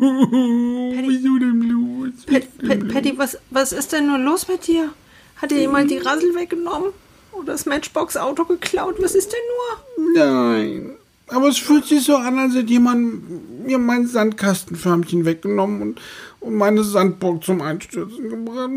Wieso 0.00 1.38
denn 1.38 1.62
los? 1.62 2.10
Pat, 2.26 2.42
Pat, 2.66 2.88
Patty, 2.88 3.18
was, 3.18 3.38
was 3.50 3.72
ist 3.72 3.92
denn 3.92 4.06
nur 4.06 4.18
los 4.18 4.48
mit 4.48 4.66
dir? 4.66 4.90
Hat 5.36 5.50
dir 5.50 5.58
jemand 5.58 5.90
die 5.90 5.98
Rassel 5.98 6.34
weggenommen? 6.34 6.90
Oder 7.32 7.52
das 7.52 7.66
Matchbox-Auto 7.66 8.44
geklaut? 8.44 8.96
Was 9.00 9.14
ist 9.14 9.32
denn 9.32 9.40
nur? 10.06 10.14
Nein. 10.14 10.96
Aber 11.28 11.48
es 11.48 11.58
fühlt 11.58 11.84
sich 11.86 12.02
so 12.02 12.16
an, 12.16 12.38
als 12.38 12.54
hätte 12.54 12.72
jemand 12.72 13.66
mir 13.66 13.78
mein 13.78 14.06
Sandkastenförmchen 14.06 15.24
weggenommen 15.24 15.80
und, 15.82 16.00
und 16.40 16.56
meine 16.56 16.82
Sandburg 16.82 17.44
zum 17.44 17.62
Einstürzen 17.62 18.28
gebracht. 18.28 18.70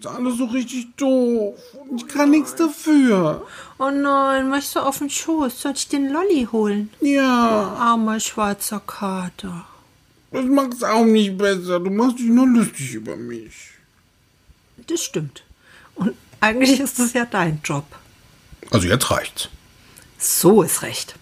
Das 0.00 0.12
ist, 0.12 0.18
alles 0.18 0.36
so 0.36 0.44
richtig 0.46 0.94
doof. 0.96 1.58
Und 1.88 2.02
ich 2.02 2.08
kann 2.08 2.30
nichts 2.30 2.54
dafür. 2.54 3.46
Oh 3.78 3.90
nein, 3.90 4.48
möchtest 4.50 4.76
du 4.76 4.80
auf 4.80 4.98
den 4.98 5.10
Schoß? 5.10 5.62
Soll 5.62 5.72
ich 5.72 5.88
den 5.88 6.10
Lolli 6.10 6.48
holen? 6.52 6.90
Ja, 7.00 7.76
Armer 7.78 8.20
schwarzer 8.20 8.80
Kater. 8.80 9.66
das 10.30 10.44
macht's 10.44 10.82
auch 10.82 11.04
nicht 11.04 11.38
besser. 11.38 11.80
Du 11.80 11.90
machst 11.90 12.18
dich 12.18 12.26
nur 12.26 12.46
lustig 12.46 12.94
über 12.94 13.16
mich. 13.16 13.54
Das 14.86 15.02
stimmt. 15.02 15.44
Und 15.94 16.14
eigentlich 16.40 16.78
ist 16.78 16.98
es 16.98 17.14
ja 17.14 17.24
dein 17.24 17.60
Job. 17.64 17.84
Also 18.70 18.88
jetzt 18.88 19.10
reicht's. 19.10 19.48
So 20.18 20.62
ist 20.62 20.82
recht. 20.82 21.14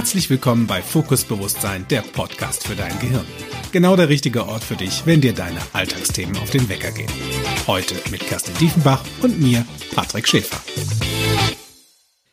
Herzlich 0.00 0.30
willkommen 0.30 0.66
bei 0.66 0.80
Fokus 0.80 1.24
Bewusstsein, 1.24 1.86
der 1.88 2.00
Podcast 2.00 2.66
für 2.66 2.74
dein 2.74 2.98
Gehirn. 3.00 3.26
Genau 3.70 3.96
der 3.96 4.08
richtige 4.08 4.46
Ort 4.46 4.64
für 4.64 4.74
dich, 4.74 5.04
wenn 5.04 5.20
dir 5.20 5.34
deine 5.34 5.60
Alltagsthemen 5.74 6.38
auf 6.38 6.48
den 6.48 6.70
Wecker 6.70 6.90
gehen. 6.90 7.12
Heute 7.66 7.94
mit 8.10 8.20
Kerstin 8.20 8.54
Diefenbach 8.54 9.04
und 9.20 9.38
mir, 9.38 9.66
Patrick 9.94 10.26
Schäfer. 10.26 10.58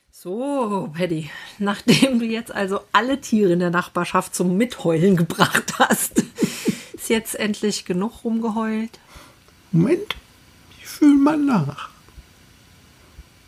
So, 0.10 0.90
Paddy, 0.96 1.30
nachdem 1.60 2.20
du 2.20 2.26
jetzt 2.26 2.54
also 2.54 2.80
alle 2.94 3.20
Tiere 3.20 3.52
in 3.52 3.60
der 3.60 3.70
Nachbarschaft 3.70 4.34
zum 4.34 4.56
Mitheulen 4.56 5.18
gebracht 5.18 5.74
hast, 5.78 6.20
ist 6.94 7.10
jetzt 7.10 7.36
endlich 7.36 7.84
genug 7.84 8.24
rumgeheult. 8.24 8.98
Moment, 9.74 10.16
ich 10.80 10.88
fühle 10.88 11.18
mal 11.18 11.38
nach. 11.38 11.90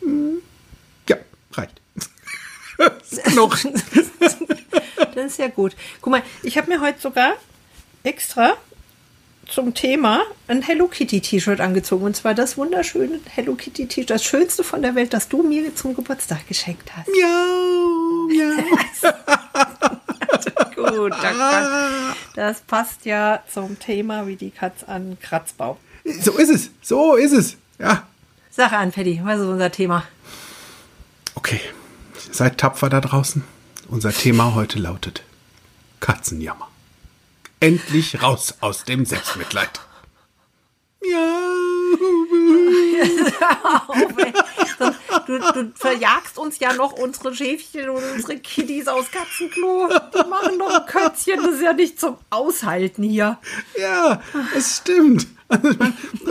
Hm. 0.02 0.42
Ja, 1.08 1.16
reicht. 1.52 1.80
genug. 3.24 3.58
Das 5.14 5.32
ist 5.32 5.38
ja 5.38 5.48
gut. 5.48 5.74
Guck 6.00 6.12
mal, 6.12 6.22
ich 6.42 6.56
habe 6.56 6.70
mir 6.70 6.80
heute 6.80 7.00
sogar 7.00 7.32
extra 8.04 8.52
zum 9.48 9.74
Thema 9.74 10.22
ein 10.46 10.62
Hello 10.62 10.86
Kitty 10.86 11.20
T-Shirt 11.20 11.60
angezogen. 11.60 12.04
Und 12.04 12.14
zwar 12.14 12.34
das 12.34 12.56
wunderschöne 12.56 13.18
Hello 13.34 13.54
Kitty 13.54 13.86
T-Shirt. 13.86 14.10
Das 14.10 14.24
schönste 14.24 14.62
von 14.62 14.82
der 14.82 14.94
Welt, 14.94 15.12
das 15.12 15.28
du 15.28 15.42
mir 15.42 15.74
zum 15.74 15.96
Geburtstag 15.96 16.46
geschenkt 16.46 16.92
hast. 16.96 17.08
Miau, 17.08 18.28
miau. 18.28 18.62
Gut, 21.00 21.12
danke. 21.20 22.14
Das 22.36 22.60
passt 22.60 23.04
ja 23.04 23.42
zum 23.52 23.78
Thema 23.80 24.26
wie 24.28 24.36
die 24.36 24.50
Katz 24.50 24.84
an 24.84 25.18
Kratzbaum. 25.20 25.76
So 26.20 26.38
ist 26.38 26.50
es, 26.50 26.70
so 26.82 27.16
ist 27.16 27.32
es. 27.32 27.56
Ja, 27.78 28.06
Sache 28.50 28.76
an, 28.76 28.92
Paddy, 28.92 29.20
was 29.24 29.40
ist 29.40 29.46
unser 29.46 29.70
Thema? 29.70 30.04
okay. 31.34 31.60
Seid 32.32 32.58
tapfer 32.58 32.88
da 32.88 33.00
draußen. 33.00 33.44
Unser 33.88 34.12
Thema 34.12 34.54
heute 34.54 34.78
lautet 34.78 35.22
Katzenjammer. 36.00 36.68
Endlich 37.60 38.22
raus 38.22 38.54
aus 38.60 38.84
dem 38.84 39.04
Selbstmitleid. 39.04 39.80
Sonst- 44.78 44.98
Du, 45.26 45.38
du 45.38 45.72
verjagst 45.76 46.38
uns 46.38 46.58
ja 46.58 46.72
noch 46.72 46.92
unsere 46.92 47.34
Schäfchen 47.34 47.88
und 47.90 48.02
unsere 48.14 48.38
Kitties 48.38 48.88
aus 48.88 49.10
Katzenklo. 49.10 49.88
Die 49.88 50.28
machen 50.28 50.56
noch 50.58 50.70
ein 50.80 50.86
Kötzchen. 50.86 51.36
Das 51.42 51.54
ist 51.54 51.62
ja 51.62 51.72
nicht 51.72 52.00
zum 52.00 52.16
Aushalten 52.30 53.02
hier. 53.02 53.38
Ja, 53.78 54.22
es 54.56 54.78
stimmt. 54.78 55.26
Also 55.50 55.70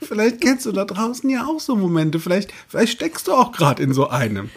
ich 0.00 0.08
vielleicht 0.08 0.40
kennst 0.40 0.66
du 0.66 0.72
da 0.72 0.84
draußen 0.84 1.28
ja 1.28 1.46
auch 1.46 1.58
so 1.60 1.74
Momente. 1.76 2.20
Vielleicht, 2.20 2.52
vielleicht 2.68 2.92
steckst 2.92 3.26
du 3.28 3.32
auch 3.32 3.50
gerade 3.52 3.82
in 3.82 3.92
so 3.92 4.08
einem. 4.08 4.50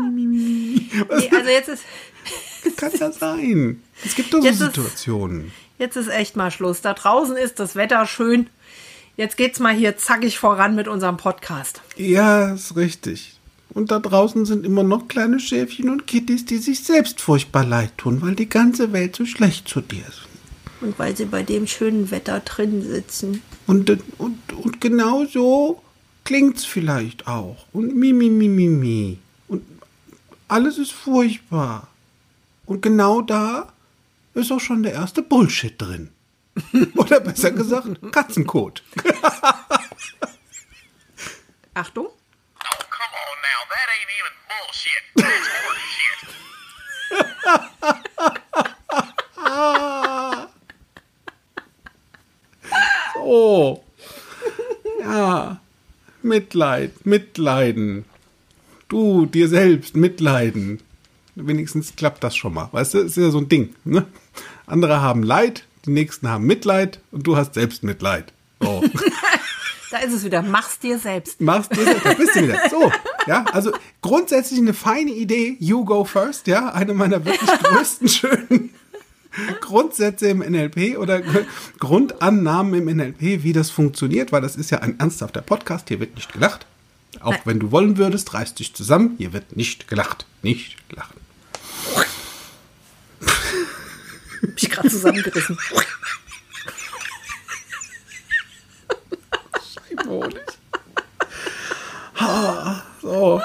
Nee, 0.00 1.30
also 1.34 1.50
jetzt 1.50 1.68
ist, 1.68 1.82
Kann 2.76 2.92
ja 2.98 3.12
sein. 3.12 3.82
Es 4.04 4.14
gibt 4.14 4.32
doch 4.32 4.40
so 4.40 4.46
Jetzt 4.46 4.60
ist- 4.60 4.74
Situationen. 4.74 5.52
jetzt 5.78 5.96
ist 5.96 6.08
echt 6.08 6.36
mal 6.36 6.50
Schluss. 6.50 6.80
Da 6.80 6.94
draußen 6.94 7.36
ist 7.36 7.58
das 7.60 7.74
Wetter 7.76 8.06
schön. 8.06 8.48
Jetzt 9.16 9.36
geht's 9.36 9.58
mal 9.60 9.74
hier 9.74 9.96
zackig 9.96 10.38
voran 10.38 10.74
mit 10.74 10.88
unserem 10.88 11.16
Podcast. 11.16 11.82
Ja, 11.96 12.54
ist 12.54 12.76
richtig. 12.76 13.34
Und 13.72 13.90
da 13.90 13.98
draußen 14.00 14.46
sind 14.46 14.64
immer 14.66 14.82
noch 14.82 15.08
kleine 15.08 15.38
Schäfchen 15.38 15.90
und 15.90 16.06
Kitties, 16.06 16.44
die 16.44 16.56
sich 16.58 16.82
selbst 16.82 17.20
furchtbar 17.20 17.64
leid 17.64 17.92
tun, 17.98 18.20
weil 18.22 18.34
die 18.34 18.48
ganze 18.48 18.92
Welt 18.92 19.14
so 19.14 19.26
schlecht 19.26 19.68
zu 19.68 19.80
dir 19.80 20.02
ist. 20.08 20.22
Und 20.80 20.98
weil 20.98 21.16
sie 21.16 21.26
bei 21.26 21.42
dem 21.42 21.66
schönen 21.66 22.10
Wetter 22.10 22.40
drin 22.40 22.82
sitzen. 22.82 23.42
Und, 23.66 23.90
und, 24.18 24.52
und 24.52 24.80
genau 24.80 25.26
so 25.26 25.82
klingt's 26.24 26.64
vielleicht 26.64 27.26
auch. 27.26 27.66
Und 27.72 27.96
mi, 27.96 28.12
mi, 28.12 28.30
mi, 28.30 28.48
mi, 28.48 28.68
mi. 28.68 29.18
Und 29.48 29.64
alles 30.48 30.78
ist 30.78 30.92
furchtbar. 30.92 31.88
Und 32.66 32.82
genau 32.82 33.20
da 33.20 33.72
ist 34.34 34.52
auch 34.52 34.60
schon 34.60 34.82
der 34.82 34.92
erste 34.92 35.22
Bullshit 35.22 35.74
drin. 35.80 36.10
Oder 36.96 37.20
besser 37.20 37.50
gesagt, 37.50 37.88
Katzenkot. 38.12 38.82
Achtung. 41.74 42.06
Oh, 42.06 42.14
Oh. 53.22 53.82
Ja. 55.00 55.60
Mitleid, 56.22 57.06
Mitleiden. 57.06 58.04
Du, 58.88 59.26
dir 59.26 59.48
selbst, 59.48 59.96
Mitleiden. 59.96 60.80
Wenigstens 61.34 61.96
klappt 61.96 62.22
das 62.24 62.36
schon 62.36 62.54
mal. 62.54 62.68
Weißt 62.72 62.94
du, 62.94 62.98
ist 62.98 63.16
ja 63.16 63.30
so 63.30 63.38
ein 63.38 63.48
Ding. 63.48 63.74
Ne? 63.84 64.06
Andere 64.66 65.00
haben 65.00 65.22
Leid, 65.22 65.64
die 65.86 65.90
nächsten 65.90 66.28
haben 66.28 66.44
Mitleid 66.44 67.00
und 67.12 67.26
du 67.26 67.36
hast 67.36 67.54
selbst 67.54 67.82
Mitleid. 67.82 68.32
So. 68.60 68.84
Da 69.90 69.98
ist 69.98 70.12
es 70.12 70.24
wieder. 70.24 70.40
Mach's 70.42 70.78
dir 70.78 71.00
selbst. 71.00 71.40
Machst 71.40 71.76
du 71.76 71.84
da 71.84 72.14
bist 72.14 72.36
du 72.36 72.44
wieder. 72.44 72.60
So, 72.70 72.92
ja, 73.26 73.44
also 73.52 73.72
grundsätzlich 74.02 74.60
eine 74.60 74.72
feine 74.72 75.10
Idee. 75.10 75.56
You 75.58 75.84
go 75.84 76.04
first, 76.04 76.46
ja, 76.46 76.72
eine 76.72 76.94
meiner 76.94 77.24
wirklich 77.24 77.50
größten 77.50 78.08
schönen 78.08 78.70
Grundsätze 79.60 80.28
im 80.28 80.38
NLP 80.40 80.98
oder 80.98 81.20
Gr- 81.20 81.44
Grundannahmen 81.78 82.74
im 82.88 82.96
NLP, 82.96 83.42
wie 83.44 83.52
das 83.52 83.70
funktioniert, 83.70 84.32
weil 84.32 84.40
das 84.40 84.56
ist 84.56 84.70
ja 84.70 84.78
ein 84.78 84.98
ernsthafter 84.98 85.40
Podcast. 85.42 85.88
Hier 85.88 86.00
wird 86.00 86.14
nicht 86.16 86.32
gelacht. 86.32 86.66
Auch 87.20 87.32
Nein. 87.32 87.40
wenn 87.44 87.58
du 87.60 87.70
wollen 87.70 87.96
würdest, 87.96 88.34
reiß 88.34 88.54
dich 88.54 88.74
zusammen. 88.74 89.14
Hier 89.18 89.32
wird 89.32 89.56
nicht 89.56 89.88
gelacht. 89.88 90.26
Nicht 90.42 90.76
lachen. 90.90 91.16
Hab 94.42 94.50
ich 94.56 94.70
gerade 94.70 94.88
zusammengerissen. 94.88 95.58
So. 103.02 103.40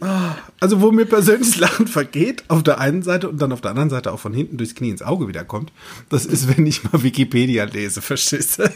Ah, 0.00 0.36
Also, 0.60 0.80
wo 0.80 0.92
mir 0.92 1.06
persönlich 1.06 1.56
Lachen 1.58 1.86
vergeht, 1.88 2.44
auf 2.48 2.62
der 2.62 2.78
einen 2.78 3.02
Seite 3.02 3.28
und 3.28 3.40
dann 3.42 3.52
auf 3.52 3.60
der 3.60 3.70
anderen 3.70 3.90
Seite 3.90 4.12
auch 4.12 4.20
von 4.20 4.32
hinten 4.32 4.56
durchs 4.56 4.74
Knie 4.74 4.90
ins 4.90 5.02
Auge 5.02 5.28
wiederkommt, 5.28 5.72
das 6.08 6.24
ist, 6.26 6.56
wenn 6.56 6.66
ich 6.66 6.84
mal 6.84 7.02
Wikipedia 7.02 7.64
lese, 7.64 8.00
verstehst 8.02 8.58
du? 8.60 8.72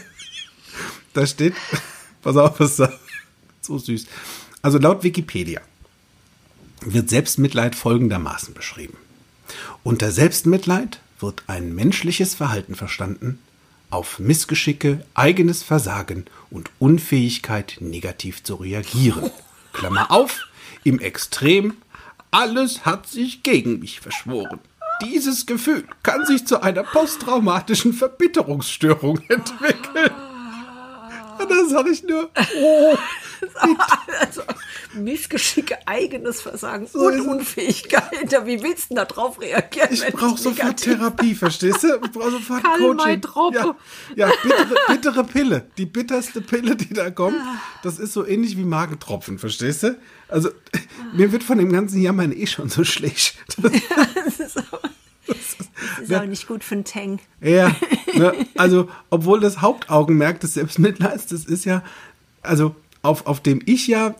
Da 1.13 1.25
steht, 1.27 1.53
pass 2.21 2.35
auf, 2.35 2.59
was 2.59 2.77
da, 2.77 2.91
so 3.61 3.77
süß. 3.77 4.07
Also 4.61 4.79
laut 4.79 5.03
Wikipedia 5.03 5.61
wird 6.81 7.09
Selbstmitleid 7.09 7.75
folgendermaßen 7.75 8.53
beschrieben. 8.53 8.97
Unter 9.83 10.11
Selbstmitleid 10.11 10.99
wird 11.19 11.43
ein 11.47 11.73
menschliches 11.73 12.35
Verhalten 12.35 12.75
verstanden, 12.75 13.39
auf 13.89 14.17
Missgeschicke, 14.19 15.05
eigenes 15.13 15.61
Versagen 15.61 16.25
und 16.49 16.71
Unfähigkeit 16.79 17.77
negativ 17.79 18.43
zu 18.43 18.55
reagieren. 18.55 19.29
Klammer 19.71 20.09
auf, 20.11 20.47
im 20.83 20.99
Extrem, 20.99 21.75
alles 22.31 22.85
hat 22.85 23.07
sich 23.07 23.43
gegen 23.43 23.79
mich 23.79 23.99
verschworen. 23.99 24.59
Dieses 25.03 25.45
Gefühl 25.45 25.85
kann 26.01 26.25
sich 26.25 26.45
zu 26.45 26.61
einer 26.61 26.83
posttraumatischen 26.83 27.93
Verbitterungsstörung 27.93 29.19
entwickeln. 29.27 30.11
Und 31.43 31.49
da 31.51 31.65
sage 31.65 31.91
ich 31.91 32.03
nur, 32.03 32.29
oh, 32.61 32.97
Also, 34.19 34.41
Missgeschicke, 34.93 35.77
eigenes 35.87 36.41
Versagen 36.41 36.87
So 36.87 36.99
und 36.99 37.13
ist. 37.19 37.25
Unfähigkeit. 37.27 38.31
Ja, 38.31 38.45
wie 38.45 38.61
willst 38.61 38.85
du 38.85 38.87
denn 38.89 38.97
da 38.97 39.05
drauf 39.05 39.41
reagieren? 39.41 39.89
Ich 39.91 40.05
brauche 40.07 40.37
sofort 40.39 40.77
Therapie, 40.77 41.35
verstehst 41.35 41.83
du? 41.83 41.99
Ich 42.03 42.11
brauche 42.11 42.31
sofort 42.31 42.63
Karl-May 42.63 43.19
Coaching. 43.21 43.75
Ja, 44.15 44.27
ja 44.27 44.31
bittere, 44.43 44.75
bittere 44.87 45.23
Pille. 45.23 45.65
Die 45.77 45.85
bitterste 45.85 46.41
Pille, 46.41 46.75
die 46.75 46.93
da 46.93 47.09
kommt. 47.09 47.37
Das 47.81 47.99
ist 47.99 48.13
so 48.13 48.25
ähnlich 48.25 48.57
wie 48.57 48.65
Magentropfen, 48.65 49.39
verstehst 49.39 49.83
du? 49.83 49.97
Also, 50.27 50.49
mir 51.13 51.31
wird 51.31 51.43
von 51.43 51.57
dem 51.57 51.71
ganzen 51.71 52.01
Jammern 52.01 52.31
eh 52.31 52.47
schon 52.47 52.69
so 52.69 52.83
schlecht. 52.83 53.35
Das 55.27 56.09
ist 56.09 56.13
auch 56.13 56.25
nicht 56.25 56.47
gut 56.47 56.63
für 56.63 56.75
einen 56.75 56.85
Tang. 56.85 57.19
Ja, 57.41 57.75
ne, 58.13 58.33
also, 58.55 58.89
obwohl 59.09 59.39
das 59.39 59.61
Hauptaugenmerk 59.61 60.39
des 60.39 60.55
Selbstmitleids, 60.55 61.27
das 61.27 61.45
ist 61.45 61.65
ja, 61.65 61.83
also, 62.41 62.75
auf, 63.01 63.25
auf 63.25 63.41
dem 63.41 63.61
ich 63.65 63.87
ja, 63.87 64.15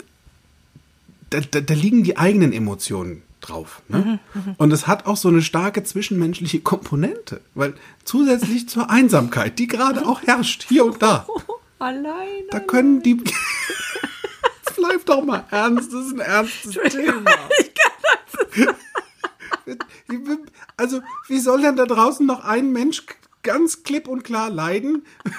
da, 1.29 1.39
da, 1.39 1.61
da 1.61 1.73
liegen 1.73 2.03
die 2.03 2.17
eigenen 2.17 2.53
Emotionen 2.53 3.23
drauf. 3.41 3.81
Ne? 3.89 4.19
Und 4.57 4.71
es 4.71 4.87
hat 4.87 5.05
auch 5.05 5.17
so 5.17 5.29
eine 5.29 5.41
starke 5.41 5.83
zwischenmenschliche 5.83 6.61
Komponente, 6.61 7.41
weil 7.53 7.73
zusätzlich 8.03 8.69
zur 8.69 8.89
Einsamkeit, 8.89 9.59
die 9.59 9.67
gerade 9.67 10.05
auch 10.07 10.21
herrscht, 10.23 10.65
hier 10.67 10.85
und 10.85 11.01
da, 11.01 11.27
Alleine. 11.79 12.47
da 12.49 12.59
können 12.59 13.03
die. 13.03 13.17
Jetzt 13.17 14.75
Bleib 14.77 15.05
doch 15.05 15.23
mal 15.23 15.43
ernst, 15.51 15.91
das 15.91 16.05
ist 16.05 16.13
ein 16.13 16.19
ernstes 16.19 16.93
Thema. 16.93 17.31
Also, 20.77 21.01
wie 21.27 21.39
soll 21.39 21.61
denn 21.61 21.75
da 21.75 21.85
draußen 21.85 22.25
noch 22.25 22.43
ein 22.43 22.71
Mensch 22.71 23.03
ganz 23.43 23.83
klipp 23.83 24.07
und 24.07 24.23
klar 24.23 24.49
leiden, 24.49 25.05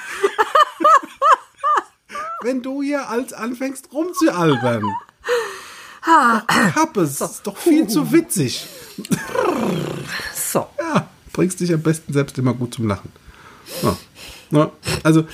wenn 2.42 2.62
du 2.62 2.82
hier 2.82 3.08
als 3.08 3.32
anfängst 3.32 3.92
rumzualbern? 3.92 4.84
Kappe, 6.02 7.02
es 7.02 7.20
ist 7.20 7.46
doch 7.46 7.56
viel 7.56 7.86
zu 7.86 8.12
witzig. 8.12 8.66
So. 10.34 10.66
Ja, 10.78 11.08
bringst 11.32 11.60
dich 11.60 11.72
am 11.72 11.82
besten 11.82 12.12
selbst 12.12 12.36
immer 12.38 12.52
gut 12.52 12.74
zum 12.74 12.86
Lachen. 12.86 13.10
Ja. 13.82 13.96
Ja, 14.50 14.70
also 15.02 15.26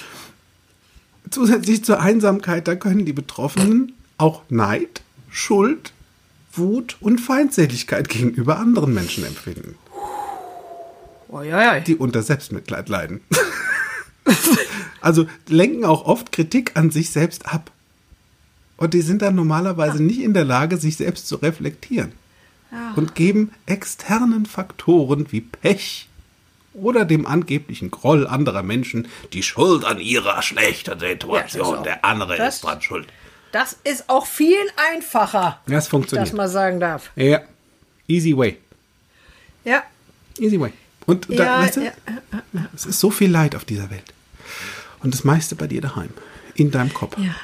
zusätzlich 1.30 1.84
zur 1.84 2.00
Einsamkeit, 2.00 2.68
da 2.68 2.74
können 2.74 3.04
die 3.04 3.12
Betroffenen 3.12 3.92
auch 4.16 4.42
Neid, 4.48 5.02
Schuld, 5.28 5.92
Wut 6.52 6.96
und 7.00 7.20
Feindseligkeit 7.20 8.08
gegenüber 8.08 8.58
anderen 8.58 8.92
Menschen 8.92 9.24
empfinden, 9.24 9.76
ja, 11.32 11.44
ja. 11.44 11.80
die 11.80 11.96
unter 11.96 12.22
Selbstmitleid 12.22 12.88
leiden. 12.88 13.20
also 15.00 15.26
lenken 15.48 15.84
auch 15.84 16.04
oft 16.04 16.32
Kritik 16.32 16.72
an 16.76 16.90
sich 16.90 17.10
selbst 17.10 17.46
ab. 17.46 17.70
Und 18.76 18.94
die 18.94 19.02
sind 19.02 19.22
dann 19.22 19.34
normalerweise 19.34 20.02
nicht 20.02 20.20
in 20.20 20.34
der 20.34 20.44
Lage, 20.44 20.76
sich 20.78 20.96
selbst 20.96 21.28
zu 21.28 21.36
reflektieren. 21.36 22.12
Und 22.96 23.14
geben 23.14 23.52
externen 23.66 24.46
Faktoren 24.46 25.26
wie 25.32 25.40
Pech 25.40 26.08
oder 26.72 27.04
dem 27.04 27.26
angeblichen 27.26 27.90
Groll 27.90 28.26
anderer 28.28 28.62
Menschen 28.62 29.08
die 29.32 29.42
Schuld 29.42 29.84
an 29.84 29.98
ihrer 29.98 30.40
schlechten 30.42 30.98
Situation. 31.00 31.76
Ja, 31.76 31.82
der 31.82 32.04
andere 32.04 32.36
Das- 32.36 32.56
ist 32.56 32.64
dran 32.64 32.80
schuld. 32.80 33.08
Das 33.52 33.76
ist 33.84 34.08
auch 34.08 34.26
viel 34.26 34.58
einfacher, 34.94 35.60
Ja, 35.66 35.78
es 35.78 35.84
dass 35.84 35.88
funktioniert. 35.88 36.32
man 36.34 36.48
sagen 36.48 36.78
darf. 36.80 37.10
Ja. 37.16 37.40
Easy 38.06 38.36
way. 38.36 38.58
Ja. 39.64 39.82
Easy 40.38 40.58
way. 40.60 40.72
Und 41.06 41.28
da, 41.30 41.34
Ja, 41.44 41.58
weißt 41.60 41.76
du, 41.76 41.80
ja, 41.84 41.92
es 42.74 42.86
ist 42.86 43.00
so 43.00 43.10
viel 43.10 43.30
Leid 43.30 43.54
auf 43.56 43.64
dieser 43.64 43.90
Welt. 43.90 44.12
Und 45.02 45.14
das 45.14 45.24
meiste 45.24 45.56
bei 45.56 45.66
dir 45.66 45.80
daheim. 45.80 46.10
In 46.54 46.70
deinem 46.70 46.92
Kopf. 46.94 47.16
Ja. 47.18 47.34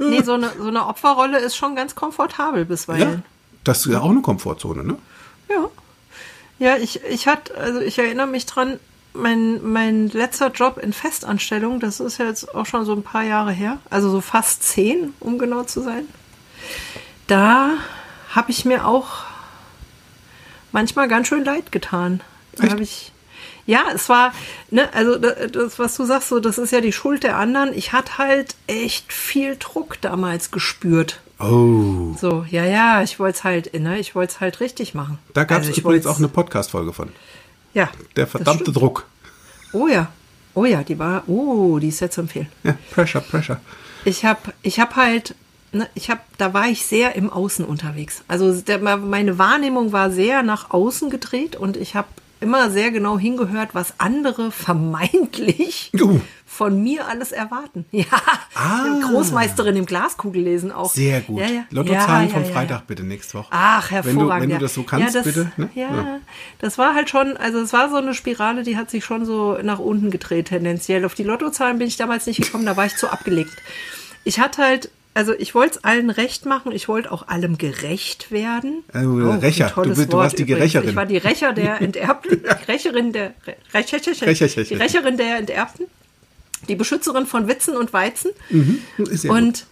Nee, 0.00 0.22
so 0.22 0.32
eine, 0.34 0.50
so 0.58 0.68
eine 0.68 0.86
Opferrolle 0.86 1.38
ist 1.38 1.56
schon 1.56 1.76
ganz 1.76 1.94
komfortabel 1.94 2.60
Ja. 2.60 2.64
bisweilen. 2.64 3.22
Das 3.64 3.84
ist 3.86 3.92
ja 3.92 4.00
auch 4.00 4.10
eine 4.10 4.22
Komfortzone, 4.22 4.82
ne? 4.84 4.98
Ja. 5.48 5.68
Ja, 6.58 6.76
ich, 6.76 7.02
ich 7.04 7.26
hatte, 7.26 7.54
also 7.56 7.80
ich 7.80 7.98
erinnere 7.98 8.26
mich 8.26 8.46
dran, 8.46 8.78
mein, 9.12 9.62
mein 9.62 10.08
letzter 10.08 10.50
Job 10.50 10.78
in 10.78 10.92
Festanstellung, 10.92 11.80
das 11.80 12.00
ist 12.00 12.18
ja 12.18 12.26
jetzt 12.26 12.54
auch 12.54 12.66
schon 12.66 12.84
so 12.84 12.92
ein 12.94 13.02
paar 13.02 13.24
Jahre 13.24 13.52
her, 13.52 13.78
also 13.90 14.10
so 14.10 14.20
fast 14.20 14.62
zehn, 14.62 15.14
um 15.20 15.38
genau 15.38 15.64
zu 15.64 15.80
sein. 15.82 16.04
Da 17.26 17.72
habe 18.34 18.50
ich 18.50 18.64
mir 18.64 18.86
auch 18.86 19.08
manchmal 20.72 21.08
ganz 21.08 21.28
schön 21.28 21.44
leid 21.44 21.72
getan. 21.72 22.20
Da 22.56 22.68
habe 22.70 22.82
ich, 22.82 23.12
ja, 23.66 23.84
es 23.94 24.08
war, 24.08 24.32
ne, 24.70 24.92
also 24.94 25.18
da- 25.18 25.46
das, 25.46 25.78
was 25.78 25.96
du 25.96 26.04
sagst, 26.04 26.28
so, 26.28 26.40
das 26.40 26.58
ist 26.58 26.72
ja 26.72 26.80
die 26.80 26.92
Schuld 26.92 27.22
der 27.22 27.36
anderen. 27.36 27.72
Ich 27.74 27.92
hatte 27.92 28.18
halt 28.18 28.54
echt 28.66 29.12
viel 29.12 29.56
Druck 29.56 30.00
damals 30.00 30.50
gespürt. 30.50 31.20
Oh. 31.38 32.14
So, 32.20 32.44
ja, 32.50 32.64
ja, 32.66 33.02
ich 33.02 33.18
wollte 33.18 33.38
es 33.38 33.44
halt, 33.44 33.74
ne, 33.74 33.98
ich 33.98 34.14
wollte 34.14 34.34
es 34.34 34.40
halt 34.40 34.60
richtig 34.60 34.94
machen. 34.94 35.18
Da 35.32 35.44
gab 35.44 35.62
es 35.62 35.68
Also 35.68 35.80
übrigens 35.80 36.06
auch 36.06 36.18
eine 36.18 36.28
Podcast-Folge 36.28 36.92
von. 36.92 37.10
Ja. 37.74 37.90
Der 38.16 38.26
verdammte. 38.26 38.72
Druck. 38.72 39.06
Oh 39.72 39.86
ja. 39.86 40.10
Oh 40.54 40.64
ja, 40.64 40.82
die 40.82 40.98
war, 40.98 41.22
oh, 41.28 41.78
die 41.78 41.88
ist 41.88 41.98
sehr 41.98 42.10
zu 42.10 42.22
empfehlen. 42.22 42.48
Ja, 42.64 42.76
Pressure, 42.90 43.20
Pressure. 43.20 43.60
Ich 44.04 44.24
habe 44.24 44.40
ich 44.62 44.80
hab 44.80 44.96
halt, 44.96 45.34
ne, 45.72 45.88
ich 45.94 46.10
habe, 46.10 46.20
da 46.38 46.52
war 46.52 46.66
ich 46.68 46.84
sehr 46.84 47.14
im 47.14 47.30
Außen 47.30 47.64
unterwegs. 47.64 48.24
Also 48.26 48.60
der, 48.60 48.78
meine 48.78 49.38
Wahrnehmung 49.38 49.92
war 49.92 50.10
sehr 50.10 50.42
nach 50.42 50.70
außen 50.70 51.10
gedreht 51.10 51.54
und 51.54 51.76
ich 51.76 51.94
habe 51.94 52.08
immer 52.40 52.70
sehr 52.70 52.90
genau 52.90 53.18
hingehört, 53.18 53.74
was 53.74 53.94
andere 53.98 54.50
vermeintlich 55.10 55.90
Uh. 56.00 56.20
von 56.46 56.82
mir 56.82 57.06
alles 57.08 57.32
erwarten. 57.32 57.84
Ja, 57.92 58.04
Ah. 58.54 58.98
Großmeisterin 59.10 59.76
im 59.76 59.86
Glaskugellesen 59.86 60.70
auch. 60.72 60.92
Sehr 60.92 61.20
gut. 61.20 61.40
Ja, 61.40 61.46
ja. 61.46 61.64
Lottozahlen 61.70 62.28
Ja, 62.28 62.34
vom 62.34 62.44
Freitag 62.44 62.86
bitte 62.86 63.02
nächste 63.04 63.38
Woche. 63.38 63.48
Ach, 63.50 63.90
Wenn 63.90 64.02
du, 64.02 64.08
hervorragend. 64.10 64.42
wenn 64.50 64.58
du 64.58 64.62
das 64.64 64.74
so 64.74 64.82
kannst, 64.82 65.14
das, 65.14 65.24
bitte. 65.24 65.50
Ne? 65.56 65.70
Ja, 65.74 66.18
das 66.58 66.76
war 66.78 66.94
halt 66.94 67.08
schon, 67.10 67.36
also 67.36 67.60
es 67.60 67.72
war 67.72 67.88
so 67.88 67.96
eine 67.96 68.12
Spirale, 68.14 68.62
die 68.62 68.76
hat 68.76 68.90
sich 68.90 69.04
schon 69.04 69.24
so 69.24 69.56
nach 69.62 69.78
unten 69.78 70.10
gedreht, 70.10 70.48
tendenziell. 70.48 71.04
Auf 71.04 71.14
die 71.14 71.22
Lottozahlen 71.24 71.78
bin 71.78 71.88
ich 71.88 71.96
damals 71.96 72.26
nicht 72.26 72.42
gekommen, 72.42 72.66
da 72.66 72.76
war 72.76 72.86
ich 72.86 72.96
zu 72.96 73.10
abgelegt. 73.10 73.52
Ich 74.24 74.38
hatte 74.40 74.62
halt, 74.62 74.90
also 75.14 75.32
ich 75.38 75.54
wollte 75.54 75.78
es 75.78 75.84
allen 75.84 76.10
recht 76.10 76.46
machen, 76.46 76.72
ich 76.72 76.88
wollte 76.88 77.10
auch 77.12 77.26
allem 77.28 77.58
gerecht 77.58 78.30
werden. 78.30 78.84
Äh, 78.92 78.98
Rächer. 79.00 79.66
ein 79.66 79.72
tolles 79.72 79.98
Du- 79.98 80.04
du 80.06 80.12
Wort 80.12 80.22
warst 80.24 80.38
die 80.38 80.42
übrigens. 80.42 80.58
Gerächerin. 80.72 80.88
Ich 80.90 80.96
war 80.96 81.06
die 81.06 81.16
Rächer 81.16 81.52
der 81.52 81.80
Enterbten, 81.82 82.42
die 82.42 82.70
Rächerin 82.72 83.12
der, 83.12 83.34
Rächer, 83.74 83.98
Rächer- 83.98 84.64
die 84.64 84.74
Rächerin 84.74 85.16
der 85.16 85.36
Enterbten, 85.38 85.86
die 86.68 86.74
Beschützerin 86.76 87.26
von 87.26 87.48
Witzen 87.48 87.76
und 87.76 87.92
Weizen 87.92 88.30
Ist 88.98 89.24
ja 89.24 89.30
gut. 89.32 89.38
und 89.42 89.66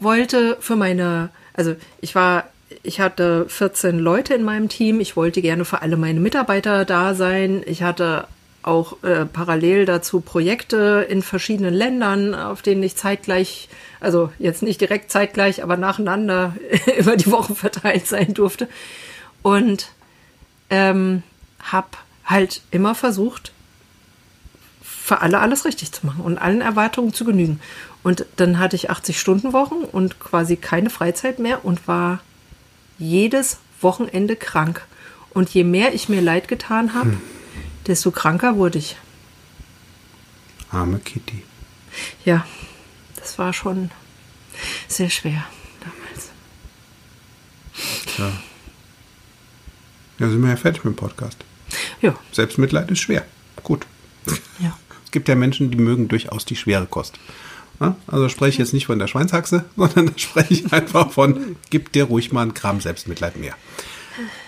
wollte 0.00 0.56
für 0.60 0.76
meine, 0.76 1.30
also 1.54 1.74
ich 2.00 2.14
war, 2.14 2.44
ich 2.82 3.00
hatte 3.00 3.46
14 3.48 3.98
Leute 3.98 4.34
in 4.34 4.44
meinem 4.44 4.68
Team, 4.68 5.00
ich 5.00 5.16
wollte 5.16 5.42
gerne 5.42 5.64
für 5.64 5.82
alle 5.82 5.96
meine 5.96 6.20
Mitarbeiter 6.20 6.84
da 6.84 7.14
sein. 7.14 7.62
Ich 7.66 7.82
hatte 7.82 8.26
auch 8.62 9.02
äh, 9.02 9.24
parallel 9.24 9.86
dazu 9.86 10.20
Projekte 10.20 11.06
in 11.08 11.22
verschiedenen 11.22 11.74
Ländern, 11.74 12.34
auf 12.34 12.62
denen 12.62 12.82
ich 12.82 12.96
zeitgleich, 12.96 13.68
also 14.00 14.30
jetzt 14.38 14.62
nicht 14.62 14.80
direkt 14.80 15.10
zeitgleich, 15.10 15.62
aber 15.62 15.76
nacheinander 15.76 16.56
über 16.98 17.16
die 17.16 17.30
Woche 17.30 17.54
verteilt 17.54 18.06
sein 18.06 18.34
durfte. 18.34 18.68
Und 19.42 19.88
ähm, 20.70 21.22
habe 21.60 21.88
halt 22.24 22.62
immer 22.70 22.94
versucht, 22.94 23.52
für 24.82 25.22
alle 25.22 25.38
alles 25.38 25.64
richtig 25.64 25.92
zu 25.92 26.04
machen 26.04 26.20
und 26.20 26.36
allen 26.36 26.60
Erwartungen 26.60 27.14
zu 27.14 27.24
genügen. 27.24 27.60
Und 28.02 28.26
dann 28.36 28.58
hatte 28.58 28.76
ich 28.76 28.90
80-Stunden-Wochen 28.90 29.84
und 29.90 30.20
quasi 30.20 30.56
keine 30.56 30.90
Freizeit 30.90 31.38
mehr 31.38 31.64
und 31.64 31.88
war 31.88 32.20
jedes 32.98 33.58
Wochenende 33.80 34.36
krank. 34.36 34.86
Und 35.30 35.48
je 35.50 35.64
mehr 35.64 35.94
ich 35.94 36.08
mir 36.08 36.20
leid 36.20 36.48
getan 36.48 36.94
habe, 36.94 37.16
desto 37.88 38.10
kranker 38.10 38.56
wurde 38.56 38.78
ich. 38.78 38.96
Arme 40.70 40.98
Kitty. 40.98 41.42
Ja, 42.24 42.46
das 43.16 43.38
war 43.38 43.52
schon 43.52 43.90
sehr 44.86 45.10
schwer 45.10 45.44
damals. 45.80 46.28
Ja. 48.18 48.32
Ja, 50.18 50.30
sind 50.30 50.42
wir 50.42 50.50
ja 50.50 50.56
fertig 50.56 50.84
mit 50.84 50.94
dem 50.94 50.96
Podcast. 50.96 51.38
Ja, 52.00 52.16
Selbstmitleid 52.32 52.90
ist 52.90 53.00
schwer. 53.00 53.24
Gut. 53.62 53.86
ja. 54.58 54.76
Es 55.04 55.10
gibt 55.10 55.28
ja 55.28 55.34
Menschen, 55.34 55.70
die 55.70 55.78
mögen 55.78 56.08
durchaus 56.08 56.44
die 56.44 56.56
schwere 56.56 56.86
Kost. 56.86 57.18
Also 58.06 58.28
spreche 58.28 58.50
ich 58.50 58.58
jetzt 58.58 58.74
nicht 58.74 58.86
von 58.86 58.98
der 58.98 59.06
Schweinshaxe, 59.06 59.64
sondern 59.76 60.06
da 60.06 60.12
spreche 60.16 60.52
ich 60.52 60.72
einfach 60.72 61.12
von, 61.12 61.56
gib 61.70 61.92
dir 61.92 62.04
ruhig 62.04 62.32
mal 62.32 62.42
einen 62.42 62.54
Gramm 62.54 62.80
Selbstmitleid 62.80 63.36
mehr. 63.36 63.54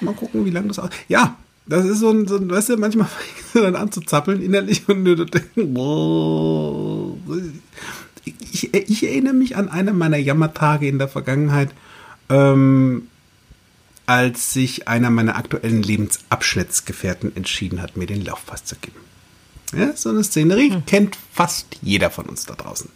Mal 0.00 0.14
gucken, 0.14 0.44
wie 0.44 0.50
lange 0.50 0.68
das 0.68 0.80
aus. 0.80 0.90
Ja, 1.08 1.36
das 1.66 1.84
ist 1.86 2.00
so 2.00 2.10
ein, 2.10 2.26
so 2.26 2.36
ein 2.36 2.50
weißt 2.50 2.70
du, 2.70 2.76
manchmal 2.76 3.06
fängst 3.08 3.54
du 3.54 3.60
dann 3.60 3.76
an 3.76 3.92
zu 3.92 4.00
zappeln 4.00 4.42
innerlich 4.42 4.88
und 4.88 5.04
du 5.04 5.24
denkst, 5.24 5.48
boah. 5.56 7.16
ich, 8.52 8.74
ich 8.74 9.04
erinnere 9.04 9.34
mich 9.34 9.56
an 9.56 9.68
eine 9.68 9.92
meiner 9.92 10.16
Jammertage 10.16 10.88
in 10.88 10.98
der 10.98 11.08
Vergangenheit, 11.08 11.70
ähm, 12.28 13.08
als 14.06 14.52
sich 14.52 14.88
einer 14.88 15.10
meiner 15.10 15.36
aktuellen 15.36 15.82
Lebensabschnittsgefährten 15.82 17.36
entschieden 17.36 17.80
hat, 17.80 17.96
mir 17.96 18.06
den 18.06 18.24
Laufpass 18.24 18.64
zu 18.64 18.76
geben. 18.76 18.96
Ja, 19.72 19.94
so 19.94 20.08
eine 20.08 20.24
Szenerie 20.24 20.82
kennt 20.86 21.16
fast 21.32 21.78
jeder 21.80 22.10
von 22.10 22.26
uns 22.26 22.44
da 22.44 22.54
draußen. 22.54 22.90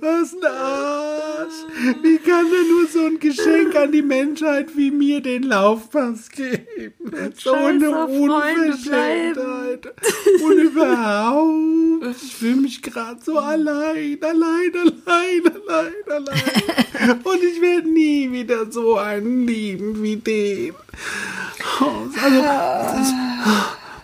Was 0.00 0.34
ein 0.34 0.44
Arsch. 0.44 1.54
Wie 2.02 2.18
kann 2.18 2.46
er 2.46 2.64
nur 2.68 2.88
so 2.88 3.06
ein 3.06 3.20
Geschenk 3.20 3.76
an 3.76 3.92
die 3.92 4.02
Menschheit 4.02 4.76
wie 4.76 4.90
mir 4.90 5.20
den 5.20 5.44
Laufpass 5.44 6.30
geben? 6.30 7.32
So 7.36 7.52
eine 7.52 8.06
Unverschämtheit. 8.06 9.94
Und 10.42 10.58
überhaupt, 10.58 12.16
ich 12.22 12.34
fühle 12.34 12.56
mich 12.56 12.82
gerade 12.82 13.20
so 13.24 13.38
allein, 13.38 14.18
allein, 14.20 14.72
allein, 14.74 15.42
allein, 15.68 15.92
allein. 16.08 17.20
Und 17.22 17.44
ich 17.44 17.60
werde 17.60 17.88
nie 17.88 18.32
wieder 18.32 18.68
so 18.72 18.96
einen 18.96 19.46
lieben 19.46 20.02
wie 20.02 20.16
den. 20.16 20.74
Oh, 21.80 22.08
Also, 22.20 22.42
das, 22.42 23.12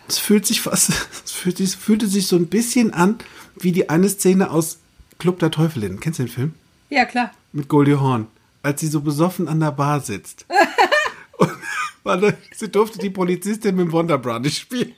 es 0.09 0.19
fühlt 0.19 0.47
sich 0.47 0.61
fast, 0.61 0.91
es 1.25 1.33
fühlt 1.33 1.57
sich, 1.57 1.77
fühlte 1.77 2.07
sich 2.07 2.27
so 2.27 2.37
ein 2.37 2.47
bisschen 2.47 2.93
an 2.93 3.19
wie 3.57 3.73
die 3.73 3.89
eine 3.89 4.09
Szene 4.09 4.51
aus 4.51 4.79
Club 5.19 5.39
der 5.39 5.51
Teufelinnen. 5.51 6.01
Kennst 6.01 6.19
du 6.19 6.25
den 6.25 6.33
Film? 6.33 6.55
Ja, 6.91 7.05
klar. 7.05 7.31
Mit 7.53 7.69
Goldie 7.69 7.95
Horn. 7.95 8.27
Als 8.63 8.81
sie 8.81 8.89
so 8.89 9.01
besoffen 9.01 9.49
an 9.49 9.61
der 9.61 9.73
Bar 9.73 10.01
sitzt. 10.01 10.47
Und, 11.39 11.51
warte, 12.03 12.37
sie 12.55 12.71
durfte 12.71 12.99
die 12.99 13.11
Polizistin 13.11 13.77
mit 13.77 13.87
dem 13.87 13.93
Wonderbra 13.93 14.39
nicht 14.39 14.59
spielen. 14.59 14.95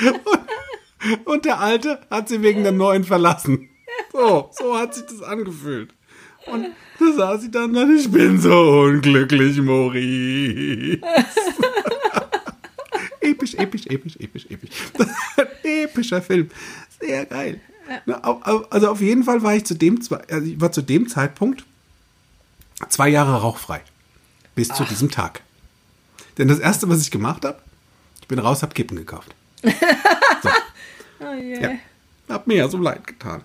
Und, 0.00 1.26
und 1.26 1.44
der 1.44 1.60
Alte 1.60 2.00
hat 2.10 2.28
sie 2.28 2.42
wegen 2.42 2.62
der 2.62 2.72
Neuen 2.72 3.04
verlassen. 3.04 3.68
So, 4.12 4.50
so 4.52 4.78
hat 4.78 4.94
sich 4.94 5.04
das 5.04 5.22
angefühlt. 5.22 5.94
Und 6.46 6.68
da 6.98 7.12
saß 7.12 7.42
sie 7.42 7.50
dann 7.50 7.76
und 7.76 7.96
ich 7.96 8.10
bin 8.10 8.40
so 8.40 8.52
unglücklich, 8.52 9.60
Maurice. 9.60 11.00
Episch, 13.24 13.54
episch, 13.54 13.86
episch, 13.86 14.16
episch, 14.16 14.46
episch. 14.50 14.70
Epischer 15.62 16.22
Film. 16.22 16.50
Sehr 17.00 17.24
geil. 17.26 17.60
Au- 18.22 18.64
Also 18.70 18.88
auf 18.90 19.00
jeden 19.00 19.24
Fall 19.24 19.42
war 19.42 19.54
ich 19.54 19.64
zu 19.64 19.74
dem, 19.74 19.98
also 20.30 20.46
ich 20.46 20.60
war 20.60 20.70
zu 20.72 20.82
dem 20.82 21.08
Zeitpunkt 21.08 21.64
zwei 22.88 23.08
Jahre 23.08 23.40
rauchfrei. 23.40 23.82
Bis 24.54 24.68
zu 24.68 24.84
diesem 24.84 25.10
Tag. 25.10 25.40
Denn 26.38 26.48
das 26.48 26.58
erste, 26.60 26.88
was 26.88 27.00
ich 27.02 27.10
gemacht 27.10 27.44
habe, 27.44 27.58
ich 28.20 28.28
bin 28.28 28.38
raus, 28.38 28.62
hab 28.62 28.74
Kippen 28.74 28.96
gekauft. 28.96 29.34
Oh 31.20 31.32
je. 31.40 31.60
Ja. 31.60 31.70
Hab 32.28 32.46
mir 32.46 32.56
ja 32.56 32.68
so 32.68 32.76
leid 32.78 33.06
getan. 33.06 33.42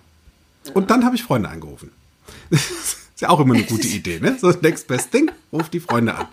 Und 0.74 0.90
dann 0.90 1.04
habe 1.04 1.16
ich 1.16 1.22
Freunde 1.22 1.48
angerufen. 1.48 1.90
ist 2.50 3.20
ja 3.20 3.28
auch 3.30 3.40
immer 3.40 3.54
eine 3.54 3.62
gute 3.64 3.86
Idee, 3.86 4.18
ne? 4.20 4.36
So 4.38 4.50
next 4.50 4.86
best 4.88 5.10
thing, 5.12 5.30
ruf 5.52 5.68
die 5.70 5.80
Freunde 5.80 6.14
an. 6.14 6.28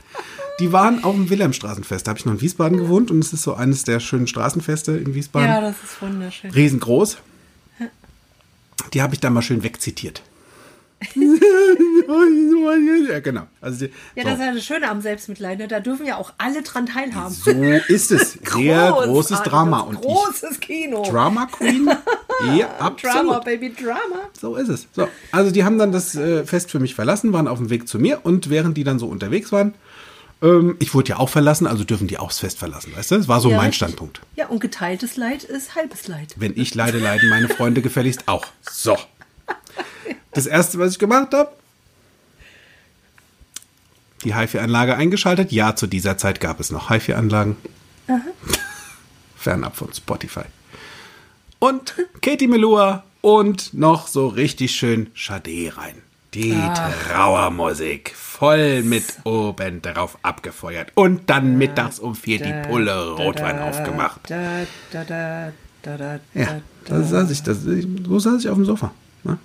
Die 0.60 0.72
waren 0.72 1.04
auf 1.04 1.14
dem 1.14 1.30
Wilhelmstraßenfest. 1.30 2.08
Da 2.08 2.10
habe 2.10 2.20
ich 2.20 2.26
noch 2.26 2.34
in 2.34 2.42
Wiesbaden 2.42 2.78
gewohnt 2.78 3.12
und 3.12 3.20
es 3.20 3.32
ist 3.32 3.44
so 3.44 3.54
eines 3.54 3.84
der 3.84 4.00
schönen 4.00 4.28
Straßenfeste 4.28 4.94
in 4.94 5.14
Wiesbaden. 5.14 5.48
Ja, 5.48 5.62
das 5.62 5.76
ist 5.84 6.02
wunderschön. 6.02 6.50
Riesengroß. 6.52 7.18
Die 8.94 9.02
habe 9.02 9.14
ich 9.14 9.20
dann 9.20 9.34
mal 9.34 9.42
schön 9.42 9.64
wegzitiert. 9.64 10.24
ja, 13.10 13.20
genau. 13.20 13.44
Also 13.62 13.86
die, 13.86 13.92
Ja, 14.16 14.24
so. 14.24 14.30
das 14.30 14.40
ist 14.40 14.46
ja 14.46 14.54
das 14.54 14.66
Schöne 14.66 14.90
am 14.90 15.02
Selbstmitleid. 15.02 15.60
Ne? 15.60 15.68
Da 15.68 15.80
dürfen 15.80 16.08
ja 16.08 16.18
auch 16.18 16.34
alle 16.40 16.64
dran 16.64 16.88
teilhaben. 16.88 17.34
so 17.34 17.52
ist 17.52 18.12
es. 18.12 18.32
Sehr 18.44 18.92
großes 18.92 19.06
Großartiges, 19.08 19.44
Drama. 19.44 19.80
Und 19.82 20.02
Großes 20.02 20.60
Kino. 20.60 21.04
Drama 21.04 21.48
Queen? 21.48 21.90
Ja, 22.56 22.70
absolut. 22.78 23.16
Drama, 23.16 23.40
Baby, 23.40 23.74
Drama. 23.74 24.30
So 24.40 24.58
ist 24.58 24.70
es. 24.70 24.86
So, 24.92 25.08
also 25.32 25.50
die 25.50 25.64
haben 25.64 25.80
dann 25.80 25.92
das 25.92 26.14
äh, 26.14 26.46
Fest 26.46 26.70
für 26.70 26.78
mich 26.80 26.94
verlassen, 26.94 27.34
waren 27.34 27.48
auf 27.48 27.58
dem 27.58 27.72
Weg 27.72 27.88
zu 27.88 27.98
mir 27.98 28.20
und 28.28 28.52
während 28.52 28.78
die 28.78 28.84
dann 28.84 29.00
so 29.00 29.08
unterwegs 29.08 29.52
waren, 29.52 29.74
ähm, 30.42 30.76
ich 30.80 30.94
wurde 30.94 31.10
ja 31.10 31.18
auch 31.18 31.30
verlassen, 31.30 31.68
also 31.68 31.84
dürfen 31.84 32.08
die 32.08 32.18
auch 32.18 32.28
das 32.28 32.40
Fest 32.40 32.58
verlassen, 32.60 32.94
weißt 32.96 33.12
du? 33.12 33.18
Das 33.18 33.28
war 33.28 33.42
so 33.42 33.50
Ja, 33.50 33.58
mein. 33.58 33.74
Standpunkt. 33.74 34.22
Ja, 34.36 34.48
und 34.48 34.60
geteiltes 34.60 35.18
Leid 35.18 35.44
ist 35.44 35.76
halbes 35.76 36.08
Leid. 36.08 36.36
Wenn 36.38 36.58
ich 36.58 36.76
leide, 36.76 37.00
leiden 37.00 37.30
meine 37.30 37.50
Freunde 37.50 37.82
gefälligst 37.82 38.28
auch. 38.28 38.46
So. 38.70 38.98
Das 40.32 40.46
erste, 40.46 40.78
was 40.80 40.94
ich 40.94 41.00
gemacht 41.00 41.34
habe, 41.34 41.52
die 44.24 44.36
HiFi-Anlage 44.36 44.96
eingeschaltet. 44.96 45.52
Ja, 45.52 45.76
zu 45.76 45.88
dieser 45.88 46.18
Zeit 46.18 46.40
gab 46.40 46.60
es 46.60 46.72
noch 46.72 46.90
HiFi-Anlagen. 46.90 47.56
Fernab 49.38 49.76
von 49.76 49.94
Spotify. 49.94 50.44
Und 51.60 51.96
Katie 52.22 52.48
Melua 52.48 53.04
und 53.22 53.74
noch 53.74 54.08
so 54.08 54.28
richtig 54.28 54.72
schön 54.76 55.12
Sade 55.16 55.72
rein. 55.76 56.02
Die 56.34 56.54
Trauermusik. 56.54 58.14
Voll 58.16 58.84
mit 58.84 59.06
oben 59.24 59.82
drauf 59.82 60.18
abgefeuert. 60.22 60.92
Und 60.96 61.30
dann 61.30 61.58
mittags 61.58 62.00
um 62.00 62.16
vier 62.16 62.40
die 62.40 62.54
Pulle 62.68 63.12
Rotwein 63.12 63.60
aufgemacht. 63.60 64.22
Da, 64.30 64.66
da, 64.92 65.04
da, 65.04 65.52
da, 65.82 65.98
da, 65.98 66.20
Ja, 66.34 66.62
da, 66.86 67.00
da 67.00 67.04
saß 67.04 67.32
ich, 67.32 67.42
das, 67.44 67.64
so 67.64 68.20
saß 68.20 68.42
ich 68.42 68.50
auf 68.50 68.58
dem 68.58 68.66
Sofa. 68.66 68.94
Ne? 69.24 69.38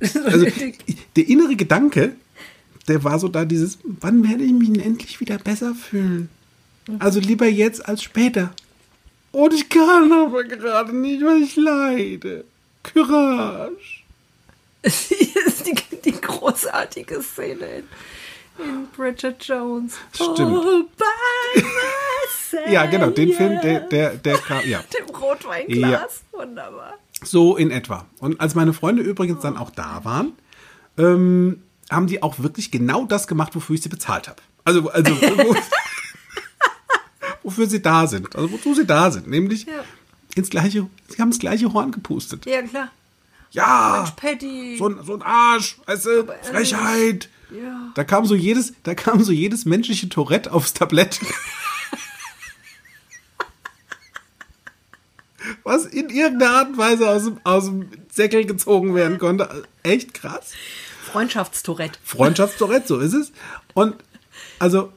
Also 0.24 0.46
der 1.16 1.28
innere 1.28 1.56
Gedanke, 1.56 2.12
der 2.86 3.02
war 3.02 3.18
so 3.18 3.28
da 3.28 3.44
dieses, 3.44 3.78
wann 3.82 4.28
werde 4.28 4.44
ich 4.44 4.52
mich 4.52 4.72
denn 4.72 4.82
endlich 4.82 5.20
wieder 5.20 5.38
besser 5.38 5.74
fühlen? 5.74 6.28
Also 6.98 7.18
lieber 7.18 7.46
jetzt 7.46 7.88
als 7.88 8.02
später. 8.02 8.52
Und 9.32 9.52
ich 9.52 9.68
kann 9.68 10.12
aber 10.12 10.44
gerade 10.44 10.94
nicht, 10.96 11.24
weil 11.24 11.42
ich 11.42 11.56
leide. 11.56 12.44
Courage. 12.82 13.95
Ist 14.86 15.66
die, 15.66 15.74
die 16.04 16.20
großartige 16.20 17.20
Szene 17.22 17.66
in, 17.66 17.84
in 18.64 18.86
Bridget 18.96 19.42
Jones. 19.44 19.94
Stimmt. 20.12 20.40
All 20.40 20.84
by 20.96 21.62
myself. 21.62 22.70
Ja, 22.70 22.86
genau, 22.86 23.10
den 23.10 23.32
Film, 23.32 23.60
der, 23.62 23.80
der, 23.80 24.14
der 24.16 24.38
kam, 24.38 24.66
ja. 24.68 24.82
Dem 24.98 25.14
Rotweinglas. 25.14 26.22
Wunderbar. 26.32 26.94
So 27.22 27.56
in 27.56 27.70
etwa. 27.70 28.06
Und 28.20 28.40
als 28.40 28.54
meine 28.54 28.72
Freunde 28.72 29.02
übrigens 29.02 29.40
dann 29.42 29.56
auch 29.56 29.70
da 29.70 30.00
waren, 30.04 30.32
ähm, 30.98 31.62
haben 31.90 32.06
die 32.06 32.22
auch 32.22 32.38
wirklich 32.38 32.70
genau 32.70 33.04
das 33.04 33.26
gemacht, 33.26 33.54
wofür 33.54 33.74
ich 33.74 33.82
sie 33.82 33.88
bezahlt 33.88 34.28
habe. 34.28 34.40
Also, 34.64 34.88
also 34.90 35.12
wo, 35.14 35.56
wofür 37.42 37.66
sie 37.66 37.80
da 37.82 38.06
sind. 38.06 38.34
Also 38.36 38.50
wozu 38.52 38.74
sie 38.74 38.86
da 38.86 39.10
sind. 39.10 39.28
Nämlich 39.28 39.64
Ja. 39.66 39.84
ins 40.34 40.50
gleiche, 40.50 40.86
sie 41.08 41.20
haben 41.22 41.30
das 41.30 41.38
gleiche 41.38 41.72
Horn 41.72 41.92
gepustet. 41.92 42.46
Ja, 42.46 42.62
klar. 42.62 42.90
Ja, 43.56 44.04
Mensch, 44.04 44.10
Patty. 44.16 44.76
so 44.76 44.88
ein, 44.88 45.02
so 45.02 45.14
ein 45.14 45.22
Arsch, 45.22 45.78
weißt 45.86 46.04
du, 46.04 46.26
Frechheit. 46.42 47.30
Ja. 47.50 47.90
Da 47.94 48.04
kam 48.04 48.26
so 48.26 48.34
jedes, 48.34 48.74
da 48.82 48.94
kam 48.94 49.24
so 49.24 49.32
jedes 49.32 49.64
menschliche 49.64 50.10
Tourette 50.10 50.52
aufs 50.52 50.74
Tablett. 50.74 51.20
Was 55.62 55.86
in 55.86 56.10
irgendeiner 56.10 56.52
Art 56.52 56.68
und 56.68 56.76
Weise 56.76 57.08
aus 57.08 57.24
dem, 57.24 57.40
aus 57.44 57.64
dem 57.64 57.88
Säckel 58.12 58.44
gezogen 58.44 58.94
werden 58.94 59.18
konnte. 59.18 59.64
Echt 59.82 60.12
krass. 60.12 60.52
Freundschaftstourette. 61.04 61.98
Freundschaftstourette, 62.04 62.86
so 62.86 62.98
ist 62.98 63.14
es. 63.14 63.32
Und 63.72 63.94
also, 64.58 64.92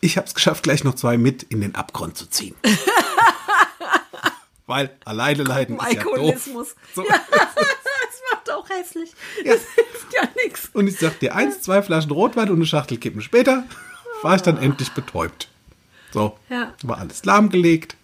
ich 0.00 0.16
habe 0.16 0.26
es 0.28 0.34
geschafft, 0.34 0.62
gleich 0.62 0.84
noch 0.84 0.94
zwei 0.94 1.18
mit 1.18 1.42
in 1.44 1.60
den 1.62 1.74
Abgrund 1.74 2.16
zu 2.16 2.26
ziehen. 2.26 2.54
Weil 4.70 4.90
alleine 5.04 5.42
leiden 5.42 5.76
ist 5.78 5.82
ja 5.82 6.02
doof. 6.02 6.12
Alkoholismus. 6.14 6.76
So. 6.94 7.02
Ja, 7.08 7.20
das 7.30 8.20
macht 8.32 8.50
auch 8.52 8.68
hässlich. 8.70 9.12
Das 9.44 9.60
hilft 9.74 10.12
ja 10.14 10.22
nichts. 10.44 10.70
Und 10.72 10.86
ich 10.86 10.96
sag 10.98 11.18
dir 11.18 11.34
eins, 11.34 11.60
zwei 11.60 11.82
Flaschen 11.82 12.12
Rotwein 12.12 12.48
und 12.50 12.56
eine 12.56 12.66
Schachtel 12.66 12.96
Kippen 12.98 13.20
später 13.20 13.64
war 14.22 14.36
ich 14.36 14.42
dann 14.42 14.58
endlich 14.58 14.92
betäubt. 14.92 15.48
So, 16.12 16.38
Ja. 16.48 16.72
war 16.84 16.98
alles 16.98 17.24
lahmgelegt. 17.24 17.96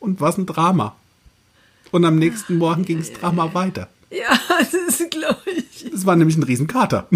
Und 0.00 0.20
was 0.20 0.38
ein 0.38 0.46
Drama. 0.46 0.94
Und 1.90 2.04
am 2.04 2.16
nächsten 2.16 2.56
Morgen 2.58 2.84
ging 2.84 2.98
das 2.98 3.12
Drama 3.12 3.52
weiter. 3.54 3.88
Ja, 4.10 4.38
das 4.48 4.72
ist, 4.72 5.10
glaube 5.10 5.42
ich. 5.46 5.84
Es 5.92 6.06
war 6.06 6.14
nämlich 6.14 6.36
ein 6.36 6.44
Riesenkater. 6.44 7.08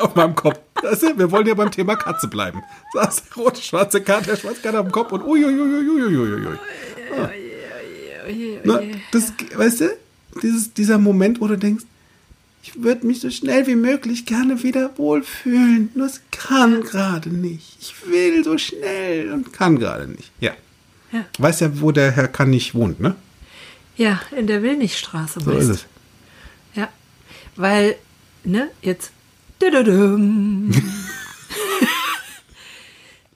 Auf 0.00 0.14
meinem 0.14 0.34
Kopf. 0.34 0.58
Weißt 0.82 1.02
du, 1.02 1.18
wir 1.18 1.30
wollen 1.30 1.46
ja 1.46 1.54
beim 1.54 1.70
Thema 1.70 1.96
Katze 1.96 2.28
bleiben. 2.28 2.62
Saß 2.92 3.22
der 3.24 3.44
rote, 3.44 3.62
schwarze 3.62 4.00
Kater, 4.00 4.32
der 4.32 4.36
schwarze 4.36 4.60
Kater 4.60 4.78
am 4.78 4.90
Kopf 4.90 5.12
und 5.12 5.22
uiuiuiuiuiui. 5.22 6.58
Na, 8.64 8.80
das, 9.12 9.32
weißt 9.54 9.80
du, 9.82 9.96
dieses, 10.42 10.74
dieser 10.74 10.98
Moment, 10.98 11.40
wo 11.40 11.46
du 11.46 11.56
denkst, 11.56 11.84
ich 12.62 12.82
würde 12.82 13.06
mich 13.06 13.20
so 13.20 13.30
schnell 13.30 13.66
wie 13.68 13.76
möglich 13.76 14.26
gerne 14.26 14.62
wieder 14.64 14.90
wohlfühlen. 14.96 15.90
Nur 15.94 16.08
es 16.08 16.20
kann 16.32 16.82
gerade 16.82 17.28
nicht. 17.30 17.76
Ich 17.80 17.94
will 18.10 18.42
so 18.42 18.58
schnell 18.58 19.32
und 19.32 19.52
kann 19.52 19.78
gerade 19.78 20.08
nicht. 20.08 20.32
Ja. 20.40 20.52
Ja. 21.12 21.24
Weißt 21.38 21.60
ja, 21.60 21.80
wo 21.80 21.92
der 21.92 22.10
Herr 22.10 22.26
kann 22.26 22.50
nicht 22.50 22.74
wohnt, 22.74 22.98
ne? 22.98 23.14
Ja, 23.96 24.20
in 24.36 24.48
der 24.48 24.62
Willnichstraße. 24.62 25.40
So 25.40 25.52
ist 25.52 25.68
es. 25.68 25.86
Ja, 26.74 26.88
weil, 27.54 27.94
ne, 28.42 28.68
jetzt. 28.82 29.12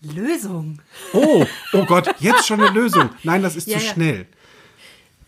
Lösung. 0.03 0.81
Oh, 1.13 1.45
oh 1.73 1.85
Gott, 1.85 2.09
jetzt 2.21 2.47
schon 2.47 2.61
eine 2.61 2.71
Lösung. 2.71 3.11
Nein, 3.23 3.43
das 3.43 3.57
ist 3.57 3.67
Ja, 3.69 3.79
zu 3.79 3.85
ja. 3.87 3.93
schnell. 3.93 4.27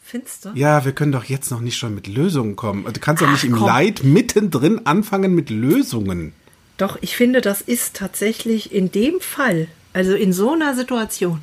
Findest 0.02 0.44
du? 0.44 0.50
Ja, 0.54 0.84
wir 0.84 0.92
können 0.92 1.12
doch 1.12 1.24
jetzt 1.24 1.50
noch 1.50 1.60
nicht 1.60 1.76
schon 1.78 1.94
mit 1.94 2.06
Lösungen 2.06 2.56
kommen. 2.56 2.84
Du 2.84 3.00
kannst 3.00 3.22
doch 3.22 3.30
nicht 3.30 3.44
im 3.44 3.52
komm. 3.52 3.66
Leid 3.66 4.04
mittendrin 4.04 4.86
anfangen 4.86 5.34
mit 5.34 5.48
Lösungen. 5.50 6.32
Doch, 6.76 6.98
ich 7.00 7.16
finde, 7.16 7.40
das 7.40 7.60
ist 7.60 7.96
tatsächlich 7.96 8.72
in 8.74 8.90
dem 8.92 9.20
Fall, 9.20 9.68
also 9.92 10.14
in 10.14 10.32
so 10.32 10.52
einer 10.52 10.74
Situation, 10.74 11.42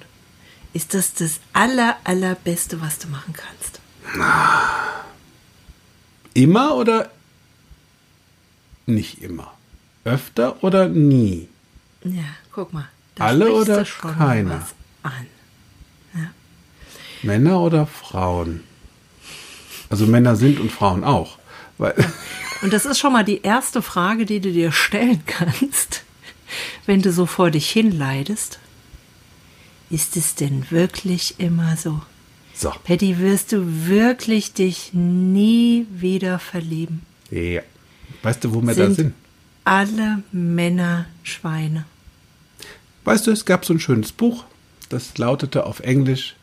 ist 0.74 0.94
das 0.94 1.14
das 1.14 1.40
aller, 1.54 1.98
allerbeste, 2.04 2.82
was 2.82 3.00
du 3.00 3.08
machen 3.08 3.34
kannst. 3.34 3.80
Immer 6.34 6.76
oder 6.76 7.12
nicht 8.90 9.22
immer? 9.22 9.54
Öfter 10.04 10.64
oder 10.64 10.88
nie? 10.88 11.48
Ja, 12.04 12.24
guck 12.52 12.74
mal. 12.74 12.88
Da 13.16 13.26
Alle 13.26 13.54
oder 13.54 13.84
keiner? 13.84 14.68
an. 15.04 15.28
Männer 17.22 17.60
oder 17.60 17.86
Frauen? 17.86 18.64
Also 19.90 20.06
Männer 20.06 20.36
sind 20.36 20.60
und 20.60 20.72
Frauen 20.72 21.04
auch. 21.04 21.38
Weil, 21.78 21.94
Und 22.62 22.74
das 22.74 22.86
ist 22.86 23.00
schon 23.00 23.14
mal 23.14 23.24
die 23.24 23.42
erste 23.42 23.82
Frage, 23.82 24.26
die 24.26 24.40
du 24.40 24.52
dir 24.52 24.72
stellen 24.72 25.24
kannst, 25.26 26.04
wenn 26.86 27.02
du 27.02 27.12
so 27.12 27.26
vor 27.26 27.52
dich 27.52 27.70
hinleidest. 27.70 28.60
Ist 29.90 30.18
es 30.18 30.36
denn 30.36 30.70
wirklich 30.70 31.40
immer 31.40 31.76
so? 31.78 32.02
so. 32.54 32.72
Patty, 32.84 33.18
wirst 33.20 33.52
du 33.54 33.88
wirklich 33.88 34.54
dich 34.54 34.92
nie 34.94 35.88
wieder 35.90 36.38
verlieben? 36.40 37.02
Ja. 37.32 37.62
Weißt 38.24 38.44
du, 38.44 38.54
wo 38.54 38.62
wir 38.62 38.76
da 38.76 38.86
Sind 38.86 38.96
sind? 38.96 39.14
alle 39.64 40.24
Männer 40.32 41.06
Schweine? 41.24 41.86
Weißt 43.06 43.28
du, 43.28 43.32
es 43.32 43.46
gab 43.46 43.66
so 43.66 43.74
ein 43.74 43.80
schönes 43.80 44.12
Buch, 44.12 44.44
das 44.90 45.18
lautete 45.18 45.66
auf 45.66 45.80
Englisch 45.80 46.36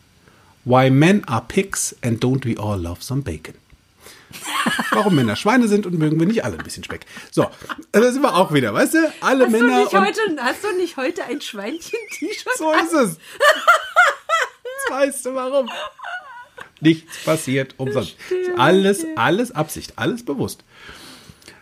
Why 0.64 0.90
Men 0.90 1.25
Are 1.28 1.45
Pigs 1.47 1.95
and 2.02 2.23
Don't 2.25 2.45
We 2.45 2.61
All 2.61 2.80
Love 2.80 3.02
Some 3.02 3.23
Bacon. 3.23 3.54
Warum 4.90 5.14
Männer 5.14 5.37
Schweine 5.37 5.68
sind 5.68 5.87
und 5.87 5.97
mögen 5.99 6.18
wir 6.18 6.26
nicht 6.26 6.45
alle 6.45 6.59
ein 6.59 6.64
bisschen 6.64 6.83
Speck. 6.83 7.06
So, 7.30 7.49
da 7.92 8.11
sind 8.12 8.23
wir 8.23 8.35
auch 8.35 8.52
wieder, 8.52 8.75
weißt 8.75 8.95
du? 8.95 9.12
Alle 9.21 9.45
Hast 9.45 9.54
du, 9.54 9.59
Männer 9.61 9.78
nicht 9.80 9.92
und 9.95 10.00
heute, 10.00 10.21
hast 10.40 10.64
du 10.64 10.76
nicht 10.76 10.97
heute 10.97 11.25
ein 11.25 11.40
Schweinchen-T-Shirt? 11.40 12.56
so 12.59 12.73
ist 12.73 12.92
es. 12.92 13.18
Jetzt 13.18 14.90
weißt 14.90 15.26
du 15.26 15.35
warum. 15.35 15.68
Nichts 16.80 17.25
passiert 17.25 17.75
umsonst. 17.78 18.16
Alles, 18.59 19.06
alles 19.14 19.52
Absicht, 19.52 19.92
alles 19.97 20.25
bewusst. 20.25 20.64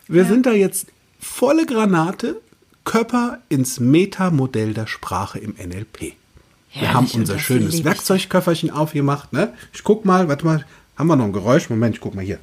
Wir 0.07 0.27
sind 0.27 0.45
da 0.45 0.53
jetzt 0.53 0.89
volle 1.19 1.65
Granate, 1.65 2.43
Körper 2.85 3.39
ins 3.49 3.81
Metamodell 3.81 4.75
der 4.75 4.87
Sprache 4.87 5.39
im 5.39 5.53
NLP. 5.53 6.01
Wir 6.01 6.13
Herrlich, 6.69 6.95
haben 6.95 7.07
und 7.07 7.15
unser 7.21 7.39
schönes. 7.39 7.85
Werkzeugköfferchen 7.85 8.71
aufgemacht. 8.71 9.33
Ne? 9.33 9.55
Ich 9.73 9.83
guck 9.83 10.05
mal, 10.05 10.29
warte 10.29 10.45
mal, 10.45 10.67
haben 10.97 11.07
wir 11.07 11.17
noch 11.17 11.25
ein 11.25 11.33
Geräusch? 11.33 11.71
Moment, 11.71 11.95
ich 11.95 12.03
guck 12.03 12.15
mal 12.15 12.23
hier. 12.23 12.39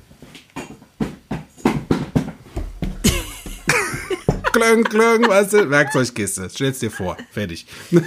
klöng, 4.52 4.84
klöng, 4.84 5.28
weißt 5.28 5.54
du, 5.54 5.70
Werkzeugkiste. 5.70 6.50
Stell's 6.50 6.80
dir 6.80 6.90
vor. 6.90 7.16
Fertig. 7.32 7.68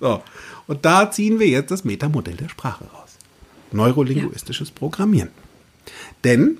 so. 0.00 0.22
Und 0.68 0.84
da 0.84 1.10
ziehen 1.10 1.40
wir 1.40 1.48
jetzt 1.48 1.72
das 1.72 1.84
Metamodell 1.84 2.36
der 2.36 2.48
Sprache 2.48 2.84
raus. 2.84 3.16
Neurolinguistisches 3.72 4.70
Programmieren. 4.70 5.30
Denn 6.22 6.58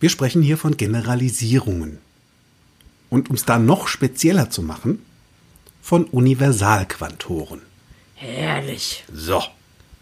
wir 0.00 0.08
sprechen 0.08 0.42
hier 0.42 0.56
von 0.56 0.76
Generalisierungen. 0.76 1.98
Und 3.10 3.28
um 3.28 3.36
es 3.36 3.44
da 3.44 3.58
noch 3.58 3.86
spezieller 3.88 4.50
zu 4.50 4.62
machen, 4.62 5.04
von 5.82 6.04
Universalquantoren. 6.04 7.60
Herrlich. 8.14 9.04
So. 9.12 9.42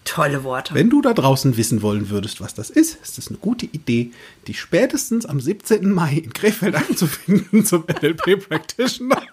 Tolle 0.04 0.42
Worte. 0.42 0.74
Wenn 0.74 0.88
du 0.88 1.02
da 1.02 1.12
draußen 1.12 1.56
wissen 1.56 1.82
wollen 1.82 2.08
würdest, 2.08 2.40
was 2.40 2.54
das 2.54 2.70
ist, 2.70 2.96
ist 3.02 3.18
es 3.18 3.28
eine 3.28 3.38
gute 3.38 3.66
Idee, 3.66 4.10
dich 4.46 4.58
spätestens 4.60 5.26
am 5.26 5.40
17. 5.40 5.90
Mai 5.90 6.14
in 6.14 6.32
Krefeld 6.32 6.74
anzufinden 6.88 7.64
zum 7.66 7.84
NLP 7.84 8.48
Practitioner. 8.48 9.22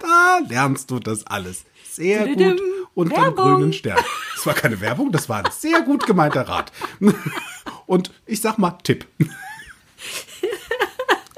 Da 0.00 0.40
lernst 0.48 0.90
du 0.90 1.00
das 1.00 1.26
alles. 1.26 1.64
Sehr 1.90 2.28
gut 2.34 2.60
unterm 2.94 3.22
Werbung. 3.24 3.54
grünen 3.56 3.72
Stern. 3.72 3.98
Das 4.36 4.46
war 4.46 4.54
keine 4.54 4.80
Werbung, 4.80 5.10
das 5.10 5.28
war 5.28 5.44
ein 5.44 5.50
sehr 5.50 5.82
gut 5.82 6.06
gemeinter 6.06 6.42
Rat. 6.42 6.72
Und 7.88 8.12
ich 8.26 8.40
sag 8.42 8.58
mal 8.58 8.72
Tipp. 8.82 9.06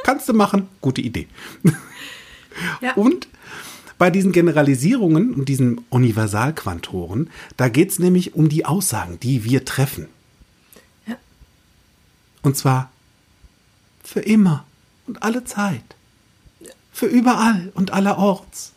Kannst 0.03 0.29
du 0.29 0.35
machen, 0.35 0.69
gute 0.81 1.01
Idee. 1.01 1.29
Ja. 2.83 2.95
Und 2.95 3.29
bei 3.97 4.11
diesen 4.11 4.33
Generalisierungen 4.33 5.33
und 5.35 5.49
diesen 5.49 5.79
Universalquantoren, 5.91 7.31
da 7.57 7.69
geht 7.69 7.91
es 7.91 7.99
nämlich 8.01 8.35
um 8.35 8.49
die 8.49 8.67
Aussagen, 8.67 9.21
die 9.21 9.45
wir 9.45 9.65
treffen. 9.65 10.09
Ja. 11.07 11.17
Und 12.43 12.57
zwar 12.57 12.91
für 14.03 14.21
immer 14.21 14.65
und 15.07 15.23
alle 15.23 15.45
Zeit. 15.45 15.85
Für 16.93 17.07
überall 17.07 17.71
und 17.75 17.93
allerorts. 17.93 18.73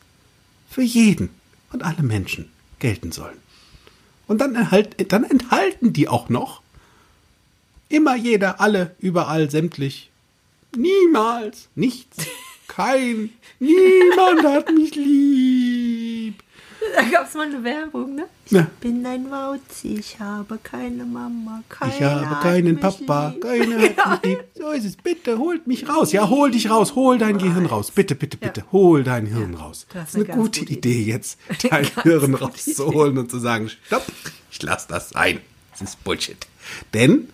Für 0.69 0.83
jeden 0.83 1.29
und 1.71 1.83
alle 1.83 2.03
Menschen 2.03 2.51
gelten 2.77 3.11
sollen. 3.11 3.37
Und 4.27 4.39
dann, 4.39 4.53
erhalt, 4.53 5.11
dann 5.11 5.23
enthalten 5.23 5.91
die 5.91 6.07
auch 6.07 6.29
noch 6.29 6.62
immer 7.93 8.15
jeder, 8.15 8.59
alle, 8.59 8.95
überall, 8.99 9.49
sämtlich. 9.49 10.09
Niemals, 10.75 11.69
nichts, 11.75 12.25
kein, 12.67 13.29
niemand 13.59 14.43
hat 14.43 14.71
mich 14.73 14.95
lieb. 14.95 16.41
Da 16.95 17.03
gab 17.03 17.27
es 17.27 17.33
mal 17.33 17.45
eine 17.47 17.63
Werbung, 17.63 18.15
ne? 18.15 18.25
Ich 18.45 18.51
Ja. 18.51 18.67
bin 18.81 19.05
ein 19.05 19.31
Wauzi, 19.31 19.95
ich 19.99 20.19
habe 20.19 20.59
keine 20.61 21.05
Mama, 21.05 21.63
keiner 21.69 21.93
Ich 21.93 22.01
habe 22.01 22.41
keinen 22.41 22.77
Papa, 22.79 23.29
lieb. 23.29 23.41
keiner 23.41 23.79
hat 24.05 24.25
mich 24.25 24.35
lieb. 24.35 24.43
So 24.55 24.71
ist 24.71 24.85
es. 24.85 24.95
Bitte 24.97 25.37
holt 25.37 25.65
mich 25.65 25.87
raus. 25.87 26.11
Ja, 26.11 26.27
hol 26.29 26.51
dich 26.51 26.69
raus. 26.69 26.93
Hol 26.95 27.17
dein 27.17 27.37
Gehirn 27.37 27.67
raus. 27.67 27.89
Bitte, 27.91 28.15
bitte, 28.15 28.35
bitte. 28.37 28.65
Hol 28.73 29.03
dein 29.03 29.27
Hirn 29.27 29.53
raus. 29.53 29.87
das 29.93 30.09
ist 30.09 30.15
eine 30.15 30.25
eine 30.25 30.33
gute 30.35 30.59
gute 30.61 30.73
Idee 30.73 30.89
Idee. 31.01 31.11
jetzt, 31.11 31.39
dein 31.69 31.87
Hirn 32.03 32.33
rauszuholen 32.35 33.17
und 33.17 33.31
zu 33.31 33.39
sagen, 33.39 33.69
stopp, 33.69 34.05
ich 34.51 34.61
lass 34.61 34.85
das 34.87 35.11
sein. 35.11 35.39
Das 35.71 35.81
ist 35.81 36.03
Bullshit. 36.03 36.45
Denn 36.93 37.29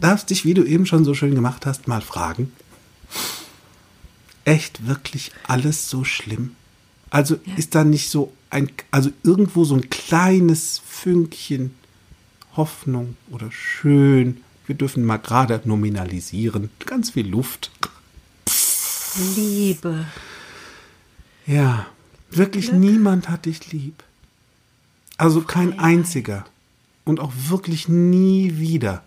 darfst 0.00 0.30
dich, 0.30 0.44
wie 0.44 0.54
du 0.54 0.64
eben 0.64 0.86
schon 0.86 1.04
so 1.04 1.14
schön 1.14 1.34
gemacht 1.34 1.66
hast, 1.66 1.88
mal 1.88 2.00
fragen, 2.00 2.52
echt 4.44 4.86
wirklich 4.86 5.32
alles 5.46 5.88
so 5.88 6.04
schlimm? 6.04 6.56
Also 7.10 7.36
ist 7.56 7.74
da 7.74 7.84
nicht 7.84 8.08
so 8.08 8.32
ein, 8.50 8.70
also 8.90 9.10
irgendwo 9.22 9.64
so 9.64 9.74
ein 9.74 9.90
kleines 9.90 10.80
Fünkchen 10.84 11.74
Hoffnung 12.56 13.16
oder 13.30 13.50
schön. 13.52 14.42
Wir 14.66 14.74
dürfen 14.74 15.04
mal 15.04 15.18
gerade 15.18 15.60
nominalisieren. 15.64 16.70
Ganz 16.86 17.10
viel 17.10 17.28
Luft. 17.28 17.70
Liebe. 19.36 20.06
Ja, 21.46 21.86
wirklich 22.30 22.72
niemand 22.72 23.28
hat 23.28 23.46
dich 23.46 23.72
lieb. 23.72 24.04
Also 25.16 25.42
kein 25.42 25.78
einziger. 25.78 26.44
Und 27.04 27.18
auch 27.18 27.32
wirklich 27.48 27.88
nie 27.88 28.58
wieder. 28.58 29.02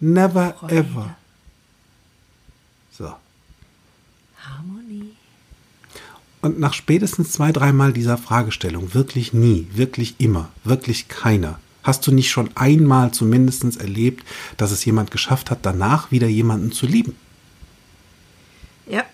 Never 0.00 0.54
Freude. 0.54 0.76
ever. 0.76 1.16
So. 2.92 3.14
Harmonie. 4.38 5.14
Und 6.42 6.60
nach 6.60 6.74
spätestens 6.74 7.32
zwei, 7.32 7.52
dreimal 7.52 7.92
dieser 7.92 8.18
Fragestellung, 8.18 8.94
wirklich 8.94 9.32
nie, 9.32 9.68
wirklich 9.72 10.16
immer, 10.18 10.50
wirklich 10.64 11.08
keiner, 11.08 11.58
hast 11.82 12.06
du 12.06 12.12
nicht 12.12 12.30
schon 12.30 12.50
einmal 12.56 13.12
zumindest 13.12 13.80
erlebt, 13.80 14.24
dass 14.56 14.70
es 14.70 14.84
jemand 14.84 15.10
geschafft 15.10 15.50
hat, 15.50 15.60
danach 15.62 16.10
wieder 16.10 16.26
jemanden 16.26 16.72
zu 16.72 16.86
lieben? 16.86 17.16
Ja. 18.86 19.04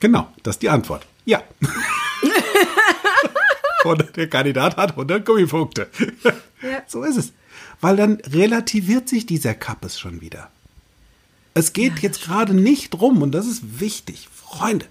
Genau, 0.00 0.32
das 0.42 0.56
ist 0.56 0.62
die 0.62 0.70
Antwort. 0.70 1.06
Ja. 1.24 1.42
Und 3.84 4.16
der 4.16 4.28
Kandidat 4.28 4.76
hat 4.76 4.90
100 4.90 5.24
Gummipunkte. 5.24 5.88
Ja. 6.62 6.82
So 6.86 7.04
ist 7.04 7.16
es. 7.16 7.32
Weil 7.80 7.96
dann 7.96 8.14
relativiert 8.26 9.08
sich 9.08 9.26
dieser 9.26 9.54
Kappes 9.54 9.98
schon 9.98 10.20
wieder. 10.20 10.50
Es 11.54 11.72
geht 11.72 12.00
jetzt 12.00 12.22
gerade 12.22 12.54
nicht 12.54 12.90
drum, 12.90 13.22
und 13.22 13.32
das 13.32 13.46
ist 13.46 13.80
wichtig, 13.80 14.28
Freunde. 14.32 14.86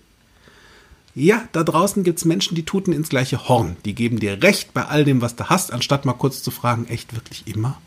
Ja, 1.16 1.48
da 1.52 1.64
draußen 1.64 2.04
gibt 2.04 2.20
es 2.20 2.26
Menschen, 2.26 2.56
die 2.56 2.66
tuten 2.66 2.94
ins 2.94 3.10
gleiche 3.10 3.48
Horn. 3.48 3.76
Die 3.86 3.96
geben 3.96 4.20
dir 4.20 4.44
recht 4.44 4.74
bei 4.74 4.86
all 4.86 5.04
dem, 5.04 5.22
was 5.22 5.36
du 5.36 5.46
hast, 5.46 5.74
anstatt 5.74 6.06
mal 6.06 6.14
kurz 6.14 6.44
zu 6.44 6.52
fragen, 6.52 6.86
echt 6.88 7.16
wirklich 7.16 7.48
immer? 7.48 7.82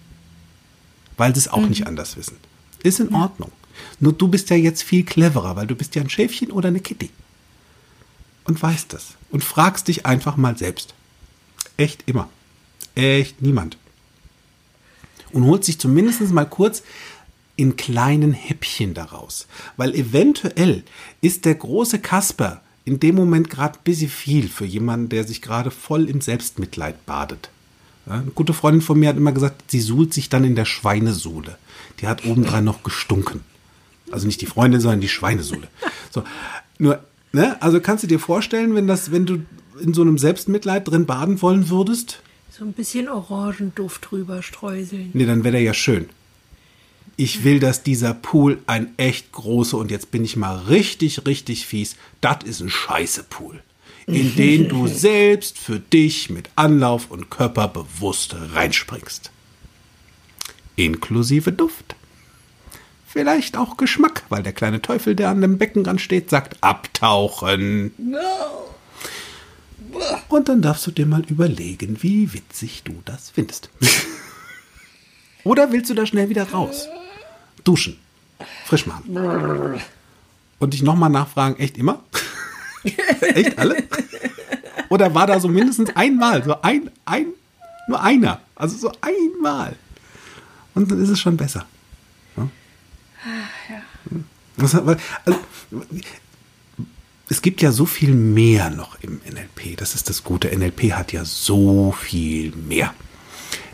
Weil 1.16 1.35
sie 1.35 1.40
es 1.40 1.49
auch 1.49 1.66
nicht 1.66 1.87
anders 1.87 2.16
wissen. 2.16 2.38
Ist 2.83 2.99
in 2.99 3.14
Ordnung. 3.14 3.53
Nur 4.01 4.14
du 4.14 4.29
bist 4.29 4.51
ja 4.51 4.57
jetzt 4.57 4.83
viel 4.83 5.05
cleverer, 5.05 5.57
weil 5.57 5.66
du 5.66 5.77
bist 5.77 5.95
ja 5.95 6.03
ein 6.03 6.11
Schäfchen 6.11 6.51
oder 6.51 6.69
eine 6.69 6.81
Kitty. 6.81 7.11
Und 8.45 8.61
weißt 8.61 8.93
das. 8.93 9.14
Und 9.31 9.45
fragst 9.45 9.88
dich 9.88 10.07
einfach 10.07 10.37
mal 10.37 10.57
selbst. 10.59 10.95
Echt 11.77 12.03
immer. 12.07 12.29
Echt 12.95 13.43
niemand. 13.43 13.77
Und 15.33 15.45
holt 15.45 15.64
sich 15.64 15.79
zumindest 15.79 16.21
mal 16.33 16.45
kurz 16.45 16.83
in 17.57 17.77
kleinen 17.77 18.33
Häppchen 18.33 18.95
daraus. 18.95 19.47
Weil 19.77 19.95
eventuell 19.95 20.83
ist 21.21 21.45
der 21.45 21.55
große 21.55 21.99
Kasper 21.99 22.62
in 22.85 22.99
dem 23.01 23.14
Moment 23.14 23.51
gerade 23.51 23.79
ein 23.79 23.85
bisschen 23.85 24.09
viel 24.09 24.49
für 24.49 24.64
jemanden, 24.64 25.11
der 25.11 25.25
sich 25.25 25.43
gerade 25.43 25.71
voll 25.71 26.09
im 26.09 26.21
Selbstmitleid 26.21 27.07
badet. 27.07 27.51
Eine 28.07 28.31
gute 28.35 28.55
Freundin 28.55 28.81
von 28.81 28.99
mir 28.99 29.11
hat 29.11 29.16
immer 29.16 29.33
gesagt, 29.33 29.71
sie 29.71 29.81
suhlt 29.81 30.14
sich 30.14 30.29
dann 30.29 30.45
in 30.45 30.57
der 30.57 30.64
Schweinesohle. 30.64 31.59
Die 32.01 32.09
hat 32.09 32.25
obendrein 32.25 32.64
noch 32.64 32.83
gestunken. 32.83 33.43
Also 34.11 34.27
nicht 34.27 34.40
die 34.40 34.47
Freundin, 34.47 34.81
sondern 34.81 35.01
die 35.01 35.09
Schweinesohle. 35.09 35.69
So, 36.11 36.25
nur, 36.79 36.99
ne, 37.33 37.61
also 37.62 37.81
kannst 37.81 38.03
du 38.03 38.09
dir 38.09 38.19
vorstellen, 38.19 38.75
wenn 38.75 38.88
das, 38.88 39.12
wenn 39.12 39.27
du 39.27 39.43
in 39.81 39.95
so 39.95 40.03
einem 40.03 40.19
Selbstmitleid 40.19 40.88
drin 40.88 41.07
baden 41.07 41.40
wollen 41.43 41.69
würdest? 41.69 42.23
So 42.61 42.66
ein 42.66 42.75
bisschen 42.75 43.09
Orangenduft 43.09 44.11
drüber 44.11 44.42
streuseln. 44.42 45.09
Nee, 45.14 45.25
dann 45.25 45.44
wäre 45.44 45.53
der 45.53 45.62
ja 45.62 45.73
schön. 45.73 46.11
Ich 47.16 47.42
will, 47.42 47.59
dass 47.59 47.85
dieser 47.85 48.12
Pool 48.12 48.59
ein 48.66 48.92
echt 48.99 49.33
großer 49.33 49.79
und 49.79 49.90
jetzt 49.90 50.11
bin 50.11 50.27
ich 50.27 50.37
mal 50.37 50.59
richtig, 50.68 51.25
richtig 51.25 51.64
fies. 51.64 51.96
Das 52.20 52.44
ist 52.44 52.61
ein 52.61 52.68
scheiße 52.68 53.25
Pool, 53.31 53.62
in 54.07 54.37
den 54.37 54.68
du 54.68 54.87
selbst 54.88 55.57
für 55.57 55.81
dich 55.81 56.29
mit 56.29 56.51
Anlauf 56.55 57.11
und 57.11 57.31
Körper 57.31 57.66
bewusst 57.66 58.37
reinspringst. 58.53 59.31
Inklusive 60.77 61.53
Duft. 61.53 61.96
Vielleicht 63.07 63.57
auch 63.57 63.79
Geschmack, 63.79 64.25
weil 64.29 64.42
der 64.42 64.53
kleine 64.53 64.83
Teufel, 64.83 65.16
der 65.16 65.31
an 65.31 65.40
dem 65.40 65.57
Beckenrand 65.57 66.03
steht, 66.03 66.29
sagt 66.29 66.59
abtauchen. 66.61 67.92
Und 70.31 70.49
dann 70.49 70.62
darfst 70.62 70.87
du 70.87 70.90
dir 70.93 71.07
mal 71.07 71.23
überlegen, 71.29 72.03
wie 72.03 72.33
witzig 72.33 72.83
du 72.85 73.03
das 73.05 73.31
findest. 73.31 73.69
Oder 75.45 75.73
willst 75.73 75.90
du 75.90 75.95
da 75.95 76.07
schnell 76.07 76.29
wieder 76.29 76.49
raus? 76.51 76.87
Duschen. 77.64 77.99
Frisch 78.64 78.87
machen. 78.87 79.81
Und 80.59 80.73
dich 80.73 80.83
nochmal 80.83 81.11
nachfragen, 81.11 81.57
echt 81.59 81.77
immer? 81.77 82.03
echt 83.21 83.59
alle? 83.59 83.83
Oder 84.88 85.14
war 85.14 85.27
da 85.27 85.40
so 85.40 85.49
mindestens 85.49 85.90
einmal, 85.97 86.43
so 86.45 86.61
ein, 86.62 86.90
ein, 87.05 87.27
nur 87.88 88.01
einer. 88.03 88.40
Also 88.55 88.77
so 88.77 88.93
einmal. 89.01 89.77
Und 90.75 90.90
dann 90.90 91.03
ist 91.03 91.09
es 91.11 91.21
schon 91.21 91.37
besser. 91.37 91.66
Ja? 92.37 92.49
Was 94.57 94.75
hat- 94.75 94.87
weil- 94.87 94.99
Also, 95.25 95.40
es 97.31 97.43
gibt 97.43 97.62
ja 97.62 97.73
so 97.73 97.87
viel 97.87 98.12
mehr 98.14 98.71
noch 98.71 98.99
im 99.03 99.21
NLP. 99.25 99.77
Das 99.79 99.95
ist 99.95 100.09
das 100.11 100.25
Gute. 100.25 100.49
NLP 100.57 100.93
hat 100.93 101.12
ja 101.12 101.25
so 101.25 101.93
viel 101.99 102.53
mehr. 102.55 102.93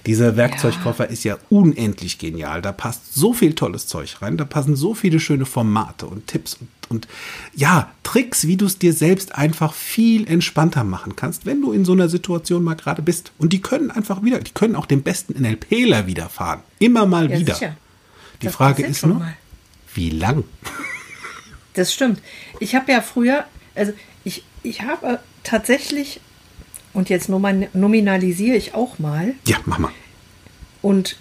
Dieser 0.04 0.36
Werkzeugkoffer 0.36 1.08
ist 1.10 1.24
ja 1.24 1.36
unendlich 1.50 2.18
genial. 2.18 2.62
Da 2.62 2.70
passt 2.70 3.14
so 3.14 3.32
viel 3.32 3.54
tolles 3.54 3.88
Zeug 3.88 4.22
rein. 4.22 4.36
Da 4.36 4.44
passen 4.44 4.76
so 4.76 4.94
viele 4.94 5.18
schöne 5.18 5.46
Formate 5.46 6.06
und 6.06 6.28
Tipps 6.28 6.54
und, 6.54 6.68
und 6.88 7.08
ja, 7.56 7.90
Tricks, 8.04 8.46
wie 8.46 8.56
du 8.56 8.66
es 8.66 8.78
dir 8.78 8.92
selbst 8.92 9.34
einfach 9.34 9.72
viel 9.74 10.28
entspannter 10.28 10.84
machen 10.84 11.16
kannst, 11.16 11.44
wenn 11.44 11.60
du 11.60 11.72
in 11.72 11.84
so 11.84 11.92
einer 11.92 12.08
Situation 12.08 12.62
mal 12.62 12.74
gerade 12.74 13.02
bist. 13.02 13.32
Und 13.38 13.52
die 13.52 13.60
können 13.62 13.90
einfach 13.90 14.22
wieder, 14.22 14.38
die 14.38 14.52
können 14.52 14.76
auch 14.76 14.86
dem 14.86 15.02
besten 15.02 15.32
NLPler 15.42 16.06
widerfahren. 16.06 16.60
Immer 16.78 17.06
mal 17.06 17.28
Ja, 17.32 17.40
wieder. 17.40 17.54
sicher. 17.54 17.76
Die 18.42 18.46
Das 18.46 18.54
Frage 18.54 18.84
ist 18.84 19.04
nur, 19.04 19.26
wie 19.94 20.10
lang? 20.10 20.44
Das 21.76 21.92
stimmt. 21.94 22.20
Ich 22.58 22.74
habe 22.74 22.90
ja 22.90 23.00
früher, 23.00 23.44
also 23.74 23.92
ich, 24.24 24.42
ich 24.64 24.82
habe 24.82 25.20
tatsächlich, 25.44 26.20
und 26.92 27.08
jetzt 27.08 27.28
nomin- 27.28 27.68
nominalisiere 27.74 28.56
ich 28.56 28.74
auch 28.74 28.98
mal 28.98 29.34
Ja, 29.46 29.58
mach 29.66 29.78
mal. 29.78 29.92
und 30.82 31.16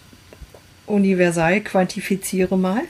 universal 0.87 1.61
quantifiziere 1.61 2.57
mal, 2.57 2.81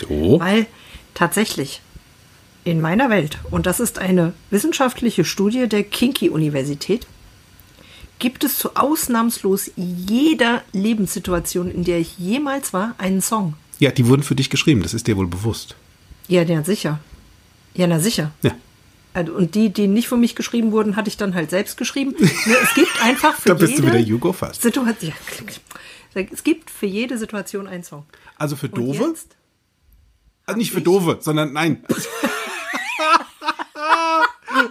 So. 0.00 0.40
weil 0.40 0.66
tatsächlich 1.14 1.80
in 2.64 2.80
meiner 2.80 3.10
Welt, 3.10 3.38
und 3.50 3.66
das 3.66 3.78
ist 3.80 3.98
eine 3.98 4.32
wissenschaftliche 4.50 5.24
Studie 5.24 5.68
der 5.68 5.82
Kinky-Universität, 5.84 7.06
gibt 8.18 8.44
es 8.44 8.56
zu 8.58 8.76
ausnahmslos 8.76 9.70
jeder 9.76 10.62
Lebenssituation, 10.72 11.70
in 11.70 11.84
der 11.84 11.98
ich 11.98 12.16
jemals 12.18 12.72
war, 12.72 12.94
einen 12.96 13.20
Song. 13.20 13.54
Ja, 13.80 13.90
die 13.90 14.06
wurden 14.06 14.22
für 14.22 14.36
dich 14.36 14.48
geschrieben, 14.48 14.82
das 14.82 14.94
ist 14.94 15.06
dir 15.08 15.16
wohl 15.18 15.26
bewusst. 15.26 15.74
Ja, 16.28 16.42
ja, 16.42 16.62
sicher. 16.64 16.98
Ja, 17.74 17.86
na 17.86 17.98
sicher. 17.98 18.30
Ja. 18.42 18.52
Also, 19.12 19.32
Und 19.32 19.54
die, 19.54 19.72
die 19.72 19.86
nicht 19.86 20.08
für 20.08 20.16
mich 20.16 20.34
geschrieben 20.34 20.72
wurden, 20.72 20.96
hatte 20.96 21.08
ich 21.08 21.16
dann 21.16 21.34
halt 21.34 21.50
selbst 21.50 21.76
geschrieben. 21.76 22.14
Ne, 22.18 22.56
es 22.62 22.74
gibt 22.74 23.02
einfach 23.02 23.34
für 23.38 23.48
Da 23.48 23.54
bist 23.54 23.78
du 23.78 23.82
jede 23.82 23.86
wieder 23.88 23.98
You 24.00 24.18
Go 24.18 24.32
Fast. 24.32 24.62
Situation. 24.62 25.12
Es 26.14 26.44
gibt 26.44 26.70
für 26.70 26.86
jede 26.86 27.18
Situation 27.18 27.66
einen 27.66 27.84
Song. 27.84 28.06
Also 28.36 28.56
für 28.56 28.68
Dove? 28.68 29.14
Also 30.46 30.58
nicht 30.58 30.72
für 30.72 30.80
Dove, 30.80 31.18
sondern 31.20 31.52
nein. 31.52 31.84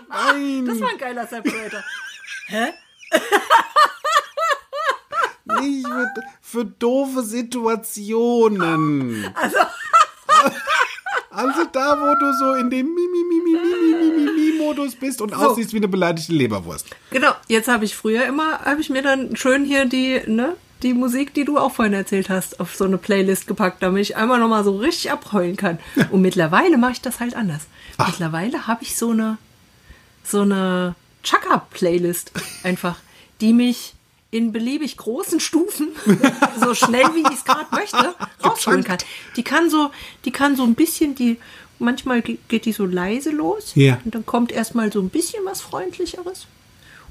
nein, 0.09 0.65
Das 0.65 0.81
war 0.81 0.89
ein 0.89 0.97
geiler 0.97 1.27
Separator. 1.27 1.83
Hä? 2.47 2.73
nicht 5.61 5.85
für, 5.85 6.07
für 6.41 6.65
doofe 6.65 7.23
Situationen. 7.23 9.31
Also. 9.35 9.57
Also 11.35 11.63
da, 11.71 11.97
wo 11.99 12.13
du 12.15 12.33
so 12.33 12.53
in 12.53 12.69
dem 12.69 12.93
mi 12.93 13.01
mi 13.11 13.23
mi 13.29 13.39
mi 13.41 13.59
mi 13.59 13.95
mi 13.95 14.25
mi 14.25 14.51
mi 14.51 14.59
Modus 14.59 14.95
bist 14.95 15.21
und 15.21 15.33
aussiehst 15.33 15.73
wie 15.73 15.77
eine 15.77 15.87
beleidigte 15.87 16.31
Leberwurst. 16.31 16.87
Genau, 17.09 17.31
jetzt 17.47 17.67
habe 17.67 17.85
ich 17.85 17.95
früher 17.95 18.25
immer, 18.25 18.59
habe 18.59 18.81
ich 18.81 18.89
mir 18.89 19.01
dann 19.01 19.35
schön 19.35 19.65
hier 19.65 19.85
die, 19.85 20.21
ne, 20.27 20.55
die 20.83 20.93
Musik, 20.93 21.33
die 21.33 21.45
du 21.45 21.57
auch 21.57 21.71
vorhin 21.71 21.93
erzählt 21.93 22.29
hast, 22.29 22.59
auf 22.59 22.75
so 22.75 22.85
eine 22.85 22.97
Playlist 22.97 23.47
gepackt, 23.47 23.81
damit 23.81 24.01
ich 24.01 24.15
einmal 24.15 24.39
nochmal 24.39 24.63
so 24.63 24.77
richtig 24.77 25.11
abheulen 25.11 25.55
kann. 25.55 25.79
Und 26.11 26.21
mittlerweile 26.21 26.77
mache 26.77 26.93
ich 26.93 27.01
das 27.01 27.19
halt 27.19 27.35
anders. 27.35 27.61
Mittlerweile 27.97 28.67
habe 28.67 28.83
ich 28.83 28.95
so 28.95 29.11
eine, 29.11 29.37
so 30.23 30.41
eine 30.41 30.95
Chaka-Playlist 31.23 32.31
einfach, 32.63 32.97
die 33.41 33.53
mich 33.53 33.95
in 34.33 34.51
beliebig 34.51 34.97
großen 34.97 35.39
Stufen, 35.39 35.89
so 36.59 36.73
schnell 36.73 37.05
wie 37.13 37.21
ich 37.21 37.37
es 37.37 37.45
gerade 37.45 37.67
möchte, 37.71 38.15
rausholen 38.43 38.83
kann. 38.83 38.97
Die 39.35 39.43
kann 39.43 39.69
so, 39.69 39.91
die 40.25 40.31
kann 40.31 40.55
so 40.55 40.63
ein 40.63 40.73
bisschen 40.75 41.15
die, 41.15 41.37
manchmal 41.79 42.21
ge- 42.21 42.37
geht 42.47 42.65
die 42.65 42.71
so 42.73 42.85
leise 42.85 43.29
los 43.31 43.71
Ja. 43.75 43.99
und 44.03 44.15
dann 44.15 44.25
kommt 44.25 44.51
erstmal 44.51 44.91
so 44.91 44.99
ein 45.01 45.09
bisschen 45.09 45.45
was 45.45 45.61
Freundlicheres. 45.61 46.47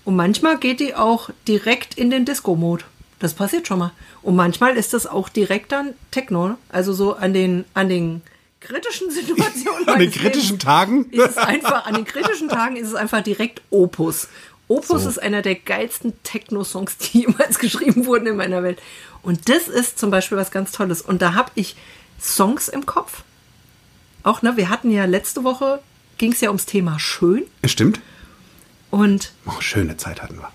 Und 0.04 0.16
manchmal 0.16 0.58
geht 0.58 0.80
die 0.80 0.94
auch 0.96 1.30
direkt 1.46 1.94
in 1.94 2.10
den 2.10 2.24
Disco-Mode. 2.24 2.84
Das 3.20 3.34
passiert 3.34 3.68
schon 3.68 3.78
mal. 3.78 3.92
Und 4.22 4.34
manchmal 4.34 4.76
ist 4.76 4.92
das 4.94 5.06
auch 5.06 5.28
direkt 5.28 5.70
dann 5.70 5.94
Techno. 6.10 6.48
ne? 6.48 6.58
Also 6.70 6.92
so 6.92 7.14
an 7.14 7.32
den, 7.32 7.64
an 7.72 7.88
den 7.88 8.20
kritischen 8.60 9.10
Situationen. 9.18 9.86
An 9.88 10.00
den 10.00 10.10
kritischen 10.10 10.58
Lebens 10.58 10.64
Tagen? 10.64 11.04
Ist 11.10 11.30
es 11.30 11.36
einfach, 11.36 11.86
an 11.86 11.94
den 11.94 12.04
kritischen 12.04 12.48
Tagen 12.48 12.74
ist 12.74 12.88
es 12.88 12.94
einfach 12.96 13.22
direkt 13.22 13.62
Opus. 13.70 14.26
Opus 14.76 15.02
So. 15.02 15.08
ist 15.08 15.18
einer 15.22 15.42
der 15.42 15.54
geilsten 15.56 16.12
Techno-Songs, 16.22 16.96
die 16.98 17.20
jemals 17.20 17.58
geschrieben 17.58 18.06
wurden 18.06 18.26
in 18.26 18.36
meiner 18.36 18.62
Welt. 18.62 18.80
Und 19.22 19.48
das 19.48 19.68
ist 19.68 19.98
zum 19.98 20.10
Beispiel 20.10 20.38
was 20.38 20.50
ganz 20.50 20.72
Tolles. 20.72 21.02
Und 21.02 21.22
da 21.22 21.34
habe 21.34 21.50
ich 21.54 21.76
Songs 22.20 22.68
im 22.68 22.86
Kopf. 22.86 23.22
Auch, 24.22 24.42
ne, 24.42 24.56
wir 24.56 24.68
hatten 24.70 24.90
ja 24.90 25.04
letzte 25.04 25.44
Woche, 25.44 25.80
ging 26.18 26.32
es 26.32 26.40
ja 26.40 26.48
ums 26.48 26.66
Thema 26.66 26.98
schön. 26.98 27.42
Stimmt. 27.64 28.00
Und 28.90 29.32
Oh, 29.46 29.60
schöne 29.60 29.96
Zeit 29.96 30.22
hatten 30.22 30.36
wir. 30.38 30.48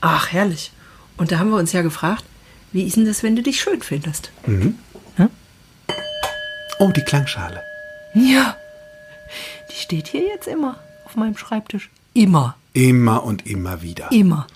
Ach, 0.00 0.32
herrlich. 0.32 0.72
Und 1.16 1.30
da 1.32 1.38
haben 1.38 1.50
wir 1.50 1.58
uns 1.58 1.72
ja 1.72 1.82
gefragt, 1.82 2.24
wie 2.72 2.84
ist 2.86 2.96
denn 2.96 3.04
das, 3.04 3.22
wenn 3.22 3.36
du 3.36 3.42
dich 3.42 3.60
schön 3.60 3.82
findest? 3.82 4.30
Oh, 6.78 6.88
die 6.90 7.02
Klangschale. 7.02 7.62
Ja. 8.14 8.56
Die 9.70 9.76
steht 9.76 10.08
hier 10.08 10.22
jetzt 10.22 10.48
immer 10.48 10.78
auf 11.04 11.14
meinem 11.16 11.36
Schreibtisch. 11.36 11.90
Immer. 12.14 12.56
Immer 12.72 13.24
und 13.24 13.46
immer 13.46 13.82
wieder. 13.82 14.10
Immer. 14.12 14.46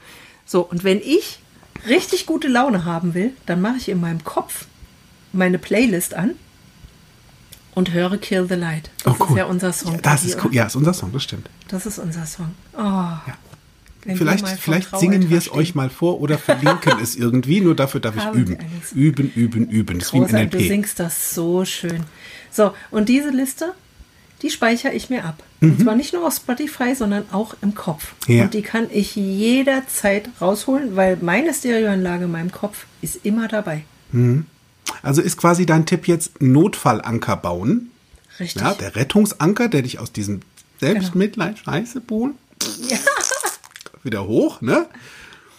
So, 0.44 0.62
und 0.62 0.84
wenn 0.84 1.00
ich 1.00 1.40
richtig 1.86 2.26
gute 2.26 2.48
Laune 2.48 2.84
haben 2.84 3.14
will, 3.14 3.32
dann 3.46 3.60
mache 3.60 3.76
ich 3.76 3.88
in 3.88 4.00
meinem 4.00 4.24
Kopf 4.24 4.66
meine 5.32 5.58
Playlist 5.58 6.14
an 6.14 6.32
und 7.74 7.92
höre 7.92 8.16
Kill 8.16 8.46
the 8.48 8.54
Light. 8.54 8.90
Das 9.04 9.14
oh, 9.14 9.16
cool. 9.20 9.30
ist 9.30 9.36
ja 9.36 9.44
unser 9.44 9.72
Song. 9.72 9.94
Ja, 9.94 10.00
das 10.00 10.24
ist 10.24 10.42
cool. 10.44 10.54
Ja, 10.54 10.66
ist 10.66 10.76
unser 10.76 10.94
Song, 10.94 11.12
das 11.12 11.22
stimmt. 11.22 11.50
Das 11.68 11.84
ist 11.84 11.98
unser 11.98 12.24
Song. 12.26 12.54
Oh. 12.76 13.32
Wir 14.04 14.16
Vielleicht, 14.16 14.46
vielleicht 14.48 14.96
singen 14.96 15.30
wir 15.30 15.38
es 15.38 15.52
euch 15.52 15.74
mal 15.74 15.90
vor 15.90 16.20
oder 16.20 16.38
verlinken 16.38 17.00
es 17.02 17.16
irgendwie. 17.16 17.60
Nur 17.60 17.74
dafür 17.74 18.00
darf 18.00 18.16
ich 18.16 18.24
Haben 18.24 18.38
üben. 18.38 18.58
Üben, 18.94 19.32
üben, 19.34 19.68
üben. 19.68 19.98
Das 19.98 20.08
ist 20.08 20.12
wie 20.14 20.18
im 20.18 20.24
Großartig, 20.24 20.50
du 20.50 20.58
NLP. 20.58 20.68
singst 20.68 21.00
das 21.00 21.34
so 21.34 21.64
schön. 21.64 22.04
So, 22.52 22.72
und 22.92 23.08
diese 23.08 23.30
Liste, 23.30 23.74
die 24.42 24.50
speichere 24.50 24.92
ich 24.92 25.08
mir 25.10 25.24
ab. 25.24 25.42
Und 25.62 25.80
zwar 25.80 25.96
nicht 25.96 26.12
nur 26.12 26.26
auf 26.26 26.34
Spotify, 26.34 26.94
sondern 26.94 27.24
auch 27.32 27.56
im 27.62 27.74
Kopf. 27.74 28.14
Mhm. 28.28 28.34
Ja. 28.34 28.44
Und 28.44 28.54
die 28.54 28.62
kann 28.62 28.88
ich 28.92 29.16
jederzeit 29.16 30.28
rausholen, 30.40 30.94
weil 30.96 31.16
meine 31.20 31.54
Stereoanlage 31.54 32.24
in 32.26 32.30
meinem 32.32 32.52
Kopf 32.52 32.86
ist 33.02 33.24
immer 33.24 33.48
dabei. 33.48 33.84
Also 35.02 35.22
ist 35.22 35.36
quasi 35.38 35.66
dein 35.66 35.86
Tipp 35.86 36.06
jetzt 36.06 36.40
Notfallanker 36.42 37.36
bauen. 37.36 37.90
Richtig. 38.38 38.60
Ja, 38.62 38.74
der 38.74 38.94
Rettungsanker, 38.96 39.68
der 39.68 39.82
dich 39.82 39.98
aus 39.98 40.12
diesem 40.12 40.40
Selbstmitleid, 40.78 41.58
Scheiße, 41.58 42.00
Pool, 42.02 42.34
Ja. 42.88 42.98
wieder 44.02 44.26
hoch, 44.26 44.60
ne? 44.60 44.86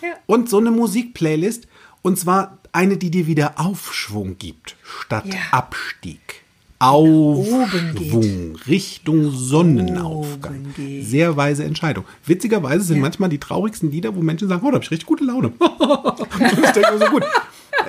Ja. 0.02 0.10
Und 0.28 0.50
so 0.50 0.60
eine 0.60 0.72
Musikplaylist. 0.72 1.68
Und 2.04 2.18
zwar 2.20 2.60
eine, 2.72 2.98
die 2.98 3.10
dir 3.12 3.28
wieder 3.28 3.60
Aufschwung 3.60 4.38
gibt, 4.38 4.76
statt 4.84 5.26
Ja. 5.26 5.40
Abstieg. 5.52 6.44
Aufschwung 6.80 8.56
Richtung 8.68 9.32
Sonnenaufgang. 9.32 10.74
Sehr 11.02 11.36
weise 11.36 11.64
Entscheidung. 11.64 12.06
Witzigerweise 12.26 12.84
sind 12.84 12.98
Ja. 12.98 13.02
manchmal 13.02 13.30
die 13.30 13.40
traurigsten 13.40 13.92
Lieder, 13.92 14.16
wo 14.16 14.22
Menschen 14.22 14.48
sagen, 14.48 14.62
oh, 14.64 14.70
da 14.70 14.76
habe 14.76 14.84
ich 14.84 14.92
richtig 14.92 15.08
gute 15.08 15.24
Laune. 15.24 15.54
ich 15.60 16.72
denke 16.72 16.92
mir 16.94 17.00
so 17.00 17.06
gut. 17.12 17.24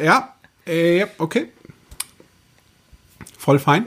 Ja, 0.03 0.35
äh, 0.67 1.07
okay. 1.19 1.49
Voll 3.37 3.59
fein. 3.59 3.87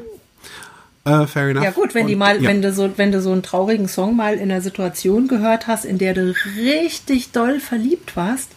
Äh, 1.04 1.26
fair 1.26 1.50
enough. 1.50 1.64
Ja 1.64 1.72
gut, 1.72 1.96
wenn 1.96 2.06
die 2.06 2.16
mal, 2.16 2.42
ja. 2.42 2.50
wenn 2.50 2.62
du 2.62 2.72
so, 2.72 2.92
wenn 2.98 3.12
du 3.12 3.22
so 3.22 3.32
einen 3.32 3.42
traurigen 3.42 3.88
Song 3.88 4.16
mal 4.16 4.36
in 4.36 4.52
einer 4.52 4.62
Situation 4.62 5.28
gehört 5.28 5.66
hast, 5.66 5.84
in 5.84 5.98
der 5.98 6.14
du 6.14 6.36
richtig 6.58 7.32
doll 7.32 7.60
verliebt 7.60 8.16
warst, 8.16 8.50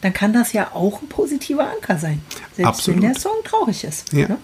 dann 0.00 0.14
kann 0.14 0.32
das 0.32 0.54
ja 0.54 0.70
auch 0.72 1.02
ein 1.02 1.08
positiver 1.08 1.70
Anker 1.70 1.98
sein. 1.98 2.22
Selbst 2.54 2.68
Absolut. 2.68 3.02
wenn 3.02 3.12
der 3.12 3.20
Song 3.20 3.36
traurig 3.44 3.84
ist. 3.84 4.12
Ja. 4.14 4.28
Ne? 4.28 4.38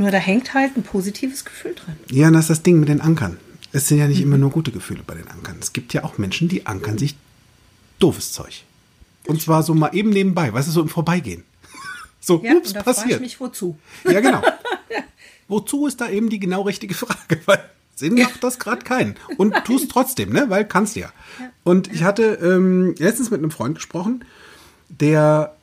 Nur 0.00 0.10
da 0.10 0.18
hängt 0.18 0.54
halt 0.54 0.76
ein 0.76 0.82
positives 0.82 1.44
Gefühl 1.44 1.74
dran. 1.74 1.96
Ja, 2.10 2.28
und 2.28 2.32
das 2.32 2.44
ist 2.44 2.50
das 2.50 2.62
Ding 2.62 2.80
mit 2.80 2.88
den 2.88 3.00
Ankern. 3.02 3.36
Es 3.72 3.86
sind 3.86 3.98
ja 3.98 4.08
nicht 4.08 4.18
Mhm. 4.20 4.24
immer 4.28 4.38
nur 4.38 4.50
gute 4.50 4.70
Gefühle 4.72 5.02
bei 5.06 5.14
den 5.14 5.28
Ankern. 5.28 5.56
Es 5.60 5.72
gibt 5.74 5.92
ja 5.92 6.04
auch 6.04 6.16
Menschen, 6.16 6.48
die 6.48 6.66
ankern 6.66 6.96
sich 6.96 7.16
doofes 7.98 8.32
Zeug. 8.32 8.64
Und 9.26 9.42
zwar 9.42 9.62
so 9.62 9.74
mal 9.74 9.94
eben 9.94 10.08
nebenbei, 10.10 10.52
weißt 10.52 10.68
du, 10.68 10.72
so 10.72 10.80
im 10.80 10.88
Vorbeigehen. 10.88 11.44
So, 12.22 12.40
Ja, 12.44 12.52
ups, 12.54 12.68
und 12.68 12.76
da 12.76 12.82
frage 12.82 12.96
ich 12.96 13.02
passiert. 13.02 13.20
mich, 13.20 13.40
wozu? 13.40 13.78
Ja, 14.04 14.20
genau. 14.20 14.42
Wozu 15.48 15.86
ist 15.86 16.00
da 16.00 16.08
eben 16.10 16.28
die 16.30 16.38
genau 16.38 16.62
richtige 16.62 16.94
Frage? 16.94 17.40
Weil 17.46 17.62
Sinn 17.94 18.14
macht 18.14 18.42
das 18.44 18.58
gerade 18.58 18.82
keinen. 18.84 19.16
Und 19.36 19.54
tust 19.64 19.90
trotzdem, 19.90 20.30
ne? 20.32 20.46
Weil 20.48 20.64
kannst 20.66 20.96
ja. 20.96 21.12
Und 21.64 21.92
ich 21.92 22.02
hatte 22.04 22.38
ähm, 22.42 22.94
letztens 22.98 23.30
mit 23.30 23.40
einem 23.40 23.50
Freund 23.50 23.74
gesprochen, 23.74 24.24
der 24.88 25.56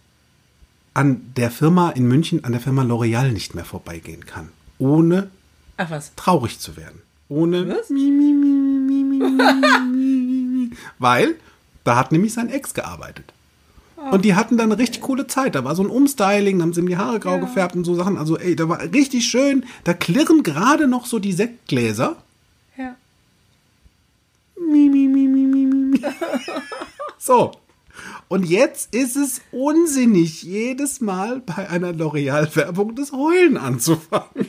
an 0.97 1.31
der 1.36 1.51
Firma 1.51 1.91
in 1.91 2.07
München, 2.07 2.43
an 2.43 2.53
der 2.53 2.62
Firma 2.62 2.81
L'Oreal 2.81 3.31
nicht 3.31 3.53
mehr 3.53 3.65
vorbeigehen 3.65 4.25
kann. 4.25 4.49
Ohne 4.79 5.29
Ach 5.77 5.91
was. 5.91 6.12
traurig 6.15 6.60
zu 6.60 6.75
werden. 6.75 7.03
Ohne. 7.29 7.69
Was? 7.69 7.91
Mi, 7.91 8.10
mi, 8.10 8.33
mi. 8.33 8.47
Weil 10.97 11.36
da 11.83 11.97
hat 11.97 12.12
nämlich 12.12 12.33
sein 12.33 12.49
Ex 12.49 12.73
gearbeitet. 12.73 13.31
Und 14.12 14.25
die 14.25 14.33
hatten 14.36 14.57
dann 14.57 14.71
eine 14.71 14.79
richtig 14.79 15.01
coole 15.01 15.27
Zeit. 15.27 15.53
Da 15.53 15.63
war 15.63 15.75
so 15.75 15.83
ein 15.83 15.89
Umstyling, 15.89 16.57
da 16.57 16.63
haben 16.63 16.73
sie 16.73 16.81
ihm 16.81 16.88
die 16.88 16.97
Haare 16.97 17.19
grau 17.19 17.39
gefärbt 17.39 17.75
und 17.75 17.83
so 17.83 17.93
Sachen. 17.93 18.17
Also, 18.17 18.38
ey, 18.38 18.55
da 18.55 18.67
war 18.67 18.81
richtig 18.81 19.25
schön. 19.25 19.65
Da 19.83 19.93
klirren 19.93 20.41
gerade 20.43 20.88
noch 20.88 21.05
so 21.05 21.19
die 21.19 21.33
Sektgläser. 21.33 22.15
Ja. 22.75 22.95
Mi, 24.60 24.89
mi, 24.89 25.07
mi, 25.07 25.27
mi, 25.27 25.45
mi, 25.45 25.65
mi. 25.65 26.01
So. 27.19 27.51
Und 28.27 28.45
jetzt 28.45 28.93
ist 28.93 29.15
es 29.15 29.41
unsinnig, 29.51 30.43
jedes 30.43 31.01
Mal 31.01 31.39
bei 31.39 31.69
einer 31.69 31.93
L'Oreal-Werbung 31.93 32.95
das 32.95 33.12
Heulen 33.12 33.57
anzufangen. 33.57 34.27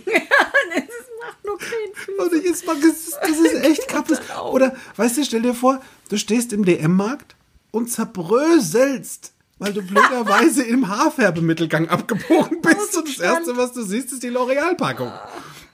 Das 0.71 1.07
macht 1.27 1.45
nur 1.45 1.59
keinen 1.59 2.19
Und 2.19 2.35
ich 2.39 2.45
jetzt 2.45 2.67
mal, 2.67 2.77
das 2.77 3.09
ist, 3.09 3.19
das 3.21 3.39
ist 3.39 3.65
echt 3.65 3.89
kaputt. 3.89 4.21
Oder, 4.53 4.77
weißt 4.97 5.17
du, 5.17 5.25
stell 5.25 5.43
dir 5.43 5.55
vor, 5.55 5.81
du 6.09 6.17
stehst 6.17 6.53
im 6.53 6.65
DM-Markt 6.65 7.35
und 7.71 7.91
zerbröselst, 7.91 9.33
weil 9.59 9.73
du 9.73 9.83
blöderweise 9.83 10.63
im 10.63 10.89
Haarfärbemittelgang 10.89 11.89
abgebogen 11.89 12.61
bist. 12.63 12.97
Und 12.97 13.09
das 13.09 13.19
Erste, 13.19 13.57
was 13.57 13.73
du 13.73 13.83
siehst, 13.83 14.13
ist 14.13 14.23
die 14.23 14.31
L'Oreal-Packung. 14.31 15.13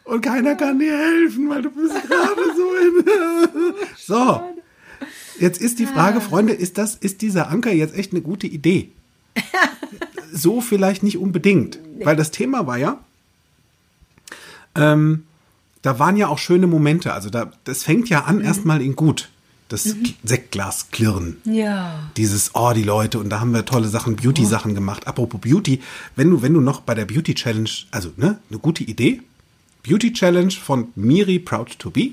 Und 0.04 0.20
keiner 0.20 0.54
kann 0.54 0.78
dir 0.78 0.96
helfen, 0.96 1.48
weil 1.48 1.62
du 1.62 1.70
bist 1.70 1.94
gerade 1.94 2.42
so 2.56 2.74
in... 2.74 3.74
So. 3.96 4.54
Jetzt 5.40 5.60
ist 5.60 5.78
die 5.78 5.86
Frage, 5.86 6.20
Freunde, 6.20 6.52
ist 6.52 6.78
das, 6.78 6.94
ist 6.94 7.22
dieser 7.22 7.48
Anker 7.48 7.72
jetzt 7.72 7.96
echt 7.96 8.12
eine 8.12 8.22
gute 8.22 8.46
Idee? 8.46 8.90
so 10.32 10.60
vielleicht 10.60 11.02
nicht 11.02 11.18
unbedingt. 11.18 11.78
Weil 12.02 12.16
das 12.16 12.30
Thema 12.30 12.66
war 12.66 12.78
ja, 12.78 12.98
ähm, 14.74 15.24
da 15.82 15.98
waren 15.98 16.16
ja 16.16 16.28
auch 16.28 16.38
schöne 16.38 16.66
Momente. 16.66 17.12
Also 17.12 17.30
da, 17.30 17.52
das 17.64 17.82
fängt 17.82 18.08
ja 18.08 18.24
an 18.24 18.40
erstmal 18.40 18.80
in 18.80 18.96
gut. 18.96 19.28
Das 19.68 19.96
Sektglas 20.22 20.90
klirren. 20.90 21.38
Ja. 21.44 22.10
Dieses, 22.16 22.54
oh, 22.54 22.72
die 22.74 22.82
Leute, 22.82 23.18
und 23.18 23.30
da 23.30 23.40
haben 23.40 23.52
wir 23.52 23.64
tolle 23.64 23.88
Sachen, 23.88 24.14
Beauty-Sachen 24.16 24.74
gemacht. 24.74 25.06
Apropos 25.06 25.40
Beauty, 25.40 25.80
wenn 26.16 26.30
du, 26.30 26.42
wenn 26.42 26.52
du 26.52 26.60
noch 26.60 26.82
bei 26.82 26.94
der 26.94 27.06
Beauty 27.06 27.34
Challenge, 27.34 27.70
also, 27.90 28.12
ne, 28.16 28.38
eine 28.50 28.58
gute 28.58 28.84
Idee. 28.84 29.22
Beauty 29.82 30.12
Challenge 30.12 30.52
von 30.52 30.88
Miri 30.96 31.38
Proud 31.38 31.78
to 31.78 31.90
Be. 31.90 32.12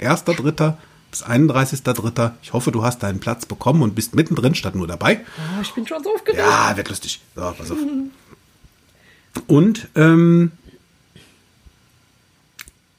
1.3. 0.00 0.74
bis 1.12 1.24
31.3. 1.24 2.32
Ich 2.42 2.52
hoffe, 2.52 2.72
du 2.72 2.82
hast 2.82 3.02
deinen 3.02 3.20
Platz 3.20 3.46
bekommen 3.46 3.82
und 3.82 3.94
bist 3.94 4.14
mittendrin 4.14 4.56
statt 4.56 4.74
nur 4.74 4.88
dabei. 4.88 5.20
Oh, 5.38 5.62
ich 5.62 5.72
bin 5.72 5.86
schon 5.86 6.02
so 6.02 6.12
aufgeregt. 6.12 6.42
Ja, 6.42 6.76
wird 6.76 6.88
lustig. 6.88 7.20
So, 7.36 7.54
pass 7.56 7.70
auf. 7.70 7.78
Und 9.46 9.88
ähm, 9.94 10.50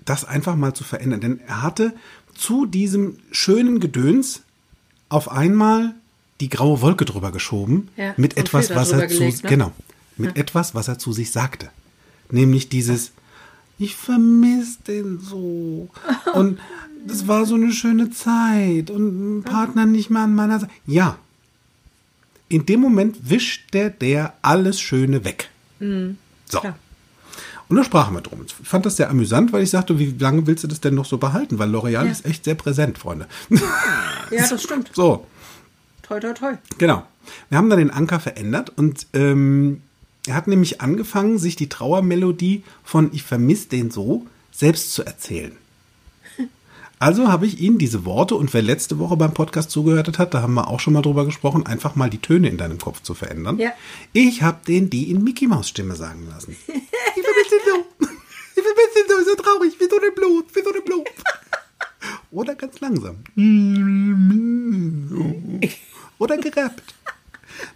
das 0.06 0.24
einfach 0.26 0.56
mal 0.56 0.74
zu 0.74 0.86
verändern. 0.86 1.20
Denn 1.20 1.40
er 1.46 1.62
hatte 1.62 1.94
zu 2.34 2.66
diesem 2.66 3.18
schönen 3.32 3.80
Gedöns 3.82 4.44
auf 5.10 5.30
einmal 5.30 5.94
die 6.40 6.50
graue 6.50 6.82
Wolke 6.82 7.06
drüber 7.06 7.32
geschoben 7.32 7.90
Ja, 7.98 8.14
mit 8.18 8.38
etwas, 8.38 8.70
was 8.72 8.92
er 8.92 9.08
zu 9.10 9.20
gelegt, 9.20 9.44
ne? 9.44 9.50
genau 9.50 9.72
mit 10.18 10.38
etwas, 10.38 10.76
was 10.76 10.88
er 10.88 11.00
zu 11.00 11.14
sich 11.14 11.32
sagte, 11.32 11.70
nämlich 12.30 12.70
dieses 12.70 13.12
ich 13.80 13.96
vermisse 13.96 14.80
den 14.88 15.20
so 15.20 15.90
und 16.34 16.60
das 17.06 17.28
war 17.28 17.46
so 17.46 17.56
eine 17.56 17.72
schöne 17.72 18.10
Zeit 18.12 18.90
und 18.90 19.40
ein 19.40 19.44
Partner 19.44 19.86
nicht 19.86 20.10
mehr 20.10 20.24
an 20.24 20.36
meiner 20.36 20.60
Seite. 20.60 20.72
Ja, 20.88 21.18
in 22.50 22.66
dem 22.66 22.80
Moment 22.82 23.30
wischt 23.30 23.74
der 23.74 23.90
der 23.90 24.34
alles 24.42 24.80
Schöne 24.80 25.24
weg. 25.26 25.50
So. 25.80 25.86
Mhm. 25.86 26.18
Klar. 26.50 26.76
Und 27.70 27.78
da 27.78 27.84
sprachen 27.84 28.14
wir 28.14 28.22
drum. 28.22 28.42
Ich 28.46 28.54
fand 28.68 28.86
das 28.86 28.98
sehr 28.98 29.10
amüsant, 29.10 29.52
weil 29.54 29.64
ich 29.64 29.70
sagte, 29.72 29.98
wie 29.98 30.14
lange 30.20 30.46
willst 30.46 30.64
du 30.64 30.68
das 30.68 30.82
denn 30.82 30.94
noch 30.94 31.06
so 31.06 31.18
behalten? 31.18 31.58
Weil 31.58 31.70
L'Oreal 31.74 31.92
Ja. 31.92 32.12
ist 32.12 32.26
echt 32.26 32.44
sehr 32.46 32.54
präsent, 32.56 32.98
Freunde. 33.00 33.28
Ja, 33.50 34.48
das 34.50 34.62
stimmt. 34.62 34.92
So, 34.94 35.26
Toi, 36.04 36.20
toi, 36.20 36.34
toi. 36.34 36.54
genau. 36.78 37.04
Wir 37.50 37.58
haben 37.58 37.70
da 37.70 37.76
den 37.78 37.90
Anker 37.90 38.20
verändert 38.20 38.72
und 38.76 39.08
ähm, 39.14 39.82
er 40.28 40.36
hat 40.36 40.48
nämlich 40.48 40.82
angefangen, 40.82 41.40
sich 41.40 41.56
die 41.56 41.70
Trauermelodie 41.70 42.64
von 42.84 43.10
Ich 43.14 43.24
vermisse 43.24 43.70
den 43.70 43.90
so 43.90 44.28
selbst 44.52 44.94
zu 44.94 45.04
erzählen. 45.04 45.54
Also 47.04 47.28
habe 47.28 47.46
ich 47.46 47.60
ihn 47.60 47.78
diese 47.78 48.06
Worte 48.06 48.36
und 48.36 48.54
wer 48.54 48.62
letzte 48.62 48.98
Woche 48.98 49.18
beim 49.18 49.34
Podcast 49.34 49.72
zugehört 49.72 50.18
hat, 50.18 50.34
da 50.34 50.42
haben 50.42 50.54
wir 50.54 50.70
auch 50.70 50.80
schon 50.80 50.94
mal 50.94 51.02
drüber 51.02 51.26
gesprochen, 51.26 51.66
einfach 51.66 51.98
mal 51.98 52.10
die 52.10 52.20
Töne 52.20 52.48
in 52.48 52.56
deinem 52.56 52.78
Kopf 52.78 53.02
zu 53.02 53.14
verändern. 53.14 53.60
Ja. 53.60 53.74
Ich 54.14 54.42
habe 54.42 54.60
den 54.66 54.90
die 54.90 55.12
in 55.12 55.22
Mickey 55.22 55.48
Maus 55.48 55.68
Stimme 55.68 55.98
sagen 55.98 56.30
lassen. 56.30 56.56
Ich 57.16 57.22
vermisse 57.22 57.56
so. 57.66 58.08
Ich 58.56 58.64
vermisse 58.64 59.06
so, 59.10 59.32
so 59.32 59.36
traurig, 59.36 59.74
wie 59.80 59.90
so 59.90 60.00
eine 60.00 60.12
Blut, 60.12 60.46
wie 60.56 60.64
so 60.64 60.72
eine 60.72 60.82
Blut. 60.82 61.10
Oder 62.32 62.56
ganz 62.56 62.80
langsam. 62.80 63.18
Oder 66.20 66.38
gerappt. 66.38 66.96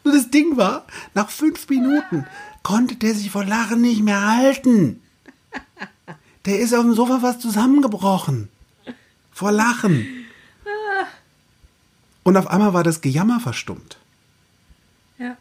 Nur 0.05 0.13
das 0.13 0.31
Ding 0.31 0.55
war, 0.55 0.87
nach 1.13 1.29
fünf 1.29 1.67
Minuten 1.67 2.25
konnte 2.63 2.95
der 2.95 3.13
sich 3.13 3.29
vor 3.29 3.43
Lachen 3.43 3.81
nicht 3.81 4.01
mehr 4.01 4.25
halten. 4.37 5.01
Der 6.45 6.59
ist 6.59 6.73
auf 6.73 6.83
dem 6.83 6.93
Sofa 6.93 7.19
fast 7.19 7.41
zusammengebrochen. 7.41 8.47
Vor 9.37 9.51
Lachen. 9.51 10.25
Und 12.23 12.37
auf 12.37 12.47
einmal 12.47 12.73
war 12.73 12.83
das 12.83 13.01
Gejammer 13.01 13.39
verstummt. 13.39 13.97
Ja. 15.19 15.37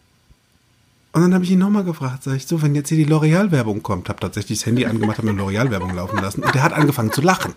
Und 1.15 1.23
dann 1.23 1.33
habe 1.33 1.45
ich 1.45 1.51
ihn 1.51 1.59
nochmal 1.59 1.85
gefragt, 1.85 2.25
sag 2.25 2.35
ich 2.35 2.47
so, 2.47 2.61
wenn 2.61 2.75
jetzt 2.75 2.91
hier 2.91 2.99
die 2.99 3.11
L'Oreal-Werbung 3.11 3.83
kommt, 3.83 4.11
habe 4.11 4.21
tatsächlich 4.21 4.59
das 4.59 4.67
Handy 4.67 4.85
angemacht, 4.85 5.17
habe 5.17 5.31
eine 5.31 5.41
L'Oreal-Werbung 5.41 5.95
laufen 5.95 6.19
lassen 6.19 6.43
und 6.43 6.55
der 6.55 6.63
hat 6.63 6.75
angefangen 6.75 7.11
zu 7.11 7.23
lachen. 7.23 7.55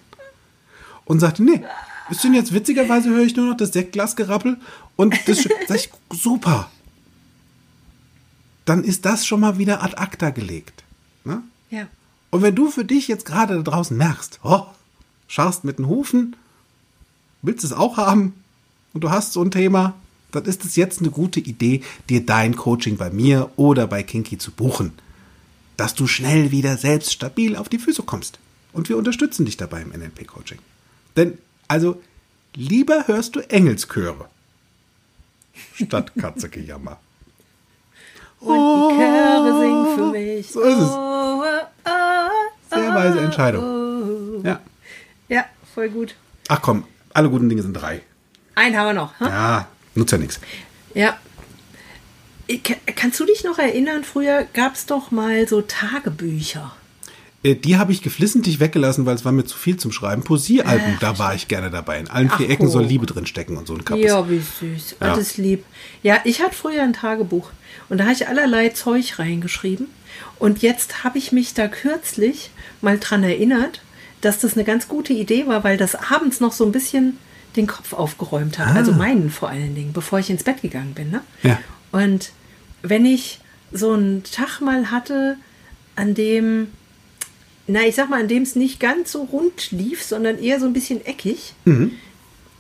Und 1.04 1.19
sagte, 1.19 1.43
nee, 1.43 1.62
ist 2.10 2.23
denn 2.23 2.34
jetzt 2.34 2.54
witzigerweise 2.54 3.10
höre 3.10 3.25
ich 3.25 3.36
nur 3.36 3.47
noch 3.47 3.58
das 3.58 3.73
Sektglasgerappel 3.73 4.62
und 4.95 5.19
das, 5.28 5.45
sag 5.67 5.75
ich, 5.75 5.89
super. 6.10 6.71
Dann 8.63 8.86
ist 8.86 9.04
das 9.04 9.25
schon 9.25 9.41
mal 9.41 9.58
wieder 9.58 9.84
ad 9.84 9.97
acta 9.97 10.30
gelegt. 10.30 10.86
Ne? 11.25 11.43
Ja. 11.69 11.88
Und 12.30 12.43
wenn 12.43 12.56
du 12.56 12.71
für 12.71 12.86
dich 12.86 13.10
jetzt 13.10 13.25
gerade 13.25 13.58
da 13.58 13.62
draußen 13.62 13.97
merkst, 13.97 14.39
oh, 14.43 14.67
scharst 15.30 15.63
mit 15.63 15.80
den 15.80 15.88
Hufen, 15.88 16.36
willst 17.42 17.63
es 17.63 17.72
auch 17.72 17.96
haben 17.96 18.34
und 18.94 19.06
du 19.06 19.10
hast 19.12 19.32
so 19.32 19.42
ein 19.42 19.52
Thema, 19.52 19.94
dann 20.34 20.44
ist 20.44 20.65
es 20.65 20.76
jetzt 20.76 21.00
eine 21.00 21.12
gute 21.12 21.39
Idee, 21.39 21.82
dir 22.10 22.26
dein 22.26 22.56
Coaching 22.58 22.98
bei 22.98 23.10
mir 23.10 23.50
oder 23.56 23.88
bei 23.88 24.04
Kinky 24.04 24.38
zu 24.38 24.52
buchen, 24.52 24.92
dass 25.78 25.96
du 25.96 26.08
schnell 26.08 26.52
wieder 26.52 26.76
selbst 26.76 27.13
stabil 27.13 27.56
auf 27.56 27.70
die 27.70 27.80
Füße 27.80 28.04
kommst. 28.04 28.39
Und 28.74 28.89
wir 28.89 28.98
unterstützen 28.98 29.46
dich 29.46 29.58
dabei 29.58 29.82
im 29.82 29.89
NLP-Coaching. 29.89 30.60
Denn, 31.15 31.38
also, 31.68 32.00
lieber 32.54 33.08
hörst 33.08 33.36
du 33.36 33.39
Engelschöre 33.39 34.28
statt 35.76 36.12
Katzegejammer. 36.20 37.00
Und 38.39 38.56
die 38.56 38.96
Chöre 38.98 39.60
singen 39.60 39.96
für 39.98 40.12
mich. 40.12 40.52
So 40.52 40.62
ist 40.62 40.78
es. 40.78 40.89
Oh, 40.89 41.44
oh, 41.44 41.65
oh, 41.86 42.76
Sehr 42.76 42.94
weise 42.94 43.20
Entscheidung. 43.22 43.63
oh. 43.63 44.42
Ja. 44.48 44.62
Ja, 45.30 45.46
voll 45.74 45.89
gut. 45.89 46.15
Ach 46.48 46.62
komm, 46.62 46.84
alle 47.13 47.30
guten 47.30 47.48
Dinge 47.50 47.62
sind 47.62 47.74
drei. 47.74 48.02
Einen 48.56 48.76
haben 48.78 48.88
wir 48.88 48.94
noch. 48.94 49.20
Ha? 49.20 49.28
Ja, 49.30 49.68
nutzt 49.96 50.12
ja 50.12 50.18
nichts. 50.18 50.39
Ja. 50.94 51.18
Ich- 52.48 52.62
Kannst 52.96 53.20
du 53.20 53.26
dich 53.26 53.44
noch 53.44 53.60
erinnern, 53.60 54.04
früher 54.04 54.46
gab 54.54 54.74
es 54.76 54.86
doch 54.88 55.12
mal 55.12 55.48
so 55.48 55.62
Tagebücher. 55.62 56.74
Äh, 57.44 57.56
Die 57.56 57.78
habe 57.78 57.92
ich 57.92 58.02
geflissentlich 58.02 58.60
weggelassen, 58.60 59.06
weil 59.06 59.15
es 59.15 59.24
war 59.24 59.32
mir 59.32 59.46
zu 59.46 59.58
viel 59.58 59.78
zum 59.78 59.92
Schreiben. 59.92 60.24
Poesiealben, 60.24 60.98
da 61.00 61.20
war 61.20 61.36
ich 61.36 61.48
gerne 61.48 61.70
dabei. 61.70 62.00
In 62.00 62.10
allen 62.10 62.30
vier 62.30 62.48
Ach, 62.48 62.52
Ecken 62.52 62.68
soll. 62.70 62.84
Liebe 62.84 63.06
drin 63.06 63.26
stecken 63.28 63.56
und 63.56 63.68
so 63.68 63.76
ein 63.76 63.86
Kappes. 63.86 64.04
Ja, 64.04 64.28
wie 64.30 64.39
süß. 64.39 64.96
Ja. 65.00 65.13
Alles 65.13 65.38
lieb. 65.38 65.63
Ja, 66.04 66.20
ich 66.26 66.42
hatte 66.42 66.56
früher 66.56 66.84
ein 66.84 66.94
Tagebuch 66.94 67.52
und 67.88 68.00
da 68.00 68.06
habe 68.06 68.13
ich 68.13 68.28
allerlei 68.28 68.70
Zeug 68.70 69.20
reingeschrieben. 69.20 69.88
Und 70.39 70.62
jetzt 70.63 71.04
habe 71.04 71.18
ich 71.18 71.32
mich 71.32 71.54
da 71.54 71.68
kürzlich 71.68 72.50
mal 72.82 72.98
dran 73.00 73.24
erinnert, 73.24 73.82
dass 74.21 74.39
das 74.39 74.53
eine 74.53 74.63
ganz 74.63 74.88
gute 74.88 75.13
Idee 75.13 75.47
war, 75.47 75.63
weil 75.63 75.77
das 75.77 75.95
abends 75.95 76.39
noch 76.39 76.53
so 76.53 76.65
ein 76.65 76.71
bisschen 76.71 77.17
den 77.55 77.67
Kopf 77.67 77.93
aufgeräumt 77.93 78.60
hat. 78.60 78.67
Ah. 78.67 78.73
Also 78.73 78.91
meinen 78.91 79.29
vor 79.29 79.49
allen 79.49 79.75
Dingen, 79.75 79.93
bevor 79.93 80.19
ich 80.19 80.29
ins 80.29 80.43
Bett 80.43 80.62
gegangen 80.62 80.93
bin. 80.93 81.10
Ne? 81.10 81.21
Ja. 81.43 81.60
Und 81.91 82.32
wenn 82.82 83.05
ich 83.05 83.39
so 83.71 83.91
einen 83.91 84.23
Tag 84.23 84.62
mal 84.62 84.91
hatte, 84.91 85.38
an 85.95 86.13
dem, 86.13 86.67
na, 87.67 87.82
ich 87.82 87.95
sag 87.95 88.10
mal, 88.10 88.21
an 88.21 88.27
dem 88.27 88.43
es 88.43 88.55
nicht 88.55 88.79
ganz 88.79 89.12
so 89.12 89.23
rund 89.23 89.71
lief, 89.71 90.03
sondern 90.03 90.39
eher 90.39 90.60
so 90.60 90.65
ein 90.65 90.73
bisschen 90.73 91.05
eckig, 91.05 91.53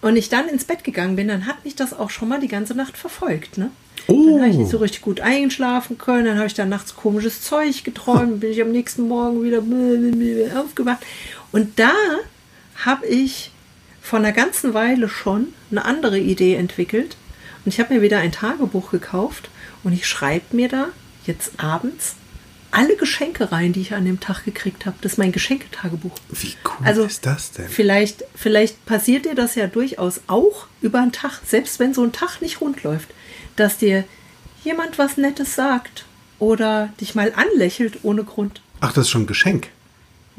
und 0.01 0.15
ich 0.15 0.29
dann 0.29 0.47
ins 0.47 0.65
Bett 0.65 0.83
gegangen 0.83 1.15
bin, 1.15 1.27
dann 1.27 1.45
hat 1.45 1.65
mich 1.65 1.75
das 1.75 1.93
auch 1.93 2.09
schon 2.09 2.29
mal 2.29 2.39
die 2.39 2.47
ganze 2.47 2.73
Nacht 2.73 2.97
verfolgt. 2.97 3.57
Ne? 3.57 3.71
Oh. 4.07 4.31
Dann 4.31 4.41
habe 4.41 4.49
ich 4.49 4.57
nicht 4.57 4.71
so 4.71 4.77
richtig 4.77 5.01
gut 5.01 5.21
eingeschlafen 5.21 5.97
können, 5.97 6.25
dann 6.25 6.37
habe 6.37 6.47
ich 6.47 6.53
dann 6.53 6.69
nachts 6.69 6.95
komisches 6.95 7.41
Zeug 7.41 7.83
geträumt, 7.83 8.39
bin 8.39 8.51
ich 8.51 8.61
am 8.61 8.71
nächsten 8.71 9.07
Morgen 9.07 9.43
wieder 9.43 9.61
aufgewacht. 10.59 11.05
Und 11.51 11.79
da 11.79 11.93
habe 12.85 13.05
ich 13.07 13.51
vor 14.01 14.19
einer 14.19 14.31
ganzen 14.31 14.73
Weile 14.73 15.09
schon 15.09 15.53
eine 15.71 15.85
andere 15.85 16.19
Idee 16.19 16.55
entwickelt. 16.55 17.15
Und 17.65 17.73
ich 17.73 17.79
habe 17.79 17.93
mir 17.93 18.01
wieder 18.01 18.19
ein 18.19 18.31
Tagebuch 18.31 18.91
gekauft 18.91 19.49
und 19.83 19.93
ich 19.93 20.07
schreibe 20.07 20.55
mir 20.55 20.69
da 20.69 20.87
jetzt 21.25 21.51
abends 21.57 22.15
alle 22.71 22.95
Geschenke 22.95 23.51
rein, 23.51 23.73
die 23.73 23.81
ich 23.81 23.93
an 23.93 24.05
dem 24.05 24.19
Tag 24.19 24.45
gekriegt 24.45 24.85
habe. 24.85 24.95
Das 25.01 25.13
ist 25.13 25.17
mein 25.17 25.31
Geschenketagebuch. 25.31 26.11
Wie 26.29 26.53
cool 26.65 26.85
Also 26.85 27.03
ist 27.03 27.25
das 27.25 27.51
denn? 27.51 27.67
Vielleicht, 27.67 28.23
vielleicht 28.35 28.85
passiert 28.85 29.25
dir 29.25 29.35
das 29.35 29.55
ja 29.55 29.67
durchaus 29.67 30.21
auch 30.27 30.67
über 30.81 30.99
einen 30.99 31.11
Tag, 31.11 31.41
selbst 31.45 31.79
wenn 31.79 31.93
so 31.93 32.03
ein 32.03 32.11
Tag 32.11 32.41
nicht 32.41 32.61
rund 32.61 32.83
läuft, 32.83 33.09
dass 33.55 33.77
dir 33.77 34.03
jemand 34.63 34.97
was 34.99 35.17
Nettes 35.17 35.55
sagt 35.55 36.05
oder 36.37 36.93
dich 37.01 37.15
mal 37.15 37.33
anlächelt 37.35 37.99
ohne 38.03 38.23
Grund. 38.23 38.61
Ach, 38.81 38.93
das 38.93 39.05
ist 39.05 39.09
schon 39.09 39.23
ein 39.23 39.27
Geschenk. 39.27 39.69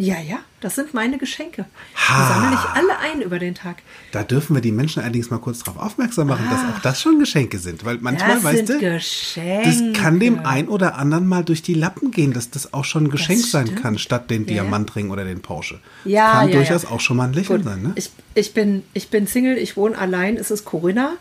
Ja, 0.00 0.18
ja, 0.18 0.38
das 0.60 0.76
sind 0.76 0.94
meine 0.94 1.18
Geschenke. 1.18 1.66
Die 1.92 2.10
Ha. 2.10 2.28
sammle 2.28 2.54
ich 2.56 2.70
alle 2.74 2.98
ein 3.00 3.20
über 3.20 3.38
den 3.38 3.54
Tag. 3.54 3.82
Da 4.12 4.22
dürfen 4.22 4.56
wir 4.56 4.62
die 4.62 4.72
Menschen 4.72 5.02
allerdings 5.02 5.28
mal 5.28 5.36
kurz 5.36 5.62
darauf 5.62 5.78
aufmerksam 5.82 6.28
machen, 6.28 6.46
dass 6.50 6.60
auch 6.60 6.80
das 6.80 7.02
schon 7.02 7.18
Geschenke 7.18 7.58
sind. 7.58 7.84
Weil 7.84 7.98
manchmal, 8.00 8.36
das 8.36 8.44
weißt 8.44 8.68
du, 8.70 8.78
Geschenke. 8.78 9.62
das 9.62 10.02
kann 10.02 10.18
dem 10.18 10.38
ein 10.46 10.68
oder 10.68 10.96
anderen 10.96 11.26
mal 11.26 11.44
durch 11.44 11.60
die 11.60 11.74
Lappen 11.74 12.12
gehen, 12.12 12.32
dass 12.32 12.48
das 12.48 12.72
auch 12.72 12.86
schon 12.86 13.04
ein 13.04 13.10
Geschenk 13.10 13.44
sein 13.44 13.74
kann, 13.74 13.98
statt 13.98 14.30
den 14.30 14.46
ja. 14.46 14.54
Diamantring 14.54 15.10
oder 15.10 15.26
den 15.26 15.42
Porsche. 15.42 15.80
Ja, 16.06 16.32
kann 16.32 16.48
ja, 16.48 16.56
durchaus 16.56 16.84
ja. 16.84 16.88
auch 16.88 17.00
schon 17.00 17.18
mal 17.18 17.28
ein 17.28 17.34
Lächeln 17.34 17.62
Gut. 17.62 17.70
sein, 17.70 17.82
ne? 17.82 17.92
Ich, 17.96 18.10
ich, 18.34 18.54
bin, 18.54 18.82
ich 18.94 19.10
bin 19.10 19.26
Single, 19.26 19.58
ich 19.58 19.76
wohne 19.76 19.98
allein, 19.98 20.38
es 20.38 20.50
ist 20.50 20.64
Corinna. 20.64 21.12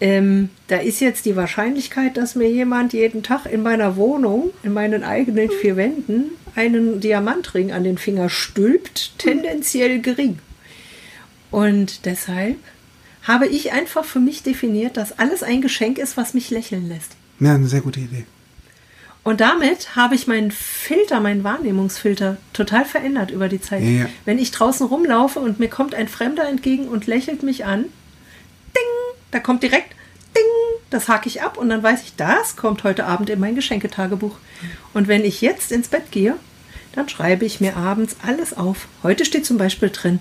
Ähm, 0.00 0.50
da 0.68 0.76
ist 0.76 1.00
jetzt 1.00 1.24
die 1.24 1.34
Wahrscheinlichkeit, 1.34 2.16
dass 2.16 2.36
mir 2.36 2.48
jemand 2.48 2.92
jeden 2.92 3.24
Tag 3.24 3.46
in 3.46 3.64
meiner 3.64 3.96
Wohnung, 3.96 4.50
in 4.62 4.72
meinen 4.74 5.02
eigenen 5.02 5.50
vier 5.50 5.76
Wänden, 5.76 6.30
einen 6.56 7.00
Diamantring 7.00 7.70
an 7.70 7.84
den 7.84 7.98
Finger 7.98 8.28
stülpt, 8.28 9.18
tendenziell 9.18 10.00
gering. 10.00 10.38
Und 11.50 12.04
deshalb 12.06 12.56
habe 13.22 13.46
ich 13.46 13.72
einfach 13.72 14.04
für 14.04 14.20
mich 14.20 14.42
definiert, 14.42 14.96
dass 14.96 15.18
alles 15.18 15.42
ein 15.42 15.60
Geschenk 15.60 15.98
ist, 15.98 16.16
was 16.16 16.34
mich 16.34 16.50
lächeln 16.50 16.88
lässt. 16.88 17.12
Ja, 17.40 17.54
eine 17.54 17.68
sehr 17.68 17.80
gute 17.80 18.00
Idee. 18.00 18.24
Und 19.22 19.40
damit 19.40 19.96
habe 19.96 20.14
ich 20.14 20.28
meinen 20.28 20.52
Filter, 20.52 21.18
meinen 21.18 21.42
Wahrnehmungsfilter 21.42 22.36
total 22.52 22.84
verändert 22.84 23.32
über 23.32 23.48
die 23.48 23.60
Zeit. 23.60 23.82
Ja. 23.82 24.06
Wenn 24.24 24.38
ich 24.38 24.52
draußen 24.52 24.86
rumlaufe 24.86 25.40
und 25.40 25.58
mir 25.58 25.68
kommt 25.68 25.96
ein 25.96 26.06
Fremder 26.06 26.48
entgegen 26.48 26.86
und 26.86 27.08
lächelt 27.08 27.42
mich 27.42 27.64
an, 27.64 27.82
ding, 27.82 29.16
da 29.32 29.40
kommt 29.40 29.64
direkt 29.64 29.96
ding, 30.36 30.44
das 30.90 31.08
hake 31.08 31.28
ich 31.28 31.42
ab 31.42 31.58
und 31.58 31.68
dann 31.70 31.82
weiß 31.82 32.02
ich, 32.04 32.14
das 32.14 32.54
kommt 32.54 32.84
heute 32.84 33.04
Abend 33.04 33.28
in 33.28 33.40
mein 33.40 33.56
Geschenketagebuch. 33.56 34.36
Und 34.94 35.08
wenn 35.08 35.24
ich 35.24 35.40
jetzt 35.40 35.72
ins 35.72 35.88
Bett 35.88 36.12
gehe, 36.12 36.36
dann 36.96 37.08
schreibe 37.08 37.44
ich 37.44 37.60
mir 37.60 37.76
abends 37.76 38.16
alles 38.26 38.52
auf. 38.56 38.88
Heute 39.04 39.24
steht 39.24 39.46
zum 39.46 39.56
Beispiel 39.58 39.90
drin, 39.90 40.18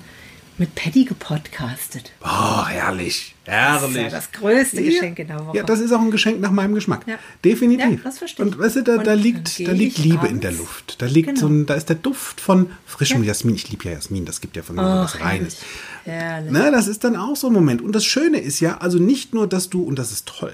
mit 0.57 0.73
Paddy 0.73 1.03
gepodcastet. 1.03 2.13
Oh, 2.23 2.65
herrlich. 2.65 3.35
Das 3.43 3.83
ist 3.83 3.89
ja 3.89 3.95
Herrlich. 3.95 4.11
das 4.13 4.31
größte 4.31 4.81
Geschenk 4.83 5.19
in 5.19 5.27
der 5.27 5.45
Woche. 5.45 5.57
Ja, 5.57 5.63
das 5.63 5.81
ist 5.81 5.91
auch 5.91 5.99
ein 5.99 6.11
Geschenk 6.11 6.39
nach 6.39 6.51
meinem 6.51 6.73
Geschmack. 6.75 7.05
Ja. 7.07 7.15
Definitiv. 7.43 7.97
Ja, 7.97 8.03
das 8.05 8.19
verstehe 8.19 8.45
ich. 8.45 8.53
Und 8.53 8.59
weißt 8.59 8.77
du, 8.77 8.81
da, 8.83 8.97
da 8.99 9.13
liegt, 9.13 9.67
da 9.67 9.71
liegt 9.73 9.97
Liebe 9.97 10.27
in 10.27 10.39
der 10.39 10.51
abends- 10.51 10.59
Luft. 10.63 11.01
Da 11.01 11.07
liegt 11.07 11.27
Genau. 11.27 11.41
so 11.41 11.47
ein, 11.47 11.65
da 11.65 11.73
ist 11.73 11.89
der 11.89 11.97
Duft 11.97 12.39
von 12.39 12.69
frischem 12.85 13.21
Ja. 13.23 13.27
Jasmin. 13.29 13.55
Ich 13.55 13.69
liebe 13.69 13.83
ja 13.83 13.91
Jasmin, 13.91 14.23
das 14.25 14.39
gibt 14.39 14.55
ja 14.55 14.63
von 14.63 14.77
mir 14.77 14.81
was 14.83 15.19
Reines. 15.19 15.57
herrlich. 16.05 16.21
Herrlich. 16.21 16.51
Na, 16.53 16.71
das 16.71 16.87
ist 16.87 17.03
dann 17.03 17.17
auch 17.17 17.35
so 17.35 17.47
ein 17.47 17.53
Moment. 17.53 17.81
Und 17.81 17.91
das 17.93 18.05
Schöne 18.05 18.37
ist 18.39 18.61
ja, 18.61 18.77
also 18.77 18.97
nicht 18.97 19.33
nur, 19.33 19.47
dass 19.47 19.69
du, 19.69 19.83
und 19.83 19.99
das 19.99 20.13
ist 20.13 20.25
toll, 20.25 20.53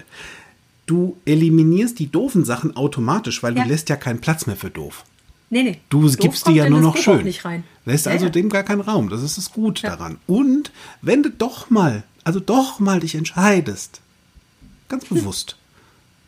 du 0.88 1.16
eliminierst 1.26 2.00
die 2.00 2.12
doofen 2.12 2.44
Sachen 2.44 2.76
automatisch, 2.76 3.44
weil 3.44 3.56
Ja. 3.56 3.64
du 3.64 3.70
lässt 3.70 3.88
ja 3.90 3.96
keinen 3.98 4.20
Platz 4.20 4.48
mehr 4.48 4.56
für 4.58 4.72
doof. 4.72 5.04
Nee, 5.54 5.64
nee. 5.64 5.80
Du 5.90 6.02
Doof 6.08 6.18
gibst 6.18 6.48
die 6.48 6.54
ja 6.54 6.68
nur 6.70 6.80
noch 6.82 6.96
schön. 6.98 7.24
Nicht 7.24 7.46
rein. 7.46 7.64
Lässt 7.86 8.06
Ja, 8.08 8.14
also 8.14 8.26
ja. 8.26 8.32
dem 8.32 8.50
gar 8.50 8.64
keinen 8.64 8.82
Raum. 8.82 9.10
Das 9.10 9.22
ist 9.22 9.38
das 9.38 9.52
Gut 9.52 9.82
Ja. 9.82 9.92
daran. 9.92 10.18
Und 10.26 10.72
wenn 11.04 11.22
du 11.24 11.30
doch 11.30 11.70
mal, 11.70 12.04
also 12.24 12.40
doch 12.40 12.80
mal 12.80 13.00
dich 13.02 13.16
entscheidest, 13.16 14.00
ganz 14.90 15.06
bewusst, 15.06 15.58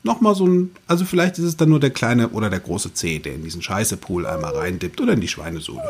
nochmal 0.04 0.36
so 0.36 0.46
ein, 0.46 0.72
also 0.88 1.06
vielleicht 1.06 1.38
ist 1.40 1.46
es 1.46 1.56
dann 1.58 1.70
nur 1.70 1.80
der 1.80 1.92
kleine 1.92 2.30
oder 2.30 2.50
der 2.50 2.60
große 2.60 2.94
C, 2.94 3.20
der 3.20 3.36
in 3.36 3.44
diesen 3.44 3.62
Scheißepool 3.62 4.26
einmal 4.28 4.56
reindippt 4.56 5.00
oder 5.00 5.14
in 5.14 5.22
die 5.22 5.28
Schweinesohle. 5.30 5.82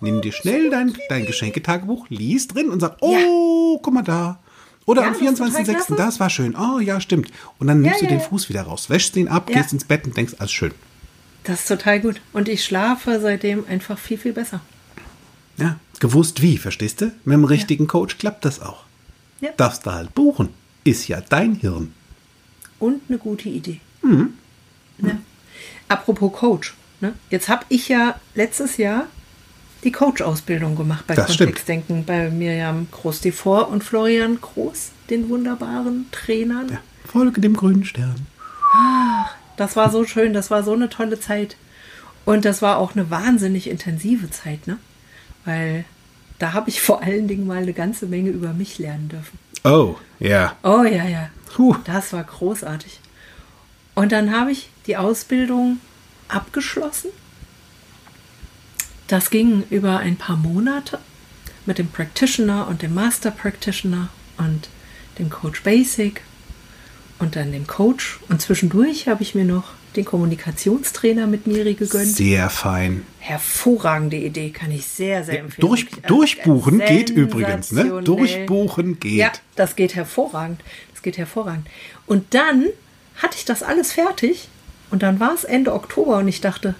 Nimm 0.00 0.20
dir 0.22 0.32
schnell 0.32 0.70
dein, 0.70 0.94
dein 1.08 1.26
Geschenketagebuch, 1.26 2.06
lies 2.08 2.48
drin 2.48 2.68
und 2.70 2.80
sag, 2.80 2.96
oh, 3.00 3.78
guck 3.82 3.92
mal 3.94 4.02
da. 4.02 4.38
Oder 4.86 5.02
Ja, 5.02 5.08
am 5.08 5.12
das 5.14 5.22
ist 5.30 5.38
total 5.38 5.52
24.06. 5.62 5.64
klasse. 5.74 5.94
das 5.96 6.20
war 6.20 6.30
schön. 6.30 6.56
Oh 6.56 6.78
ja, 6.80 7.00
stimmt. 7.00 7.30
Und 7.58 7.66
dann 7.68 7.80
nimmst 7.82 8.00
Ja, 8.02 8.08
du 8.08 8.12
ja, 8.14 8.18
den. 8.18 8.26
Fuß 8.28 8.48
wieder 8.48 8.62
raus, 8.62 8.90
wäschst 8.90 9.16
ihn 9.16 9.28
ab, 9.28 9.46
gehst 9.46 9.72
ins 9.72 9.84
Bett 9.84 10.04
und 10.04 10.16
denkst, 10.16 10.34
alles 10.38 10.52
schön. 10.52 10.72
Das 11.44 11.60
ist 11.60 11.68
total 11.68 12.00
gut. 12.00 12.20
Und 12.32 12.48
ich 12.48 12.64
schlafe 12.64 13.20
seitdem 13.20 13.64
einfach 13.66 13.98
viel, 13.98 14.18
viel 14.18 14.32
besser. 14.32 14.60
Ja, 15.56 15.78
gewusst 15.98 16.42
wie, 16.42 16.58
verstehst 16.58 17.00
du? 17.00 17.06
Mit 17.24 17.34
dem 17.34 17.44
richtigen 17.44 17.86
Coach 17.86 18.18
klappt 18.18 18.44
das 18.44 18.60
auch. 18.60 18.84
Ja. 19.40 19.50
Darfst 19.56 19.86
du 19.86 19.92
halt 19.92 20.14
buchen. 20.14 20.50
Ist 20.84 21.08
ja 21.08 21.20
dein 21.20 21.54
Hirn. 21.54 21.92
Und 22.78 23.02
eine 23.08 23.18
gute 23.18 23.48
Idee. 23.48 23.80
Mhm. 24.02 24.34
Ja. 24.98 25.18
Apropos 25.88 26.32
Coach. 26.32 26.74
Ne? 27.00 27.14
Jetzt 27.30 27.48
habe 27.48 27.64
ich 27.68 27.88
ja 27.88 28.18
letztes 28.34 28.76
Jahr 28.76 29.06
die 29.84 29.92
Coach-Ausbildung 29.92 30.76
gemacht 30.76 31.06
bei 31.06 31.14
Das 31.14 31.34
stimmt. 31.34 31.48
Kontextdenken 31.48 32.04
bei 32.04 32.30
Miriam 32.30 32.88
Groß-Devor 32.90 33.68
und 33.68 33.82
Florian 33.82 34.40
Groß, 34.40 34.90
den 35.08 35.28
wunderbaren 35.28 36.06
Trainern. 36.10 36.68
Ja. 36.70 36.78
Folge 37.06 37.40
dem 37.40 37.56
grünen 37.56 37.84
Stern. 37.84 38.26
Das 39.60 39.76
war 39.76 39.90
so 39.90 40.06
schön, 40.06 40.32
das 40.32 40.50
war 40.50 40.62
so 40.62 40.72
eine 40.72 40.88
tolle 40.88 41.20
Zeit. 41.20 41.58
Und 42.24 42.46
das 42.46 42.62
war 42.62 42.78
auch 42.78 42.94
eine 42.96 43.10
wahnsinnig 43.10 43.68
intensive 43.68 44.30
Zeit, 44.30 44.66
ne? 44.66 44.78
Weil 45.44 45.84
da 46.38 46.54
habe 46.54 46.70
ich 46.70 46.80
vor 46.80 47.02
allen 47.02 47.28
Dingen 47.28 47.46
mal 47.46 47.58
eine 47.58 47.74
ganze 47.74 48.06
Menge 48.06 48.30
über 48.30 48.54
mich 48.54 48.78
lernen 48.78 49.10
dürfen. 49.10 49.38
Oh, 49.64 49.96
ja. 50.18 50.56
Oh 50.62 50.84
ja, 50.84 51.04
ja. 51.04 51.28
Puh. 51.54 51.76
Das 51.84 52.14
war 52.14 52.24
großartig. 52.24 53.00
Und 53.94 54.12
dann 54.12 54.34
habe 54.34 54.50
ich 54.50 54.70
die 54.86 54.96
Ausbildung 54.96 55.78
abgeschlossen. 56.28 57.10
Das 59.08 59.28
ging 59.28 59.64
über 59.68 59.98
ein 59.98 60.16
paar 60.16 60.38
Monate 60.38 61.00
mit 61.66 61.76
dem 61.76 61.88
Practitioner 61.88 62.66
und 62.66 62.80
dem 62.80 62.94
Master 62.94 63.30
Practitioner 63.30 64.08
und 64.38 64.70
dem 65.18 65.28
Coach 65.28 65.62
Basic 65.62 66.22
und 67.20 67.36
dann 67.36 67.52
dem 67.52 67.66
Coach. 67.66 68.18
Und 68.28 68.42
zwischendurch 68.42 69.08
habe 69.08 69.22
ich 69.22 69.34
mir 69.34 69.44
noch 69.44 69.64
den 69.96 70.04
Kommunikationstrainer 70.04 71.26
mit 71.26 71.46
Miri 71.46 71.74
gegönnt. 71.74 72.06
Sehr 72.06 72.48
fein. 72.48 73.04
Hervorragende 73.18 74.16
Idee, 74.16 74.50
kann 74.50 74.70
ich 74.70 74.86
sehr, 74.86 75.24
sehr 75.24 75.40
empfehlen. 75.40 75.68
Durch, 75.68 75.86
durchbuchen 76.06 76.78
geht 76.78 77.10
übrigens, 77.10 77.72
ne? 77.72 78.00
Durchbuchen 78.02 79.00
geht. 79.00 79.12
Ja, 79.14 79.32
das 79.56 79.76
geht 79.76 79.94
hervorragend. 79.94 80.60
Das 80.92 81.02
geht 81.02 81.18
hervorragend. 81.18 81.66
Und 82.06 82.34
dann 82.34 82.66
hatte 83.16 83.36
ich 83.36 83.44
das 83.44 83.62
alles 83.62 83.92
fertig 83.92 84.48
und 84.90 85.02
dann 85.02 85.20
war 85.20 85.34
es 85.34 85.44
Ende 85.44 85.72
Oktober 85.72 86.18
und 86.18 86.28
ich 86.28 86.40
dachte, 86.40 86.74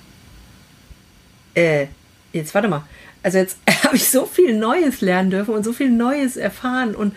äh, 1.55 1.87
jetzt 2.33 2.55
warte 2.55 2.69
mal. 2.69 2.85
Also 3.23 3.39
jetzt 3.39 3.59
habe 3.85 3.97
ich 3.97 4.09
so 4.09 4.25
viel 4.25 4.57
Neues 4.57 5.01
lernen 5.01 5.31
dürfen 5.31 5.55
und 5.55 5.65
so 5.65 5.73
viel 5.73 5.91
Neues 5.91 6.37
erfahren 6.37 6.95
und 6.95 7.15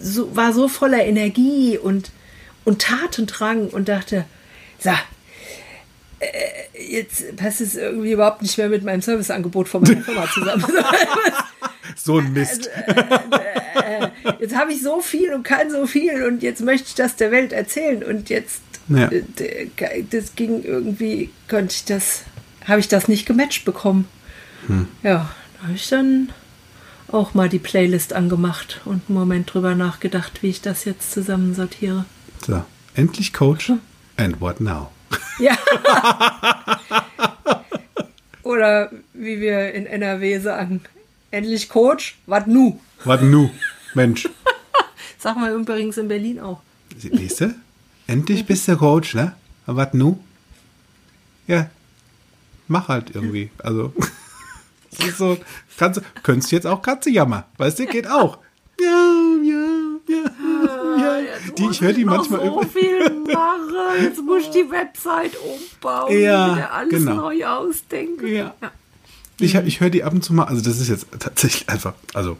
so, 0.00 0.34
war 0.34 0.52
so 0.52 0.68
voller 0.68 1.04
Energie 1.04 1.76
und, 1.76 2.10
und 2.68 2.82
Tatendrang 2.82 3.68
und 3.68 3.88
dachte, 3.88 4.24
so, 4.78 4.90
äh, 6.20 6.26
jetzt 6.94 7.36
passt 7.36 7.60
es 7.60 7.74
irgendwie 7.76 8.12
überhaupt 8.12 8.42
nicht 8.42 8.58
mehr 8.58 8.68
mit 8.68 8.84
meinem 8.84 9.00
Serviceangebot 9.02 9.68
von 9.68 9.82
meiner 9.82 10.02
Firma 10.02 10.28
zusammen. 10.32 10.64
So 11.96 12.18
ein 12.18 12.32
Mist. 12.32 12.68
jetzt 14.38 14.54
habe 14.56 14.72
ich 14.72 14.82
so 14.82 15.00
viel 15.00 15.32
und 15.32 15.42
kann 15.42 15.70
so 15.70 15.86
viel 15.86 16.22
und 16.24 16.42
jetzt 16.42 16.60
möchte 16.60 16.88
ich 16.88 16.94
das 16.94 17.16
der 17.16 17.30
Welt 17.30 17.52
erzählen 17.52 18.04
und 18.04 18.28
jetzt 18.28 18.60
Ja. 18.88 19.08
äh, 19.10 20.04
das 20.10 20.34
ging 20.36 20.62
irgendwie 20.62 21.30
konnte 21.48 21.74
ich 21.74 21.84
das 21.86 22.22
habe 22.66 22.80
ich 22.80 22.88
das 22.88 23.08
nicht 23.08 23.26
gematcht 23.26 23.64
bekommen 23.64 24.06
Hm. 24.66 24.86
ja 25.02 25.30
da 25.60 25.62
habe 25.66 25.74
ich 25.74 25.88
dann 25.88 26.28
auch 27.10 27.32
mal 27.34 27.48
die 27.48 27.58
Playlist 27.58 28.12
angemacht 28.12 28.80
und 28.84 29.02
einen 29.08 29.18
Moment 29.18 29.52
drüber 29.52 29.74
nachgedacht 29.74 30.42
wie 30.42 30.50
ich 30.50 30.60
das 30.60 30.84
jetzt 30.84 31.10
zusammensortiere 31.10 32.04
So, 32.46 32.64
endlich 32.94 33.32
Coach. 33.32 33.72
And 34.16 34.40
what 34.40 34.60
now? 34.60 34.90
ja 35.38 35.56
oder 38.42 38.90
wie 39.12 39.40
wir 39.40 39.72
in 39.74 39.86
NRW 39.86 40.38
sagen. 40.40 40.80
Endlich 41.30 41.68
Coach, 41.68 42.16
was 42.26 42.46
nu? 42.46 42.80
Was 43.04 43.20
nu? 43.20 43.50
Mensch. 43.94 44.28
Sagen 45.18 45.40
wir 45.42 45.52
übrigens 45.52 45.98
in 45.98 46.08
Berlin 46.08 46.40
auch. 46.40 46.60
Siehst 46.96 47.42
du? 47.42 47.54
Endlich 48.06 48.46
bist 48.46 48.66
du 48.66 48.76
Coach, 48.76 49.14
ne? 49.14 49.34
Aber 49.66 49.90
nu? 49.92 50.18
Ja. 51.46 51.68
Mach 52.68 52.88
halt 52.88 53.14
irgendwie. 53.14 53.50
Also. 53.58 53.92
Das 54.90 55.06
ist 55.06 55.18
so. 55.18 55.36
Kannst, 55.76 56.00
du- 56.00 56.04
könntest 56.22 56.50
jetzt 56.50 56.66
auch 56.66 56.80
Katze 56.80 57.10
jammern. 57.10 57.44
Weißt 57.58 57.78
du, 57.78 57.84
geht 57.86 58.08
auch. 58.08 58.38
Ja, 58.80 59.34
ja, 59.44 59.68
ja. 60.08 60.24
Ja. 61.48 61.54
Die, 61.54 61.70
ich 61.70 61.80
höre 61.80 61.92
die 61.92 62.04
manchmal 62.04 62.44
so 62.44 62.62
viel 62.62 62.98
machen. 63.32 64.02
Jetzt 64.02 64.22
muss 64.22 64.42
ich 64.42 64.50
die 64.50 64.70
Website 64.70 65.32
umbauen. 65.36 66.18
Ja, 66.20 66.56
wieder 66.56 66.72
alles 66.72 66.90
genau. 66.90 67.16
neu 67.16 67.44
ausdenken. 67.46 68.26
Ja. 68.26 68.54
Ich, 69.40 69.54
hab- 69.56 69.66
ich 69.66 69.80
höre 69.80 69.90
die 69.90 70.02
ab 70.04 70.12
und 70.12 70.22
zu 70.24 70.32
mal, 70.34 70.44
also 70.44 70.62
das 70.62 70.80
ist 70.80 70.88
jetzt 70.88 71.06
tatsächlich 71.18 71.68
einfach, 71.68 71.94
also 72.14 72.36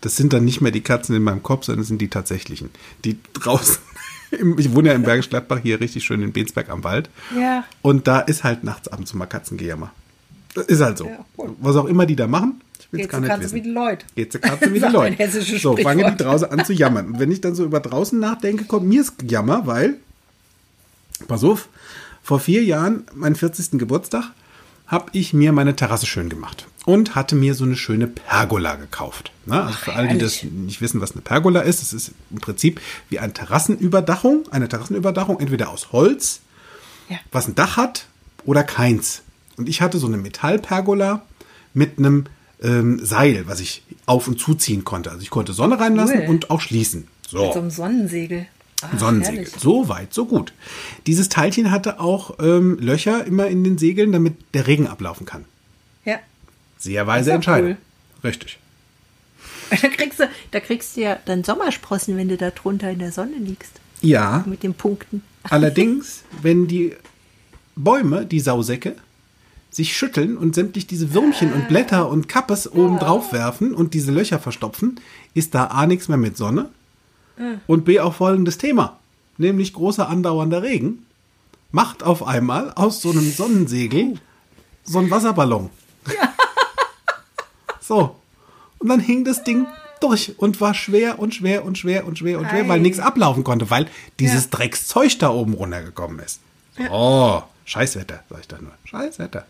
das 0.00 0.16
sind 0.16 0.32
dann 0.32 0.44
nicht 0.44 0.60
mehr 0.60 0.72
die 0.72 0.80
Katzen 0.80 1.14
in 1.14 1.22
meinem 1.22 1.42
Kopf, 1.42 1.64
sondern 1.64 1.80
das 1.82 1.88
sind 1.88 2.00
die 2.00 2.08
tatsächlichen. 2.08 2.70
Die 3.04 3.18
draußen, 3.34 3.78
im, 4.30 4.58
ich 4.58 4.74
wohne 4.74 4.88
ja 4.88 4.94
in 4.94 5.02
Bergisch 5.02 5.28
Gladbach 5.28 5.58
hier 5.62 5.80
richtig 5.80 6.04
schön 6.04 6.22
in 6.22 6.32
Bensberg 6.32 6.70
am 6.70 6.84
Wald. 6.84 7.10
Ja. 7.38 7.64
Und 7.82 8.06
da 8.08 8.20
ist 8.20 8.44
halt 8.44 8.64
nachts 8.64 8.88
ab 8.88 8.98
und 8.98 9.06
zu 9.06 9.16
mal 9.16 9.26
Katzengejammer. 9.26 9.92
Das 10.54 10.66
ist 10.66 10.80
halt 10.80 10.98
so. 10.98 11.04
Ja, 11.06 11.24
gut. 11.36 11.54
Was 11.60 11.76
auch 11.76 11.84
immer 11.84 12.06
die 12.06 12.16
da 12.16 12.26
machen, 12.26 12.60
ich 12.92 13.00
es 13.00 13.00
Jetzt 13.00 13.10
gar 13.10 13.20
nicht 13.20 13.28
kannst 13.28 13.44
du 13.46 13.50
wie 13.52 13.54
wissen. 13.56 13.64
die 13.64 13.70
Leute. 13.70 14.06
Geht 14.14 14.32
zur 14.32 14.40
Katze 14.40 14.72
wie 14.72 14.80
die 14.80 14.86
Leute. 14.86 15.30
So, 15.58 15.76
fangen 15.76 16.10
die 16.16 16.22
draußen 16.22 16.50
an 16.50 16.64
zu 16.64 16.72
jammern. 16.72 17.06
Und 17.08 17.18
wenn 17.20 17.30
ich 17.30 17.40
dann 17.40 17.54
so 17.54 17.64
über 17.64 17.80
draußen 17.80 18.18
nachdenke, 18.18 18.64
kommt 18.64 18.86
mir 18.86 19.02
das 19.02 19.12
Jammer, 19.28 19.66
weil, 19.66 19.96
pass 21.26 21.44
auf, 21.44 21.68
vor 22.22 22.40
vier 22.40 22.64
Jahren, 22.64 23.04
meinen 23.14 23.34
40. 23.36 23.72
Geburtstag, 23.78 24.24
habe 24.86 25.10
ich 25.12 25.34
mir 25.34 25.52
meine 25.52 25.76
Terrasse 25.76 26.06
schön 26.06 26.30
gemacht 26.30 26.66
und 26.86 27.14
hatte 27.14 27.34
mir 27.34 27.54
so 27.54 27.64
eine 27.64 27.76
schöne 27.76 28.06
Pergola 28.06 28.76
gekauft. 28.76 29.32
Na, 29.44 29.66
also 29.66 29.78
für 29.78 29.92
alle, 29.92 30.08
die 30.08 30.18
das 30.18 30.42
nicht 30.42 30.80
wissen, 30.80 31.02
was 31.02 31.12
eine 31.12 31.20
Pergola 31.20 31.60
ist, 31.60 31.82
es 31.82 31.92
ist 31.92 32.12
im 32.30 32.40
Prinzip 32.40 32.80
wie 33.10 33.18
eine 33.18 33.34
Terrassenüberdachung, 33.34 34.44
eine 34.50 34.66
Terrassenüberdachung 34.68 35.40
entweder 35.40 35.68
aus 35.68 35.92
Holz, 35.92 36.40
Ja. 37.10 37.18
was 37.32 37.48
ein 37.48 37.54
Dach 37.54 37.76
hat 37.76 38.06
oder 38.46 38.62
keins. 38.64 39.20
Und 39.58 39.68
ich 39.68 39.82
hatte 39.82 39.98
so 39.98 40.06
eine 40.06 40.16
Metallpergola 40.16 41.20
mit 41.74 41.98
einem 41.98 42.24
ähm, 42.62 42.98
Seil, 43.04 43.46
was 43.46 43.60
ich 43.60 43.82
auf 44.06 44.26
und 44.28 44.38
zuziehen 44.40 44.84
konnte. 44.84 45.10
Also 45.10 45.22
ich 45.22 45.30
konnte 45.30 45.52
Sonne 45.52 45.78
reinlassen 45.78 46.20
Cool. 46.22 46.28
und 46.28 46.50
auch 46.50 46.60
schließen. 46.60 47.06
So. 47.28 47.44
Mit 47.44 47.52
so 47.54 47.58
einem 47.60 47.70
Sonnensegel. 47.70 48.46
Ah, 48.82 48.96
Sonnensegel. 48.96 49.44
herrlich. 49.44 49.60
So 49.60 49.88
weit, 49.88 50.14
so 50.14 50.24
gut. 50.26 50.52
Dieses 51.06 51.28
Teilchen 51.28 51.70
hatte 51.70 52.00
auch 52.00 52.38
ähm, 52.40 52.78
Löcher 52.80 53.24
immer 53.24 53.48
in 53.48 53.64
den 53.64 53.76
Segeln, 53.78 54.12
damit 54.12 54.34
der 54.54 54.66
Regen 54.66 54.86
ablaufen 54.86 55.26
kann. 55.26 55.44
Ja. 56.04 56.18
Sehr 56.78 57.06
weise 57.06 57.32
Entscheidung. 57.32 57.70
cool. 57.70 57.76
Richtig. 58.24 58.58
Da 59.70 59.76
kriegst, 59.88 60.18
du, 60.18 60.28
da 60.50 60.60
kriegst 60.60 60.96
du 60.96 61.02
ja 61.02 61.18
dann 61.26 61.44
Sommersprossen, 61.44 62.16
wenn 62.16 62.28
du 62.28 62.38
da 62.38 62.50
drunter 62.50 62.90
in 62.90 63.00
der 63.00 63.12
Sonne 63.12 63.36
liegst. 63.36 63.72
Ja, 64.00 64.42
Mit 64.46 64.62
den 64.62 64.72
Punkten. 64.72 65.22
allerdings, 65.42 66.22
wenn 66.40 66.66
die 66.68 66.94
Bäume, 67.76 68.24
die 68.24 68.40
Sausäcke, 68.40 68.96
sich 69.70 69.96
schütteln 69.96 70.36
und 70.36 70.54
sämtlich 70.54 70.86
diese 70.86 71.12
Würmchen 71.14 71.52
und 71.52 71.68
Blätter 71.68 72.08
und 72.08 72.28
Kappes 72.28 72.70
oben 72.70 72.98
drauf 72.98 73.32
werfen 73.32 73.74
und 73.74 73.94
diese 73.94 74.12
Löcher 74.12 74.38
verstopfen, 74.38 75.00
ist 75.34 75.54
da 75.54 75.66
A 75.66 75.86
nichts 75.86 76.08
mehr 76.08 76.16
mit 76.18 76.36
Sonne 76.36 76.70
und 77.66 77.84
B 77.84 78.00
auch 78.00 78.14
folgendes 78.14 78.58
Thema, 78.58 78.98
nämlich 79.36 79.72
großer 79.72 80.08
andauernder 80.08 80.62
Regen 80.62 81.04
macht 81.70 82.02
auf 82.02 82.26
einmal 82.26 82.72
aus 82.72 83.02
so 83.02 83.10
einem 83.10 83.30
Sonnensegel 83.30 84.14
so 84.84 84.98
einen 84.98 85.10
Wasserballon. 85.10 85.70
So. 87.80 88.16
Und 88.78 88.88
dann 88.88 89.00
hing 89.00 89.24
das 89.24 89.44
Ding 89.44 89.66
durch 90.00 90.34
und 90.38 90.60
war 90.60 90.74
schwer 90.74 91.18
und 91.18 91.34
schwer 91.34 91.64
und 91.64 91.78
schwer 91.78 92.06
und 92.06 92.18
schwer 92.18 92.38
und 92.38 92.48
schwer, 92.48 92.68
weil 92.68 92.78
Ei. 92.80 92.82
nichts 92.82 93.00
ablaufen 93.00 93.44
konnte, 93.44 93.70
weil 93.70 93.86
dieses 94.20 94.44
Ja. 94.44 94.50
Dreckszeug 94.50 95.18
da 95.18 95.30
oben 95.30 95.54
runtergekommen 95.54 96.18
ist. 96.20 96.40
Oh, 96.90 97.42
Scheißwetter, 97.64 98.22
sag 98.28 98.40
ich 98.40 98.48
da 98.48 98.58
nur. 98.60 98.72
Scheißwetter. 98.84 99.46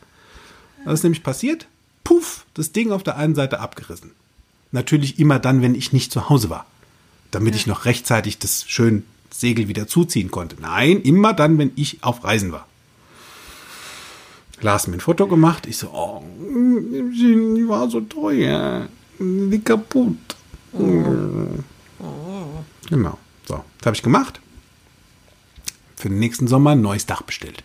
Was 0.89 1.01
ist 1.01 1.05
nämlich 1.05 1.23
passiert? 1.23 1.67
Puff, 2.03 2.47
das 2.55 2.73
Ding 2.73 2.93
auf 2.93 3.03
der 3.03 3.19
einen 3.19 3.35
Seite 3.35 3.61
abgerissen. 3.61 4.13
Natürlich 4.73 5.19
immer 5.19 5.39
dann, 5.39 5.61
wenn 5.61 5.75
ich 5.75 5.93
nicht 5.93 6.11
zu 6.11 6.31
Hause 6.31 6.49
war. 6.49 6.65
Damit 7.31 7.55
ich 7.55 7.67
noch 7.67 7.85
rechtzeitig 7.85 8.39
das 8.39 8.65
schön 8.67 9.05
Segel 9.31 9.69
wieder 9.69 9.87
zuziehen 9.87 10.31
konnte. 10.31 10.57
Nein, 10.59 11.03
immer 11.03 11.35
dann, 11.35 11.59
wenn 11.59 11.73
ich 11.77 12.03
auf 12.03 12.25
Reisen 12.25 12.53
war. 12.53 12.67
Lars 14.63 14.87
mir 14.87 14.95
ein 14.95 15.01
Foto 15.01 15.27
gemacht. 15.27 15.67
Ich 15.67 15.77
so, 15.77 15.89
oh, 15.89 16.25
die 16.41 17.69
war 17.69 17.91
so 17.91 18.01
teuer. 18.01 18.89
Die 19.19 19.61
kaputt. 19.61 20.17
Genau. 22.89 23.19
So, 23.45 23.63
das 23.77 23.87
habe 23.87 23.95
ich 23.95 24.03
gemacht. 24.03 24.41
Für 25.97 26.09
den 26.09 26.19
nächsten 26.19 26.49
Sommer 26.49 26.71
ein 26.71 26.81
neues 26.81 27.05
Dach 27.05 27.21
bestellt. 27.21 27.63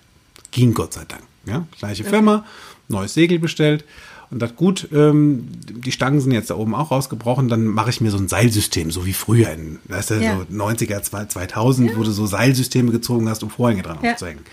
Ging 0.51 0.73
Gott 0.73 0.91
sei 0.91 1.05
Dank. 1.05 1.23
Ja, 1.45 1.65
gleiche 1.77 2.03
Firma, 2.03 2.45
neues 2.87 3.13
Segel 3.13 3.39
bestellt. 3.39 3.83
Und 4.31 4.39
das 4.39 4.55
gut, 4.55 4.87
ähm, 4.91 5.47
die 5.69 5.91
Stangen 5.91 6.19
sind 6.19 6.31
jetzt 6.31 6.49
da 6.49 6.55
oben 6.55 6.73
auch 6.73 6.89
rausgebrochen, 6.89 7.49
dann 7.49 7.65
mache 7.67 7.91
ich 7.91 8.01
mir 8.01 8.09
so 8.09 8.17
ein 8.17 8.27
Seilsystem, 8.27 8.89
so 8.89 9.05
wie 9.05 9.13
früher 9.13 9.51
in, 9.51 9.79
weißt 9.85 10.11
du, 10.11 10.13
Ja. 10.15 10.37
so 10.37 10.45
90er, 10.55 11.01
2000, 11.03 11.95
wo 11.95 12.03
du 12.03 12.11
so 12.11 12.25
Seilsysteme 12.25 12.91
gezogen 12.91 13.29
hast, 13.29 13.43
um 13.43 13.49
Vorhänge 13.51 13.83
dran 13.83 13.99
Ja. 14.01 14.13
aufzuhängen. 14.13 14.43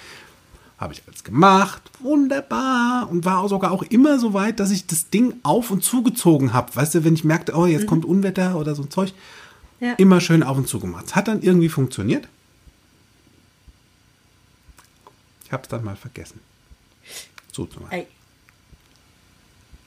Habe 0.77 0.93
ich 0.95 1.03
alles 1.07 1.25
gemacht, 1.25 1.83
wunderbar. 2.01 3.09
Und 3.11 3.25
war 3.25 3.39
auch 3.39 3.49
sogar 3.49 3.71
auch 3.71 3.83
immer 3.85 4.19
so 4.19 4.35
weit, 4.35 4.61
dass 4.61 4.71
ich 4.71 4.87
das 4.87 5.09
Ding 5.11 5.35
auf 5.43 5.71
und 5.71 5.83
zugezogen 5.85 6.53
habe. 6.53 6.75
Weißt 6.75 6.95
du, 6.95 7.05
wenn 7.05 7.15
ich 7.15 7.25
merkte, 7.25 7.55
oh, 7.55 7.67
jetzt 7.67 7.87
kommt 7.87 8.05
Unwetter 8.05 8.57
oder 8.57 8.75
so 8.75 8.83
ein 8.83 8.91
Zeug, 8.91 9.13
Ja. 9.79 9.93
immer 9.95 10.21
schön 10.21 10.43
auf 10.43 10.59
und 10.59 10.69
zu 10.69 10.79
gemacht. 10.81 11.07
Es 11.07 11.17
hat 11.17 11.29
dann 11.29 11.41
irgendwie 11.43 11.69
funktioniert. 11.71 12.29
Ich 15.47 15.53
habe 15.53 15.63
es 15.63 15.69
dann 15.69 15.85
mal 15.85 15.97
vergessen. 15.97 16.41
Zuzumachen. 17.53 17.93
Ei. 17.93 18.07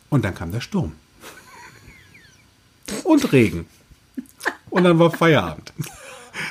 Und 0.10 0.24
dann 0.24 0.36
kam 0.36 0.52
der 0.52 0.62
Sturm. 0.62 0.94
Und 3.04 3.32
Regen. 3.32 3.66
Und 4.70 4.84
dann 4.84 5.00
war 5.00 5.12
Feierabend. 5.12 5.74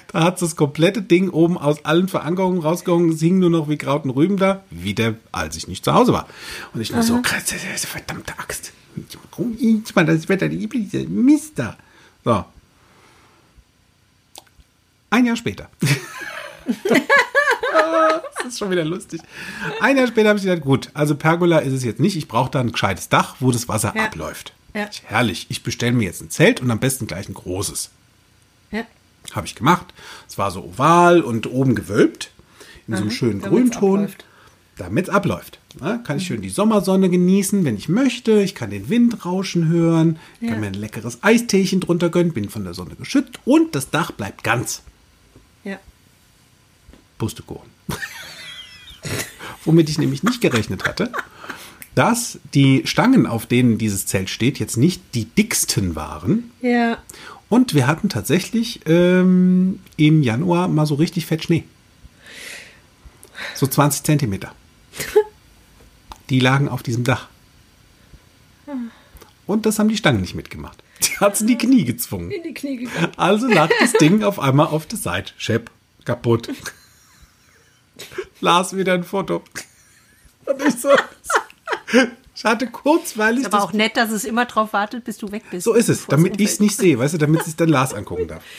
Da 0.09 0.25
hat 0.25 0.41
das 0.43 0.57
komplette 0.57 1.03
Ding 1.03 1.29
oben 1.31 1.59
aus 1.59 1.85
allen 1.85 2.09
Verankerungen 2.09 2.61
rausgehauen. 2.61 3.11
Es 3.11 3.21
hing 3.21 3.39
nur 3.39 3.51
noch 3.51 3.69
wie 3.69 3.79
Kraut 3.79 4.05
und 4.05 4.11
Rüben 4.11 4.37
da. 4.37 4.63
Wieder, 4.71 5.15
als 5.33 5.57
ich 5.57 5.69
nicht 5.69 5.85
zu 5.85 5.93
Hause 5.95 6.13
war. 6.13 6.29
Und 6.73 6.81
ich 6.81 6.93
nur 6.93 7.03
so, 7.03 7.21
krass, 7.23 7.47
das 7.47 7.65
ist 7.65 7.87
verdammte 7.87 8.39
Axt. 8.39 8.73
Ist 8.95 9.97
mal 9.97 10.07
das 10.07 10.29
Wetter, 10.29 10.49
die 10.49 10.69
Mist 11.09 11.59
da. 11.59 11.77
So. 12.25 12.45
Ein 15.11 15.27
Jahr 15.27 15.37
später. 15.37 15.69
das 18.39 18.47
ist 18.47 18.59
schon 18.59 18.71
wieder 18.71 18.85
lustig. 18.85 19.21
Ein 19.81 19.97
Jahr 19.97 20.07
später 20.07 20.29
habe 20.31 20.39
ich 20.39 20.45
gedacht, 20.45 20.63
gut, 20.63 20.91
also 20.95 21.15
Pergola 21.15 21.59
ist 21.59 21.73
es 21.73 21.85
jetzt 21.85 22.01
nicht. 22.01 22.17
Ich 22.17 22.29
brauche 22.29 22.51
da 22.51 22.61
ein 22.61 22.73
gescheites 22.73 23.09
Dach, 23.09 23.37
wo 23.41 23.51
das 23.51 23.69
Wasser 23.69 23.93
Ja. 23.97 24.05
abläuft. 24.05 24.53
Ja. 24.75 24.89
Herrlich. 25.05 25.47
Ich 25.51 25.63
bestelle 25.63 25.93
mir 25.93 26.05
jetzt 26.05 26.23
ein 26.23 26.31
Zelt 26.31 26.61
und 26.61 26.71
am 26.71 26.79
besten 26.81 27.07
gleich 27.07 27.29
ein 27.29 27.35
großes. 27.35 27.91
Ja. 28.71 28.85
Habe 29.35 29.47
ich 29.47 29.55
gemacht. 29.55 29.87
Es 30.29 30.39
war 30.39 30.51
so 30.51 30.65
oval 30.65 31.21
und 31.21 31.47
oben 31.47 31.75
gewölbt. 31.75 32.31
In 32.89 32.97
so 32.97 33.03
einem 33.03 33.11
schönen 33.11 33.41
damit's 33.41 33.71
Grünton. 33.77 33.95
abläuft. 34.01 34.25
Damit 34.79 35.09
es 35.09 35.15
abläuft. 35.15 35.59
Na, 35.79 35.99
kann 35.99 36.17
ich 36.17 36.27
schön 36.27 36.41
die 36.43 36.49
Sommersonne 36.49 37.09
genießen, 37.11 37.65
wenn 37.65 37.77
ich 37.77 37.89
möchte. 37.89 38.43
Ich 38.43 38.55
kann 38.55 38.71
den 38.71 38.89
Wind 38.89 39.25
rauschen 39.25 39.69
hören. 39.69 40.19
Ich 40.41 40.47
Ja. 40.49 40.53
kann 40.55 40.61
mir 40.61 40.67
ein 40.69 40.75
leckeres 40.75 41.19
Eisteechen 41.23 41.81
drunter 41.81 42.09
gönnen. 42.09 42.33
Bin 42.33 42.49
von 42.49 42.65
der 42.65 42.75
Sonne 42.75 42.95
geschützt. 42.97 43.39
Und 43.45 43.75
das 43.75 43.91
Dach 43.91 44.11
bleibt 44.11 44.43
ganz. 44.43 44.83
Ja. 45.65 45.79
Pustekuchen. 47.23 47.71
Womit 49.65 49.89
ich 49.89 49.97
nämlich 49.97 50.25
nicht 50.25 50.41
gerechnet 50.41 50.87
hatte, 50.87 51.13
dass 51.95 52.41
die 52.53 52.83
Stangen, 52.85 53.29
auf 53.29 53.47
denen 53.47 53.79
dieses 53.79 54.07
Zelt 54.07 54.29
steht, 54.29 54.59
jetzt 54.59 54.77
nicht 54.77 55.01
die 55.15 55.27
dicksten 55.27 55.95
waren. 55.95 56.51
Ja. 56.63 56.99
Und 57.49 57.75
wir 57.75 57.87
hatten 57.87 58.09
tatsächlich 58.09 58.81
ähm, 58.87 59.79
im 59.97 60.25
Januar 60.25 60.67
mal 60.67 60.85
so 60.85 60.97
richtig 60.97 61.27
fett 61.27 61.45
Schnee. 61.45 61.63
So 63.55 63.69
20 63.69 64.03
Zentimeter. 64.03 64.53
Die 66.29 66.41
lagen 66.41 66.69
auf 66.69 66.83
diesem 66.83 67.05
Dach. 67.05 67.29
Und 69.47 69.67
das 69.67 69.79
haben 69.79 69.89
die 69.89 69.97
Stangen 69.97 70.23
nicht 70.23 70.35
mitgemacht. 70.35 70.83
Die 71.03 71.19
hat 71.19 71.41
in 71.41 71.47
die 71.47 71.59
Knie 71.59 71.85
gezwungen. 71.85 72.31
In 72.31 72.43
die 72.43 72.55
Knie 72.55 72.77
gegangen. 72.79 73.13
Also 73.17 73.49
lag 73.49 73.69
das 73.81 73.93
Ding 73.93 74.23
auf 74.23 74.39
einmal 74.39 74.69
auf 74.69 74.87
der 74.87 74.99
Seite. 74.99 75.35
Schepp, 75.37 75.71
kaputt. 76.05 76.49
Las 78.41 78.77
wieder 78.77 78.95
ein 78.95 79.05
Foto. 79.05 79.43
Und 80.47 80.63
ich 80.67 80.81
so. 80.81 80.91
Ich 82.35 82.47
hatte 82.47 82.67
kurzweilig 82.67 83.45
Aber 83.45 83.59
das 83.59 83.67
auch 83.67 83.73
nett, 83.73 83.97
dass 83.97 84.11
es 84.11 84.25
immer 84.25 84.47
drauf 84.47 84.73
wartet, 84.73 85.05
bis 85.05 85.19
du 85.19 85.31
weg 85.31 85.45
bist. 85.51 85.65
so 85.65 85.75
ist 85.75 85.89
es, 85.89 86.07
damit 86.07 86.41
ich 86.41 86.49
es 86.49 86.61
nicht 86.61 86.77
sehe, 86.77 86.99
weißt 86.99 87.15
du, 87.15 87.19
damit 87.19 87.47
es 87.47 87.55
dann 87.55 87.69
Lars 87.69 87.95
angucken 87.95 88.27
darf. 88.27 88.43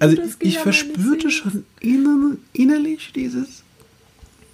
Also 0.00 0.16
ich 0.38 0.60
verspürte 0.60 1.30
schon 1.30 1.66
inner, 1.80 2.36
innerlich 2.52 3.10
dieses. 3.12 3.64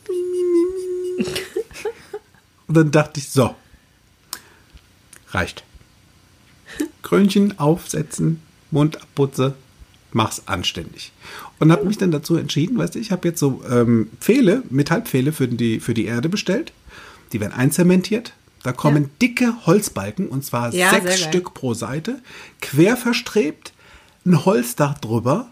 Und 2.67 2.75
dann 2.75 2.91
dachte 2.91 3.21
ich, 3.21 3.29
so, 3.29 3.55
Reicht. 5.35 5.65
Krönchen 7.03 7.59
aufsetzen, 7.59 8.41
Mund 8.71 9.03
abputze, 9.03 9.55
mach's 10.15 10.43
anständig. 10.47 11.13
Und 11.59 11.71
habe 11.71 11.85
mich 11.85 11.99
dann 11.99 12.11
dazu 12.11 12.37
entschieden, 12.37 12.79
weißt 12.79 12.95
du, 12.95 12.99
ich 12.99 13.13
habe 13.13 13.29
jetzt 13.29 13.41
so 13.41 13.63
ähm, 13.71 14.09
Pfähle, 14.21 14.63
Metallpfähle 14.71 15.33
für 15.33 15.47
die, 15.49 15.81
für 15.81 15.93
die 15.95 16.07
Erde 16.07 16.29
bestellt. 16.29 16.73
Die 17.33 17.41
werden 17.41 17.53
einzementiert. 17.53 18.33
Da 18.63 18.73
kommen 18.73 19.03
Ja. 19.05 19.09
dicke 19.21 19.55
Holzbalken, 19.67 20.29
und 20.29 20.45
zwar 20.45 20.73
Ja, 20.73 20.91
sechs. 20.91 21.21
Stück 21.21 21.53
pro 21.53 21.75
Seite, 21.75 22.21
quer 22.63 22.97
verstrebt, 22.97 23.73
ein 24.25 24.45
Holzdach 24.47 24.99
drüber, 24.99 25.49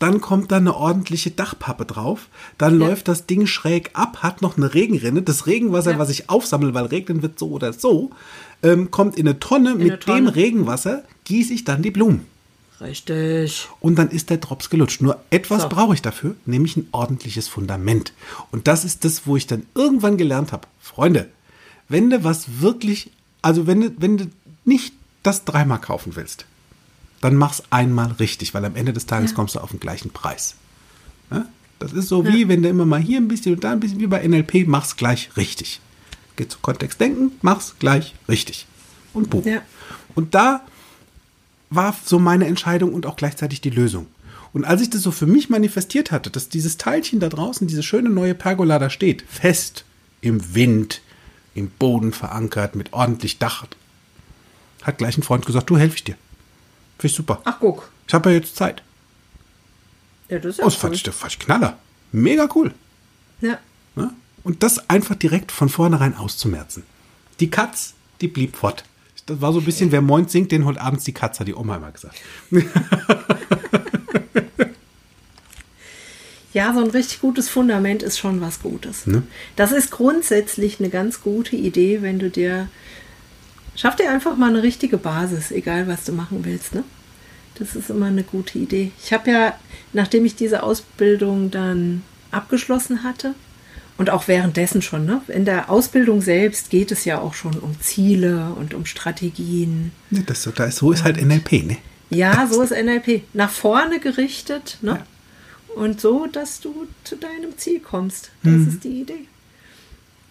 dann 0.00 0.20
kommt 0.20 0.50
da 0.50 0.56
eine 0.56 0.74
ordentliche 0.74 1.30
Dachpappe 1.30 1.84
drauf, 1.84 2.26
dann 2.58 2.80
Ja. 2.80 2.88
läuft 2.88 3.06
das 3.06 3.26
Ding 3.26 3.46
schräg 3.46 3.90
ab, 3.92 4.24
hat 4.24 4.42
noch 4.42 4.56
eine 4.56 4.74
Regenrinne, 4.74 5.22
das 5.22 5.46
Regenwasser, 5.46 5.96
was 6.00 6.10
ich 6.10 6.28
aufsammle, 6.28 6.74
weil 6.74 6.86
regnen 6.86 7.22
wird 7.22 7.38
so 7.38 7.50
oder 7.50 7.72
so, 7.72 8.10
ähm, 8.64 8.90
kommt 8.90 9.16
in 9.16 9.28
eine 9.28 9.38
Tonne, 9.38 9.76
mit 9.76 9.82
eine 9.90 9.98
Tonne. 10.00 10.22
dem 10.22 10.26
Regenwasser 10.28 11.04
gieße 11.24 11.52
ich 11.52 11.62
dann 11.62 11.82
die 11.82 11.92
Blumen. 11.92 12.26
Richtig. 12.82 13.68
Und 13.80 13.96
dann 13.96 14.10
ist 14.10 14.30
der 14.30 14.38
Drops 14.38 14.68
gelutscht. 14.68 15.00
Nur 15.00 15.22
etwas 15.30 15.62
So. 15.62 15.68
brauche 15.68 15.94
ich 15.94 16.02
dafür, 16.02 16.34
nämlich 16.46 16.76
ein 16.76 16.88
ordentliches 16.92 17.48
Fundament. 17.48 18.12
Und 18.50 18.66
das 18.66 18.84
ist 18.84 19.04
das, 19.04 19.26
wo 19.26 19.36
ich 19.36 19.46
dann 19.46 19.66
irgendwann 19.74 20.16
gelernt 20.16 20.52
habe. 20.52 20.66
Freunde, 20.80 21.28
wenn 21.88 22.10
du 22.10 22.24
was 22.24 22.60
wirklich, 22.60 23.10
also 23.40 23.66
wenn 23.66 23.80
du, 23.80 23.94
wenn 23.98 24.18
du 24.18 24.26
nicht 24.64 24.94
das 25.22 25.44
dreimal 25.44 25.80
kaufen 25.80 26.16
willst, 26.16 26.46
dann 27.20 27.36
mach's 27.36 27.62
einmal 27.70 28.12
richtig, 28.12 28.52
weil 28.52 28.64
am 28.64 28.74
Ende 28.74 28.92
des 28.92 29.06
Tages 29.06 29.34
kommst 29.34 29.54
du 29.54 29.60
auf 29.60 29.70
den 29.70 29.80
gleichen 29.80 30.10
Preis. 30.10 30.56
Ja? 31.30 31.46
Das 31.78 31.92
ist 31.92 32.08
so 32.08 32.26
wie, 32.26 32.48
wenn 32.48 32.62
du 32.62 32.68
immer 32.68 32.84
mal 32.84 33.00
hier 33.00 33.18
ein 33.18 33.28
bisschen 33.28 33.54
und 33.54 33.64
da 33.64 33.72
ein 33.72 33.80
bisschen, 33.80 34.00
wie 34.00 34.06
bei 34.06 34.26
NLP, 34.26 34.66
mach's 34.66 34.96
gleich 34.96 35.30
richtig. 35.36 35.80
Geht 36.36 36.50
zu 36.50 36.58
Kontext 36.60 37.00
denken, 37.00 37.32
mach's 37.42 37.76
gleich 37.78 38.14
richtig. 38.28 38.66
Und 39.14 39.30
boom. 39.30 39.44
Ja. 39.44 39.62
Und 40.14 40.34
da 40.34 40.62
war 41.74 41.96
so 42.04 42.18
meine 42.18 42.46
Entscheidung 42.46 42.92
und 42.94 43.06
auch 43.06 43.16
gleichzeitig 43.16 43.60
die 43.60 43.70
Lösung. 43.70 44.06
Und 44.52 44.64
als 44.64 44.82
ich 44.82 44.90
das 44.90 45.02
so 45.02 45.10
für 45.10 45.26
mich 45.26 45.48
manifestiert 45.48 46.10
hatte, 46.10 46.30
dass 46.30 46.48
dieses 46.48 46.76
Teilchen 46.76 47.20
da 47.20 47.28
draußen, 47.28 47.66
diese 47.66 47.82
schöne 47.82 48.10
neue 48.10 48.34
Pergola 48.34 48.78
da 48.78 48.90
steht, 48.90 49.22
fest 49.22 49.84
im 50.20 50.54
Wind, 50.54 51.00
im 51.54 51.70
Boden 51.70 52.12
verankert, 52.12 52.74
mit 52.76 52.92
ordentlich 52.92 53.38
Dach, 53.38 53.66
hat 54.82 54.98
gleich 54.98 55.16
ein 55.16 55.22
Freund 55.22 55.46
gesagt, 55.46 55.70
du 55.70 55.78
helfe 55.78 55.96
ich 55.96 56.04
dir. 56.04 56.16
Finde 56.98 57.06
ich 57.10 57.14
super. 57.14 57.40
Ach, 57.44 57.56
guck. 57.60 57.90
Ich 58.06 58.14
habe 58.14 58.30
ja 58.30 58.36
jetzt 58.36 58.56
Zeit. 58.56 58.82
Ja, 60.28 60.38
das 60.38 60.52
ist 60.52 60.58
ja 60.58 60.64
Oh, 60.64 60.68
das 60.68 60.76
fand 60.76 60.90
cool. 60.92 60.96
ich, 60.96 61.02
das 61.02 61.16
fand 61.16 61.32
ich 61.32 61.38
knaller. 61.38 61.78
Mega 62.12 62.48
cool. 62.54 62.74
Ja. 63.40 63.58
Und 64.44 64.62
das 64.64 64.90
einfach 64.90 65.14
direkt 65.14 65.52
von 65.52 65.68
vornherein 65.68 66.16
auszumerzen. 66.16 66.82
Die 67.38 67.48
Katz, 67.48 67.94
die 68.20 68.26
blieb 68.28 68.56
fort. 68.56 68.84
Das 69.32 69.40
war 69.40 69.52
so 69.52 69.60
ein 69.60 69.64
bisschen, 69.64 69.90
wer 69.92 70.02
Moin 70.02 70.28
singt, 70.28 70.52
den 70.52 70.66
holt 70.66 70.78
abends 70.78 71.04
die 71.04 71.12
Katz, 71.12 71.40
hat 71.40 71.48
die 71.48 71.54
Oma 71.54 71.76
immer 71.76 71.90
gesagt. 71.90 72.20
Ja, 76.54 76.74
so 76.74 76.80
ein 76.84 76.90
richtig 76.90 77.22
gutes 77.22 77.48
Fundament 77.48 78.02
ist 78.02 78.18
schon 78.18 78.42
was 78.42 78.60
Gutes. 78.60 79.06
Ne? 79.06 79.22
Das 79.56 79.72
ist 79.72 79.90
grundsätzlich 79.90 80.80
eine 80.80 80.90
ganz 80.90 81.22
gute 81.22 81.56
Idee, 81.56 82.02
wenn 82.02 82.18
du 82.18 82.28
dir. 82.28 82.68
Schaff 83.74 83.96
dir 83.96 84.10
einfach 84.10 84.36
mal 84.36 84.50
eine 84.50 84.62
richtige 84.62 84.98
Basis, 84.98 85.50
egal 85.50 85.88
was 85.88 86.04
du 86.04 86.12
machen 86.12 86.44
willst. 86.44 86.74
Ne? 86.74 86.84
Das 87.54 87.74
ist 87.74 87.88
immer 87.88 88.04
eine 88.04 88.22
gute 88.22 88.58
Idee. 88.58 88.92
Ich 89.02 89.14
habe 89.14 89.30
ja, 89.30 89.58
nachdem 89.94 90.26
ich 90.26 90.36
diese 90.36 90.62
Ausbildung 90.62 91.50
dann 91.50 92.02
abgeschlossen 92.30 93.02
hatte 93.02 93.34
und 94.02 94.10
auch 94.10 94.26
währenddessen 94.26 94.82
schon, 94.82 95.06
ne? 95.06 95.22
in 95.28 95.44
der 95.44 95.70
Ausbildung 95.70 96.22
selbst 96.22 96.70
geht 96.70 96.90
es 96.90 97.04
ja 97.04 97.20
auch 97.20 97.34
schon 97.34 97.54
um 97.60 97.80
Ziele 97.80 98.48
und 98.58 98.74
um 98.74 98.84
Strategien. 98.84 99.92
Ne, 100.10 100.24
das, 100.26 100.42
so- 100.42 100.50
da 100.50 100.64
ist, 100.64 100.78
so 100.78 100.90
ist 100.90 101.04
halt 101.04 101.24
NLP, 101.24 101.52
ne? 101.64 101.76
Ja, 102.10 102.48
so 102.50 102.62
ist 102.62 102.72
NLP. 102.72 103.22
Nach 103.32 103.48
vorne 103.48 104.00
gerichtet, 104.00 104.78
ne? 104.82 104.90
Ja. 104.90 105.06
Und 105.80 106.00
so, 106.00 106.26
dass 106.26 106.58
du 106.60 106.88
zu 107.04 107.14
deinem 107.14 107.56
Ziel 107.58 107.78
kommst. 107.78 108.30
Das 108.42 108.52
Mhm. 108.52 108.68
ist 108.70 108.82
die 108.82 109.02
Idee. 109.02 109.26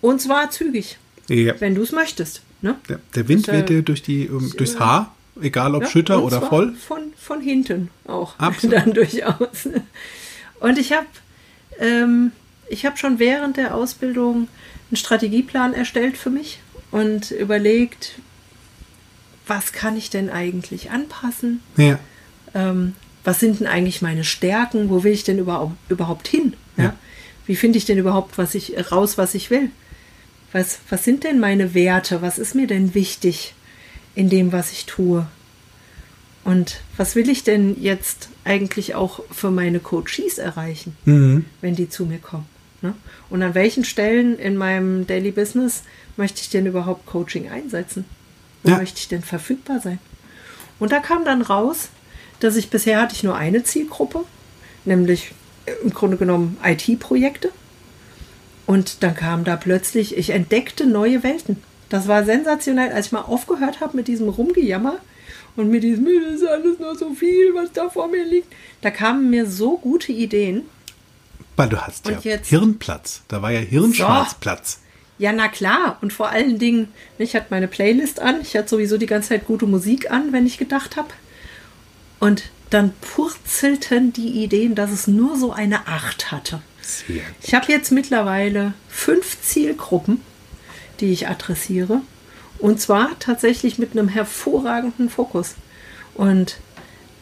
Und 0.02 0.20
zwar 0.22 0.52
zügig, 0.52 0.98
Ja. 1.30 1.54
wenn 1.62 1.74
du 1.74 1.84
es 1.84 1.94
möchtest. 1.94 2.42
Ne? 2.62 2.76
Der, 2.90 3.00
der 3.16 3.28
Wind 3.30 3.48
Das, 3.48 3.56
äh, 3.56 3.60
weht 3.60 3.70
dir 3.70 3.82
durch 3.84 4.04
die, 4.04 4.28
um, 4.30 4.52
durchs 4.58 4.80
Haar, 4.80 5.16
egal 5.42 5.76
ob 5.76 5.84
Ja, 5.84 5.88
Schütter 5.90 6.18
und 6.18 6.26
oder 6.26 6.42
voll. 6.42 6.74
Von, 6.74 7.14
von 7.18 7.40
hinten 7.40 7.90
auch. 8.06 8.36
Absolut. 8.38 8.76
Dann 8.76 8.94
durchaus. 8.94 9.70
Und 10.60 10.78
ich 10.78 10.92
habe 10.92 11.08
ähm, 11.80 12.34
ich 12.72 12.86
hab 12.86 12.98
schon 12.98 13.20
während 13.20 13.58
der 13.58 13.76
Ausbildung 13.76 14.48
einen 14.90 14.98
Strategieplan 14.98 15.74
erstellt 15.74 16.18
für 16.18 16.30
mich 16.30 16.60
und 16.92 17.32
überlegt, 17.32 18.14
was 19.48 19.72
kann 19.74 19.98
ich 19.98 20.10
denn 20.10 20.30
eigentlich 20.30 20.92
anpassen? 20.92 21.62
Ja. 21.78 22.00
ähm, 22.54 22.94
was 23.24 23.40
sind 23.40 23.60
denn 23.60 23.68
eigentlich 23.68 24.02
meine 24.02 24.24
Stärken? 24.24 24.90
Wo 24.90 25.04
will 25.04 25.12
ich 25.14 25.24
denn 25.24 25.38
überhaupt, 25.38 25.76
überhaupt 25.90 26.28
hin? 26.28 26.54
Ja? 26.78 26.84
Ja. 26.86 26.96
Wie 27.46 27.56
finde 27.56 27.78
ich 27.78 27.86
denn 27.86 27.98
überhaupt 28.00 28.38
was 28.38 28.56
ich, 28.56 28.74
raus, 28.92 29.18
was 29.18 29.36
ich 29.36 29.50
will? 29.52 29.70
Was, 30.54 30.80
was 30.90 31.04
sind 31.04 31.24
denn 31.24 31.40
meine 31.40 31.74
Werte? 31.74 32.22
Was 32.22 32.40
ist 32.40 32.56
mir 32.56 32.68
denn 32.68 32.94
wichtig 32.96 33.54
in 34.16 34.30
dem, 34.30 34.52
was 34.52 34.72
ich 34.72 34.86
tue? 34.86 35.28
Und 36.44 36.82
was 36.98 37.16
will 37.16 37.30
ich 37.30 37.44
denn 37.44 37.80
jetzt 37.82 38.30
eigentlich 38.44 38.96
auch 38.96 39.22
für 39.32 39.52
meine 39.52 39.80
Coaches 39.80 40.40
erreichen, 40.40 40.96
Mhm. 41.06 41.46
wenn 41.62 41.76
die 41.76 41.90
zu 41.90 42.06
mir 42.06 42.18
kommen? 42.18 42.48
Ne? 42.82 42.94
Und 43.30 43.44
an 43.44 43.54
welchen 43.54 43.86
Stellen 43.86 44.38
in 44.38 44.58
meinem 44.58 45.06
Daily 45.08 45.32
Business 45.32 45.84
möchte 46.18 46.42
ich 46.42 46.50
denn 46.50 46.66
überhaupt 46.66 47.06
Coaching 47.06 47.50
einsetzen? 47.50 48.06
Wo 48.64 48.72
Ja. 48.72 48.78
möchte 48.78 49.00
ich 49.00 49.08
denn 49.08 49.22
verfügbar 49.22 49.80
sein? 49.80 50.00
Und 50.80 50.92
da 50.92 51.00
kam 51.00 51.26
dann 51.26 51.42
raus, 51.42 51.90
dass 52.40 52.56
ich 52.56 52.70
bisher 52.70 53.00
hatte 53.02 53.16
ich 53.16 53.24
nur 53.24 53.36
eine 53.36 53.64
Zielgruppe, 53.64 54.24
nämlich 54.84 55.32
im 55.84 55.92
Grunde 55.94 56.18
genommen 56.18 56.58
IT-Projekte. 56.64 57.52
Und 58.66 59.04
dann 59.04 59.16
kam 59.16 59.44
da 59.44 59.58
plötzlich, 59.58 60.18
ich 60.18 60.32
entdeckte 60.32 60.86
neue 60.88 61.24
Welten. 61.24 61.58
Das 61.90 62.08
war 62.08 62.24
sensationell, 62.24 62.92
als 62.92 63.08
ich 63.08 63.12
mal 63.12 63.22
aufgehört 63.22 63.80
habe 63.82 63.98
mit 63.98 64.08
diesem 64.08 64.30
Rumgejammer 64.30 64.98
und 65.56 65.70
mit 65.70 65.84
diesem, 65.84 66.06
das 66.06 66.42
ist 66.42 66.48
alles 66.48 66.80
nur 66.80 66.96
so 66.96 67.14
viel, 67.14 67.54
was 67.54 67.72
da 67.74 67.90
vor 67.90 68.08
mir 68.08 68.24
liegt. 68.24 68.52
Da 68.82 68.90
kamen 68.90 69.30
mir 69.30 69.46
so 69.46 69.78
gute 69.78 70.12
Ideen. 70.12 70.64
Weil 71.62 71.70
du 71.70 71.78
hast 71.82 72.08
ja 72.08 72.16
Und 72.18 72.24
jetzt- 72.26 72.48
Hirnplatz. 72.50 73.22
Da 73.28 73.42
war 73.42 73.52
ja 73.52 73.60
Hirnschmalzplatz. 73.60 74.80
Ja, 75.20 75.32
na 75.32 75.48
klar. 75.48 75.98
Und 76.02 76.12
vor 76.12 76.30
allen 76.30 76.58
Dingen, 76.58 76.88
ich 77.20 77.36
hatte 77.36 77.48
meine 77.52 77.68
Playlist 77.68 78.20
an. 78.20 78.42
Ich 78.42 78.56
hatte 78.58 78.70
sowieso 78.70 78.98
die 78.98 79.06
ganze 79.06 79.30
Zeit 79.30 79.46
gute 79.46 79.68
Musik 79.68 80.10
an, 80.10 80.34
wenn 80.34 80.48
ich 80.48 80.58
gedacht 80.58 80.98
habe. 80.98 81.10
Und 82.20 82.46
dann 82.72 82.94
purzelten 83.02 84.12
die 84.14 84.44
Ideen, 84.44 84.74
dass 84.74 84.90
es 84.92 85.06
nur 85.06 85.38
so 85.38 85.52
eine 85.52 85.88
Acht 85.88 86.32
hatte. 86.32 86.62
Ich 87.44 87.54
habe 87.54 87.72
jetzt 87.72 87.92
mittlerweile 87.92 88.74
fünf 88.90 89.40
Zielgruppen, 89.42 90.22
die 91.00 91.12
ich 91.12 91.28
adressiere. 91.28 92.02
Und 92.58 92.82
zwar 92.82 93.10
tatsächlich 93.20 93.78
mit 93.78 93.92
einem 93.92 94.08
hervorragenden 94.08 95.10
Fokus. 95.12 95.54
Und 96.16 96.58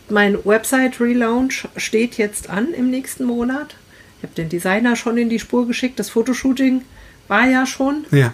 mein 0.09 0.37
Website-Relaunch 0.45 1.67
steht 1.75 2.17
jetzt 2.17 2.49
an 2.49 2.73
im 2.73 2.89
nächsten 2.89 3.25
Monat. 3.25 3.75
Ich 4.19 4.23
habe 4.23 4.35
den 4.35 4.49
Designer 4.49 4.95
schon 4.95 5.17
in 5.17 5.29
die 5.29 5.39
Spur 5.39 5.65
geschickt. 5.65 5.99
Das 5.99 6.09
Fotoshooting 6.09 6.83
war 7.27 7.47
ja 7.47 7.65
schon. 7.65 8.05
Ja. 8.11 8.33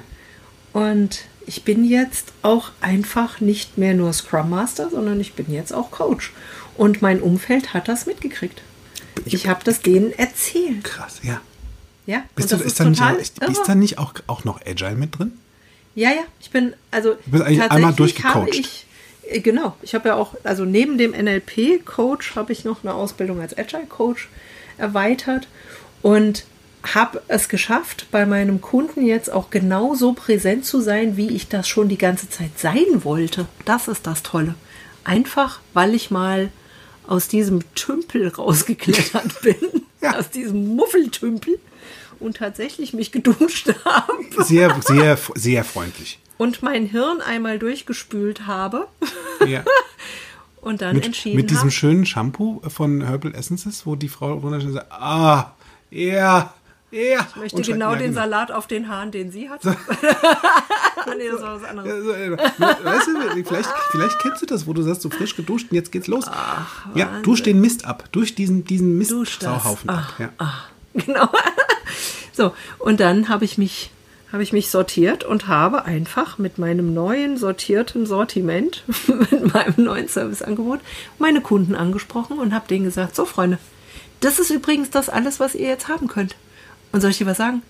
Und 0.73 1.25
ich 1.45 1.63
bin 1.63 1.85
jetzt 1.85 2.33
auch 2.41 2.71
einfach 2.81 3.39
nicht 3.39 3.77
mehr 3.77 3.93
nur 3.93 4.11
Scrum 4.13 4.49
Master, 4.49 4.89
sondern 4.89 5.19
ich 5.19 5.33
bin 5.33 5.51
jetzt 5.51 5.73
auch 5.73 5.91
Coach. 5.91 6.33
Und 6.75 7.01
mein 7.01 7.21
Umfeld 7.21 7.73
hat 7.73 7.87
das 7.87 8.07
mitgekriegt. 8.07 8.61
Ich 9.25 9.47
habe 9.47 9.63
das 9.63 9.81
denen 9.81 10.11
erzählt. 10.11 10.83
Krass, 10.83 11.19
ja. 11.23 11.39
Ja, 12.07 12.23
Bist 12.35 12.51
du, 12.51 12.57
das 12.57 12.65
ist, 12.65 12.79
da 12.79 12.85
nicht, 12.85 13.19
ist, 13.19 13.43
ist 13.43 13.63
da 13.65 13.73
nicht 13.73 13.97
auch, 13.97 14.13
auch 14.27 14.43
noch 14.43 14.61
Agile 14.65 14.95
mit 14.95 15.17
drin? 15.17 15.33
Ja, 15.95 16.09
ja, 16.09 16.21
ich 16.39 16.51
bin, 16.51 16.73
also 16.91 17.15
bist 17.25 17.43
eigentlich 17.43 17.71
einmal 17.71 17.93
durchgecoacht. 17.93 18.53
Ich, 18.53 18.85
äh, 19.27 19.39
genau, 19.39 19.75
ich 19.81 19.95
habe 19.95 20.09
ja 20.09 20.15
auch, 20.15 20.35
also 20.43 20.65
neben 20.65 20.97
dem 20.97 21.11
NLP-Coach 21.11 22.35
habe 22.35 22.51
ich 22.51 22.63
noch 22.63 22.83
eine 22.83 22.93
Ausbildung 22.93 23.41
als 23.41 23.57
Agile-Coach 23.57 24.29
erweitert 24.77 25.47
und 26.01 26.45
habe 26.93 27.21
es 27.27 27.49
geschafft, 27.49 28.05
bei 28.11 28.25
meinem 28.25 28.61
Kunden 28.61 29.05
jetzt 29.05 29.31
auch 29.31 29.49
genauso 29.49 30.13
präsent 30.13 30.65
zu 30.65 30.81
sein, 30.81 31.17
wie 31.17 31.29
ich 31.35 31.47
das 31.47 31.67
schon 31.67 31.89
die 31.89 31.97
ganze 31.97 32.29
Zeit 32.29 32.59
sein 32.59 33.03
wollte. 33.03 33.47
Das 33.65 33.87
ist 33.87 34.05
das 34.05 34.21
Tolle. 34.21 34.53
Einfach, 35.03 35.59
weil 35.73 35.95
ich 35.95 36.11
mal 36.11 36.49
aus 37.07 37.27
diesem 37.27 37.61
Tümpel 37.75 38.27
rausgeklettert 38.27 39.41
bin, 39.43 39.55
Ja. 40.01 40.17
aus 40.19 40.29
diesem 40.29 40.75
Muffeltümpel 40.75 41.59
und 42.19 42.37
tatsächlich 42.37 42.93
mich 42.93 43.11
geduscht 43.11 43.69
habe 43.83 44.13
Sehr, 44.43 44.75
sehr, 44.85 45.17
sehr 45.35 45.63
freundlich. 45.63 46.19
und 46.37 46.61
mein 46.63 46.85
Hirn 46.85 47.19
einmal 47.21 47.57
durchgespült 47.59 48.45
habe 48.47 48.87
Ja. 49.45 49.63
und 50.65 50.81
dann 50.81 50.95
Mit, 50.95 51.05
entschieden 51.05 51.37
mit 51.37 51.49
diesem 51.49 51.61
habe. 51.61 51.71
schönen 51.71 52.05
Shampoo 52.05 52.61
von 52.67 53.01
Herbal 53.01 53.33
Essences, 53.35 53.85
wo 53.85 53.95
die 53.95 54.09
Frau 54.09 54.33
runtersteht 54.33 54.69
und 54.69 54.73
sagt, 54.73 54.91
ah, 54.91 55.53
ja, 55.91 56.53
Ja. 56.91 57.27
Ich 57.29 57.35
möchte 57.35 57.61
genau 57.61 57.93
ja, 57.93 57.99
den 57.99 58.13
Salat 58.13 58.51
auf 58.51 58.67
den 58.67 58.87
Haaren, 58.87 59.11
den 59.11 59.31
sie 59.31 59.49
hat. 59.49 59.63
nee, 59.65 59.73
das 61.31 61.41
war 61.41 61.61
was 61.61 61.69
anderes. 61.69 62.03
So, 62.03 62.09
weißt 62.09 63.07
du, 63.07 63.43
vielleicht, 63.43 63.69
vielleicht 63.91 64.19
kennst 64.19 64.41
du 64.41 64.45
das, 64.45 64.65
wo 64.65 64.73
du 64.73 64.81
sagst, 64.81 65.01
so 65.01 65.09
frisch 65.09 65.35
geduscht 65.35 65.67
und 65.71 65.75
jetzt 65.75 65.91
geht's 65.91 66.07
los. 66.07 66.25
ja, 66.95 67.19
dusch 67.21 67.43
den 67.43 67.61
Mist 67.61 67.85
ab. 67.85 68.05
Durch 68.11 68.33
diesen, 68.35 68.65
diesen. 68.65 68.97
Mistsauhaufen 68.97 69.89
ab. 69.89 70.13
Ja. 70.19 70.29
Genau. 71.05 71.27
So, 72.31 72.53
und 72.79 73.01
dann 73.01 73.27
habe 73.27 73.43
ich 73.43 73.57
mich 73.57 73.91
habe 74.31 74.43
ich 74.43 74.53
mich 74.53 74.69
sortiert 74.69 75.23
und 75.23 75.47
habe 75.47 75.85
einfach 75.85 76.37
mit 76.37 76.57
meinem 76.57 76.93
neuen 76.93 77.37
sortierten 77.37 78.05
Sortiment, 78.05 78.83
mit 79.07 79.53
meinem 79.53 79.75
neuen 79.77 80.07
Serviceangebot, 80.07 80.79
meine 81.19 81.41
Kunden 81.41 81.75
angesprochen 81.75 82.39
und 82.39 82.53
habe 82.53 82.67
denen 82.67 82.85
gesagt, 82.85 83.15
so 83.15 83.25
Freunde, 83.25 83.59
das 84.19 84.39
ist 84.39 84.49
übrigens 84.49 84.89
das 84.89 85.09
alles, 85.09 85.39
was 85.39 85.55
ihr 85.55 85.67
jetzt 85.67 85.87
haben 85.87 86.07
könnt. 86.07 86.35
Und 86.91 87.01
soll 87.01 87.11
ich 87.11 87.17
dir 87.17 87.25
was 87.27 87.37
sagen? 87.37 87.61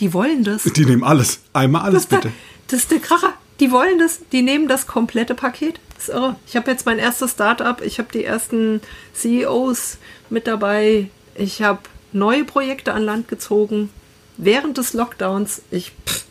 Die 0.00 0.12
wollen 0.14 0.44
das. 0.44 0.62
Die 0.62 0.84
nehmen 0.84 1.02
alles. 1.04 1.40
Einmal 1.52 1.82
alles, 1.82 1.94
Das 1.94 2.02
ist, 2.04 2.12
der, 2.12 2.16
bitte. 2.18 2.32
das 2.68 2.80
ist 2.80 2.90
der 2.90 3.00
Kracher. 3.00 3.32
Die 3.60 3.72
wollen 3.72 3.98
das. 3.98 4.20
Die 4.30 4.42
nehmen 4.42 4.68
das 4.68 4.86
komplette 4.86 5.34
Paket. 5.34 5.80
Das 5.96 6.08
ist 6.08 6.14
irre. 6.14 6.36
Ich 6.46 6.54
habe 6.54 6.70
jetzt 6.70 6.86
mein 6.86 6.98
erstes 7.00 7.32
Startup. 7.32 7.80
Ich 7.82 7.98
habe 7.98 8.08
die 8.12 8.24
ersten 8.24 8.80
CEOs 9.14 9.98
mit 10.30 10.46
dabei. 10.46 11.10
Ich 11.34 11.62
habe 11.62 11.80
neue 12.12 12.44
Projekte 12.44 12.92
an 12.94 13.02
Land 13.02 13.26
gezogen. 13.26 13.90
Während 14.38 14.78
des 14.78 14.92
Lockdowns. 14.94 15.62
Ich. 15.70 15.92
Pff, 16.06 16.24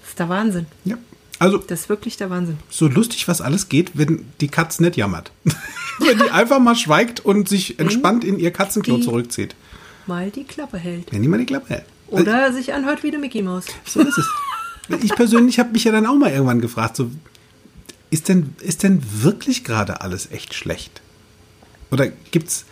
das 0.00 0.08
ist 0.10 0.18
der 0.18 0.28
Wahnsinn. 0.28 0.66
Ja. 0.84 0.96
Also, 1.38 1.58
Das 1.58 1.80
ist 1.80 1.88
wirklich 1.90 2.16
der 2.16 2.30
Wahnsinn. 2.30 2.56
so 2.70 2.88
lustig, 2.88 3.28
was 3.28 3.42
alles 3.42 3.68
geht, 3.68 3.90
wenn 3.94 4.24
die 4.40 4.48
Katz 4.48 4.80
nicht 4.80 4.96
jammert. 4.96 5.30
wenn 5.98 6.18
die 6.18 6.30
einfach 6.30 6.58
mal 6.58 6.74
schweigt 6.74 7.20
und 7.20 7.46
sich 7.48 7.78
entspannt 7.78 8.24
in 8.24 8.38
ihr 8.38 8.50
Katzenklo 8.50 8.96
die- 8.96 9.02
zurückzieht. 9.02 9.54
Mal 10.06 10.30
die 10.30 10.44
Klappe 10.44 10.78
hält. 10.78 11.12
Wenn 11.12 11.20
die 11.22 11.28
mal 11.28 11.38
die 11.38 11.46
Klappe 11.46 11.68
hält. 11.68 11.84
Oder 12.08 12.52
sich 12.52 12.72
anhört 12.72 13.02
wie 13.02 13.08
eine 13.08 13.18
Mickey 13.18 13.42
Maus. 13.42 13.66
So 13.84 14.00
ist 14.00 14.16
es. 14.16 14.26
Ich 15.02 15.14
persönlich 15.16 15.58
habe 15.58 15.72
mich 15.72 15.82
ja 15.84 15.90
dann 15.92 16.06
auch 16.06 16.14
mal 16.14 16.30
irgendwann 16.30 16.60
gefragt, 16.60 16.94
so, 16.96 17.10
ist 18.10 18.28
denn, 18.28 18.54
ist 18.60 18.84
denn 18.84 19.02
wirklich 19.22 19.64
gerade 19.64 20.00
alles 20.00 20.30
echt 20.30 20.54
schlecht? 20.54 21.02
Oder 21.90 22.06
gibt's 22.30 22.64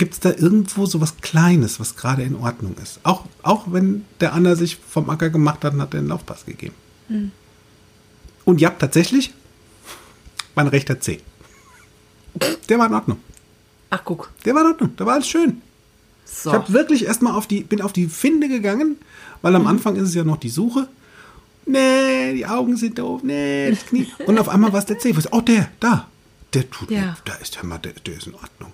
gibt's 0.00 0.18
da 0.18 0.30
irgendwo 0.30 0.86
so 0.86 1.00
was 1.02 1.18
Kleines, 1.18 1.78
was 1.78 1.94
gerade 1.94 2.22
in 2.22 2.34
Ordnung 2.34 2.74
ist? 2.82 3.00
Auch, 3.02 3.26
auch 3.42 3.64
wenn 3.70 4.06
der 4.20 4.32
Anna 4.32 4.56
sich 4.56 4.76
vom 4.76 5.10
Acker 5.10 5.28
gemacht 5.28 5.62
hat 5.62 5.74
und 5.74 5.82
hat 5.82 5.92
den 5.92 6.08
Laufpass 6.08 6.46
gegeben. 6.46 6.74
Und 8.46 8.60
ja, 8.62 8.70
tatsächlich, 8.70 9.34
mein 10.54 10.68
rechter 10.68 10.98
C. 11.00 11.20
Der 12.68 12.78
war 12.78 12.86
in 12.86 12.94
Ordnung. 12.94 13.18
Ach, 13.90 14.00
guck. 14.04 14.30
Der 14.46 14.54
war 14.54 14.62
in 14.62 14.68
Ordnung. 14.68 14.96
Der 14.96 15.04
war 15.04 15.14
alles 15.14 15.28
schön. 15.28 15.60
So. 16.24 16.48
Ich 16.50 16.54
habe 16.56 16.72
wirklich 16.72 17.04
erstmal 17.04 17.34
auf 17.34 17.46
die, 17.46 17.60
bin 17.62 17.82
auf 17.82 17.92
die 17.92 18.06
Finde 18.06 18.48
gegangen, 18.48 18.96
weil 19.42 19.54
am 19.54 19.66
Anfang 19.66 19.96
ist 19.96 20.08
es 20.08 20.14
ja 20.14 20.24
noch 20.24 20.38
die 20.38 20.48
Suche. 20.48 20.88
Nee, 21.66 22.32
die 22.34 22.46
Augen 22.46 22.76
sind 22.76 22.98
doof, 22.98 23.22
nee, 23.22 23.70
das 23.70 23.84
Knie. 23.86 24.08
Und 24.26 24.38
auf 24.38 24.48
einmal 24.48 24.72
war 24.72 24.78
es 24.78 24.86
der 24.86 24.98
C. 24.98 25.14
Oh, 25.30 25.40
der, 25.42 25.68
da. 25.78 26.08
Der 26.54 26.70
tut 26.70 26.90
Ja. 26.90 27.00
mir, 27.00 27.16
da 27.26 27.34
ist 27.34 27.58
hör 27.60 27.68
mal, 27.68 27.78
der, 27.78 27.92
der 27.92 28.16
ist 28.16 28.26
in 28.26 28.34
Ordnung. 28.34 28.72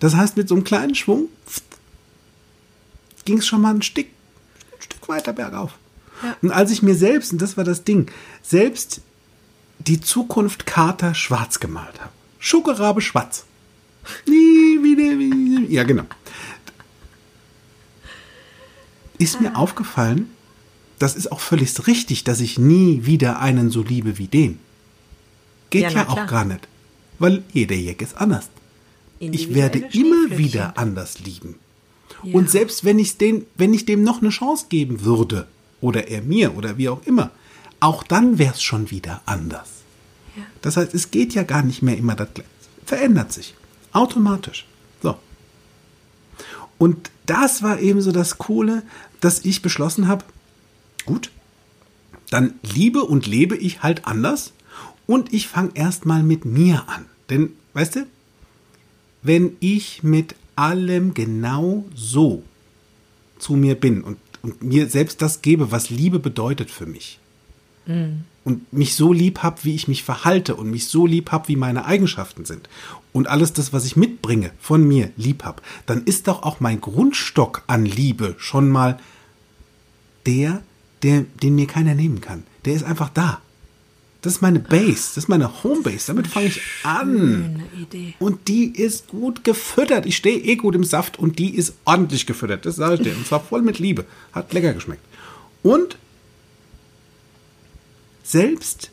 Das 0.00 0.14
heißt, 0.14 0.36
mit 0.36 0.48
so 0.48 0.54
einem 0.54 0.64
kleinen 0.64 0.94
Schwung 0.94 1.28
ging 3.24 3.38
es 3.38 3.46
schon 3.46 3.60
mal 3.60 3.74
ein 3.74 3.82
Stück, 3.82 4.06
ein 4.76 4.82
Stück 4.82 5.08
weiter 5.08 5.32
bergauf. 5.32 5.72
Ja. 6.22 6.36
Und 6.42 6.50
als 6.50 6.70
ich 6.70 6.82
mir 6.82 6.94
selbst, 6.94 7.32
und 7.32 7.42
das 7.42 7.56
war 7.56 7.64
das 7.64 7.84
Ding, 7.84 8.10
selbst 8.42 9.00
die 9.80 10.00
Zukunft 10.00 10.66
Kater 10.66 11.14
schwarz 11.14 11.60
gemalt 11.60 12.00
habe. 12.00 12.10
Schokerabe 12.38 13.00
schwarz. 13.00 13.44
Nie 14.26 14.82
wieder, 14.82 15.18
wie- 15.18 15.72
ja 15.72 15.82
genau. 15.84 16.04
Ist 19.18 19.40
mir 19.40 19.56
aufgefallen, 19.56 20.30
das 20.98 21.16
ist 21.16 21.30
auch 21.32 21.40
völlig 21.40 21.86
richtig, 21.86 22.24
dass 22.24 22.40
ich 22.40 22.58
nie 22.58 23.04
wieder 23.04 23.40
einen 23.40 23.70
so 23.70 23.82
liebe 23.82 24.18
wie 24.18 24.28
den. 24.28 24.58
Geht 25.70 25.82
Ja, 25.82 25.90
ja, 25.90 26.08
auch 26.08 26.14
klar. 26.14 26.26
gar 26.26 26.44
nicht. 26.44 26.66
Weil 27.18 27.42
jeder 27.52 27.74
Jack 27.76 28.00
ist 28.02 28.16
anders. 28.16 28.48
Ich 29.18 29.54
werde 29.54 29.78
immer 29.92 30.38
wieder 30.38 30.78
anders 30.78 31.18
lieben. 31.20 31.56
Ja. 32.22 32.34
Und 32.34 32.50
selbst 32.50 32.84
wenn 32.84 32.98
ich 32.98 33.18
den, 33.18 33.46
wenn 33.56 33.74
ich 33.74 33.84
dem 33.84 34.02
noch 34.02 34.20
eine 34.20 34.30
Chance 34.30 34.66
geben 34.68 35.04
würde, 35.04 35.46
oder 35.80 36.08
er 36.08 36.22
mir, 36.22 36.56
oder 36.56 36.76
wie 36.78 36.88
auch 36.88 37.04
immer, 37.06 37.30
auch 37.80 38.02
dann 38.02 38.38
wäre 38.38 38.54
es 38.54 38.62
schon 38.62 38.90
wieder 38.90 39.22
anders. 39.26 39.68
Ja. 40.36 40.42
Das 40.62 40.76
heißt, 40.76 40.94
es 40.94 41.10
geht 41.10 41.34
ja 41.34 41.42
gar 41.42 41.62
nicht 41.62 41.82
mehr 41.82 41.96
immer 41.96 42.14
das 42.14 42.28
Gleiche. 42.34 42.50
Verändert 42.84 43.32
sich. 43.32 43.54
Automatisch. 43.92 44.66
So. 45.02 45.16
Und 46.78 47.10
das 47.26 47.62
war 47.62 47.80
eben 47.80 48.00
so 48.00 48.12
das 48.12 48.38
Coole, 48.38 48.82
dass 49.20 49.44
ich 49.44 49.62
beschlossen 49.62 50.08
habe, 50.08 50.24
gut, 51.04 51.30
dann 52.30 52.54
liebe 52.62 53.02
und 53.04 53.26
lebe 53.26 53.56
ich 53.56 53.82
halt 53.82 54.06
anders 54.06 54.52
und 55.06 55.32
ich 55.32 55.48
fange 55.48 55.70
erstmal 55.74 56.22
mit 56.22 56.44
mir 56.44 56.84
an. 56.88 57.06
Denn, 57.30 57.52
weißt 57.74 57.96
du, 57.96 58.06
wenn 59.22 59.56
ich 59.60 60.02
mit 60.02 60.34
allem 60.56 61.14
genau 61.14 61.84
so 61.94 62.42
zu 63.38 63.54
mir 63.54 63.74
bin 63.74 64.02
und, 64.02 64.18
und 64.42 64.62
mir 64.62 64.88
selbst 64.88 65.22
das 65.22 65.42
gebe, 65.42 65.70
was 65.70 65.90
Liebe 65.90 66.18
bedeutet 66.18 66.70
für 66.70 66.86
mich, 66.86 67.18
und 68.44 68.72
mich 68.72 68.94
so 68.94 69.12
lieb 69.12 69.42
hab, 69.42 69.64
wie 69.64 69.74
ich 69.74 69.88
mich 69.88 70.02
verhalte 70.02 70.56
und 70.56 70.70
mich 70.70 70.88
so 70.88 71.06
lieb 71.06 71.32
hab, 71.32 71.48
wie 71.48 71.56
meine 71.56 71.84
Eigenschaften 71.84 72.44
sind 72.44 72.68
und 73.12 73.26
alles 73.28 73.52
das, 73.52 73.72
was 73.72 73.84
ich 73.84 73.96
mitbringe, 73.96 74.52
von 74.60 74.86
mir 74.86 75.10
lieb 75.16 75.44
hab, 75.44 75.62
dann 75.86 76.04
ist 76.04 76.28
doch 76.28 76.42
auch 76.42 76.60
mein 76.60 76.80
Grundstock 76.80 77.62
an 77.66 77.84
Liebe 77.84 78.34
schon 78.38 78.68
mal 78.68 78.98
der, 80.26 80.62
der, 81.02 81.24
den 81.42 81.54
mir 81.54 81.66
keiner 81.66 81.94
nehmen 81.94 82.20
kann. 82.20 82.44
Der 82.64 82.74
ist 82.74 82.84
einfach 82.84 83.08
da. 83.08 83.40
Das 84.28 84.34
ist 84.34 84.42
meine 84.42 84.58
Base, 84.58 85.14
das 85.14 85.16
ist 85.16 85.28
meine 85.28 85.64
Homebase. 85.64 86.08
Damit 86.08 86.26
fange 86.26 86.48
ich 86.48 86.60
an. 86.82 87.62
Idee. 87.80 88.12
Und 88.18 88.46
die 88.46 88.66
ist 88.66 89.08
gut 89.08 89.42
gefüttert. 89.42 90.04
Ich 90.04 90.18
stehe 90.18 90.38
eh 90.38 90.56
gut 90.56 90.74
im 90.74 90.84
Saft 90.84 91.18
und 91.18 91.38
die 91.38 91.54
ist 91.54 91.72
ordentlich 91.86 92.26
gefüttert. 92.26 92.66
Das 92.66 92.76
sage 92.76 92.96
ich 92.96 93.00
dir. 93.00 93.16
Und 93.16 93.26
zwar 93.26 93.40
voll 93.40 93.62
mit 93.62 93.78
Liebe. 93.78 94.04
Hat 94.32 94.52
lecker 94.52 94.74
geschmeckt. 94.74 95.00
Und 95.62 95.96
selbst, 98.22 98.90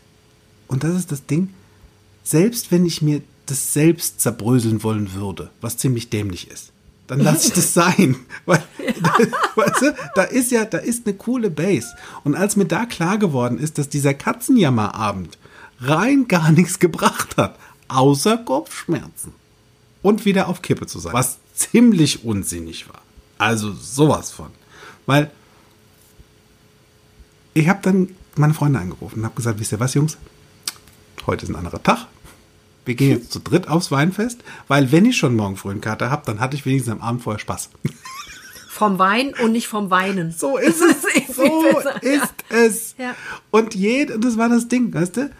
und 0.69 0.85
das 0.85 0.95
ist 0.95 1.11
das 1.11 1.25
Ding, 1.25 1.49
selbst 2.23 2.71
wenn 2.71 2.85
ich 2.85 3.01
mir 3.01 3.21
das 3.45 3.73
selbst 3.73 4.21
zerbröseln 4.21 4.83
wollen 4.83 5.15
würde, 5.15 5.49
was 5.59 5.75
ziemlich 5.75 6.09
dämlich 6.09 6.49
ist, 6.49 6.71
dann 7.07 7.19
lasse 7.19 7.47
ich 7.47 7.53
das 7.53 7.73
sein. 7.73 8.15
Weil, 8.45 8.63
weißt 9.55 9.81
du, 9.81 9.95
da 10.15 10.23
ist 10.23 10.51
ja, 10.51 10.65
da 10.65 10.77
ist 10.77 11.05
eine 11.05 11.15
coole 11.15 11.49
Base. 11.49 11.87
Und 12.23 12.35
als 12.35 12.55
mir 12.55 12.65
da 12.65 12.85
klar 12.85 13.17
geworden 13.17 13.57
ist, 13.59 13.77
dass 13.77 13.89
dieser 13.89 14.13
Katzenjammerabend 14.13 15.37
rein 15.79 16.27
gar 16.27 16.51
nichts 16.51 16.79
gebracht 16.79 17.37
hat, 17.37 17.57
außer 17.87 18.37
Kopfschmerzen 18.37 19.33
und 20.01 20.25
wieder 20.25 20.47
auf 20.47 20.61
Kippe 20.61 20.87
zu 20.87 20.99
sein, 20.99 21.13
was 21.13 21.37
ziemlich 21.53 22.23
unsinnig 22.23 22.87
war. 22.89 23.01
Also 23.37 23.73
sowas 23.73 24.31
von. 24.31 24.49
Weil 25.05 25.31
ich 27.53 27.69
habe 27.69 27.79
dann 27.81 28.09
meine 28.35 28.53
Freunde 28.53 28.79
angerufen 28.79 29.19
und 29.19 29.25
habe 29.25 29.35
gesagt, 29.35 29.59
wisst 29.59 29.71
ihr 29.71 29.79
was, 29.79 29.93
Jungs? 29.93 30.17
Heute 31.25 31.45
ist 31.45 31.49
ein 31.49 31.55
anderer 31.55 31.81
Tag. 31.81 32.07
Wir 32.85 32.95
gehen 32.95 33.09
jetzt 33.09 33.31
zu 33.31 33.39
dritt 33.39 33.67
aufs 33.67 33.91
Weinfest, 33.91 34.43
weil 34.67 34.91
wenn 34.91 35.05
ich 35.05 35.17
schon 35.17 35.35
morgen 35.35 35.57
früh 35.57 35.71
einen 35.71 35.81
Kater 35.81 36.09
habe, 36.09 36.23
dann 36.25 36.39
hatte 36.39 36.55
ich 36.55 36.65
wenigstens 36.65 36.93
am 36.93 37.01
Abend 37.01 37.23
vorher 37.23 37.39
Spaß. 37.39 37.69
Vom 38.69 38.99
Wein 38.99 39.33
und 39.41 39.51
nicht 39.51 39.67
vom 39.67 39.89
Weinen. 39.89 40.31
So 40.31 40.57
ist 40.57 40.81
es. 40.81 41.03
Ist 41.15 41.35
so 41.35 41.63
besser, 41.63 41.99
ja. 42.03 42.11
ist 42.11 42.33
es. 42.49 42.95
Ja. 42.97 43.15
Und 43.51 43.73
jed, 43.73 44.23
das 44.23 44.37
war 44.37 44.49
das 44.49 44.67
Ding, 44.67 44.93
weißt 44.93 45.17
du? 45.17 45.31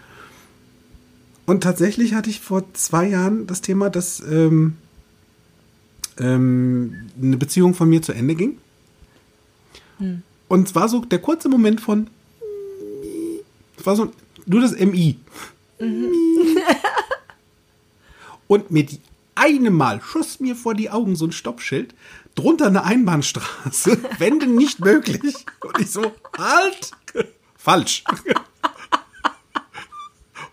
Und 1.46 1.62
tatsächlich 1.62 2.14
hatte 2.14 2.30
ich 2.30 2.40
vor 2.40 2.64
zwei 2.74 3.08
Jahren 3.08 3.46
das 3.46 3.62
Thema, 3.62 3.90
dass 3.90 4.20
ähm, 4.22 4.78
ähm, 6.20 7.10
eine 7.22 7.38
Beziehung 7.38 7.74
von 7.74 7.90
mir 7.90 8.02
zu 8.02 8.14
Ende 8.14 8.36
ging. 8.36 8.58
Hm. 10.00 10.24
Und 10.48 10.68
es 10.68 10.76
war 10.76 10.90
so 10.90 11.02
der 11.02 11.20
kurze 11.20 11.50
Moment 11.50 11.82
von 11.82 12.10
es 13.78 13.86
war 13.86 13.96
so 13.96 14.12
nur 14.46 14.62
das 14.62 14.72
MI. 14.80 15.18
Mhm. 15.80 16.35
Und 18.48 18.72
mit 18.72 19.00
einem 19.36 19.74
Mal 19.76 20.02
schoss 20.02 20.40
mir 20.40 20.56
vor 20.56 20.74
die 20.76 20.90
Augen 20.90 21.16
so 21.16 21.26
ein 21.26 21.32
Stoppschild, 21.32 21.94
drunter 22.36 22.68
eine 22.68 22.84
Einbahnstraße, 22.84 23.98
Wende 24.20 24.48
nicht 24.48 24.80
möglich. 24.80 25.22
Und 25.62 25.80
ich 25.80 25.92
so, 25.92 26.12
halt! 26.38 26.92
Falsch. 27.58 28.04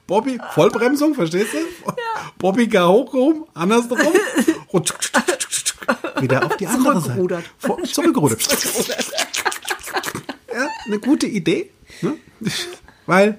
Bobby, 0.07 0.39
Vollbremsung, 0.53 1.15
verstehst 1.15 1.53
du? 1.55 1.59
Bobby 2.39 2.67
gar 2.67 2.89
hoch 2.89 3.13
rum, 3.15 3.47
andersrum. 3.55 3.99
Und 4.69 4.93
wieder 6.21 6.45
auf 6.45 6.57
die 6.57 6.67
andere 6.67 6.95
Seite. 7.01 7.03
Zurückgerudert. 7.05 7.45
Vor- 7.59 7.83
Zurückgerudert. 7.85 8.43
Ja, 10.55 10.69
eine 10.85 10.99
gute 10.99 11.27
Idee. 11.27 11.71
Ne? 12.03 12.19
Weil 13.07 13.39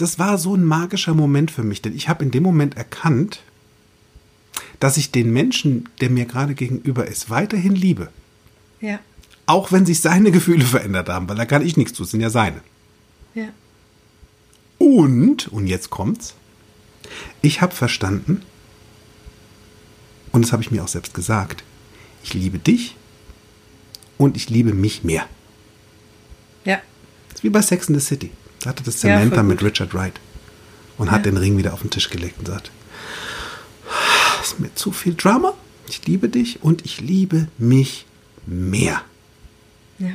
das 0.00 0.18
war 0.18 0.38
so 0.38 0.54
ein 0.54 0.64
magischer 0.64 1.14
Moment 1.14 1.50
für 1.50 1.62
mich, 1.62 1.82
denn 1.82 1.94
ich 1.94 2.08
habe 2.08 2.24
in 2.24 2.30
dem 2.30 2.42
Moment 2.42 2.76
erkannt, 2.76 3.42
dass 4.78 4.96
ich 4.96 5.10
den 5.10 5.30
Menschen, 5.30 5.88
der 6.00 6.08
mir 6.08 6.24
gerade 6.24 6.54
gegenüber 6.54 7.06
ist, 7.06 7.28
weiterhin 7.28 7.74
liebe. 7.74 8.08
Ja. 8.80 8.98
Auch 9.44 9.72
wenn 9.72 9.84
sich 9.84 10.00
seine 10.00 10.30
Gefühle 10.32 10.64
verändert 10.64 11.08
haben, 11.08 11.28
weil 11.28 11.36
da 11.36 11.44
kann 11.44 11.64
ich 11.64 11.76
nichts 11.76 11.92
tun, 11.92 12.06
sind 12.06 12.20
ja 12.20 12.30
seine. 12.30 12.62
Ja. 13.34 13.48
Und, 14.78 15.48
und 15.48 15.66
jetzt 15.66 15.90
kommt's, 15.90 16.34
ich 17.42 17.60
habe 17.60 17.74
verstanden, 17.74 18.42
und 20.32 20.42
das 20.42 20.52
habe 20.52 20.62
ich 20.62 20.70
mir 20.70 20.82
auch 20.82 20.88
selbst 20.88 21.12
gesagt, 21.12 21.62
ich 22.22 22.32
liebe 22.32 22.58
dich 22.58 22.96
und 24.16 24.36
ich 24.36 24.48
liebe 24.48 24.72
mich 24.72 25.04
mehr. 25.04 25.26
Ja. 26.64 26.80
Das 27.28 27.38
ist 27.38 27.44
wie 27.44 27.50
bei 27.50 27.60
Sex 27.60 27.88
in 27.88 27.98
the 27.98 28.00
City. 28.00 28.30
Da 28.62 28.70
hatte 28.70 28.82
das 28.82 29.02
Ja, 29.02 29.18
Samantha 29.18 29.40
gut. 29.42 29.48
mit 29.50 29.62
Richard 29.62 29.94
Wright 29.94 30.14
und 30.98 31.10
hat 31.10 31.24
Ja. 31.24 31.30
den 31.32 31.36
Ring 31.38 31.56
wieder 31.56 31.72
auf 31.72 31.80
den 31.80 31.90
Tisch 31.90 32.10
gelegt 32.10 32.38
und 32.38 32.46
sagt, 32.46 32.70
"Das 34.38 34.48
ist 34.52 34.60
mir 34.60 34.74
zu 34.74 34.92
viel 34.92 35.14
Drama, 35.14 35.54
ich 35.88 36.06
liebe 36.06 36.28
dich 36.28 36.62
und 36.62 36.84
ich 36.84 37.00
liebe 37.00 37.48
mich 37.58 38.06
mehr. 38.46 39.02
Ja. 39.98 40.10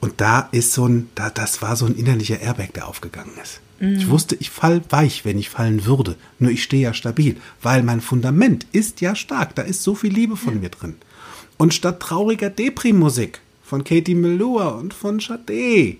Und 0.00 0.20
da 0.20 0.48
ist 0.52 0.72
so 0.72 0.86
ein, 0.86 1.08
da, 1.14 1.30
das 1.30 1.62
war 1.62 1.74
so 1.76 1.86
ein 1.86 1.94
innerlicher 1.96 2.40
Airbag, 2.40 2.72
der 2.74 2.86
aufgegangen 2.88 3.32
ist. 3.42 3.60
Ich 3.78 4.08
wusste, 4.08 4.36
ich 4.36 4.48
fall 4.48 4.80
weich, 4.88 5.26
wenn 5.26 5.38
ich 5.38 5.50
fallen 5.50 5.84
würde. 5.84 6.16
Nur 6.38 6.50
ich 6.50 6.62
stehe 6.62 6.82
ja 6.82 6.94
stabil, 6.94 7.36
weil 7.60 7.82
mein 7.82 8.00
Fundament 8.00 8.66
ist 8.72 9.02
ja 9.02 9.14
stark. 9.14 9.54
Da 9.54 9.62
ist 9.62 9.82
so 9.82 9.94
viel 9.94 10.12
Liebe 10.14 10.36
von 10.38 10.60
mir 10.60 10.70
drin. 10.70 10.94
Und 11.58 11.74
statt 11.74 12.00
trauriger 12.00 12.48
Depri-Musik 12.48 13.38
von 13.62 13.84
Katie 13.84 14.14
Melua 14.14 14.68
und 14.68 14.94
von 14.94 15.20
Sade, 15.20 15.96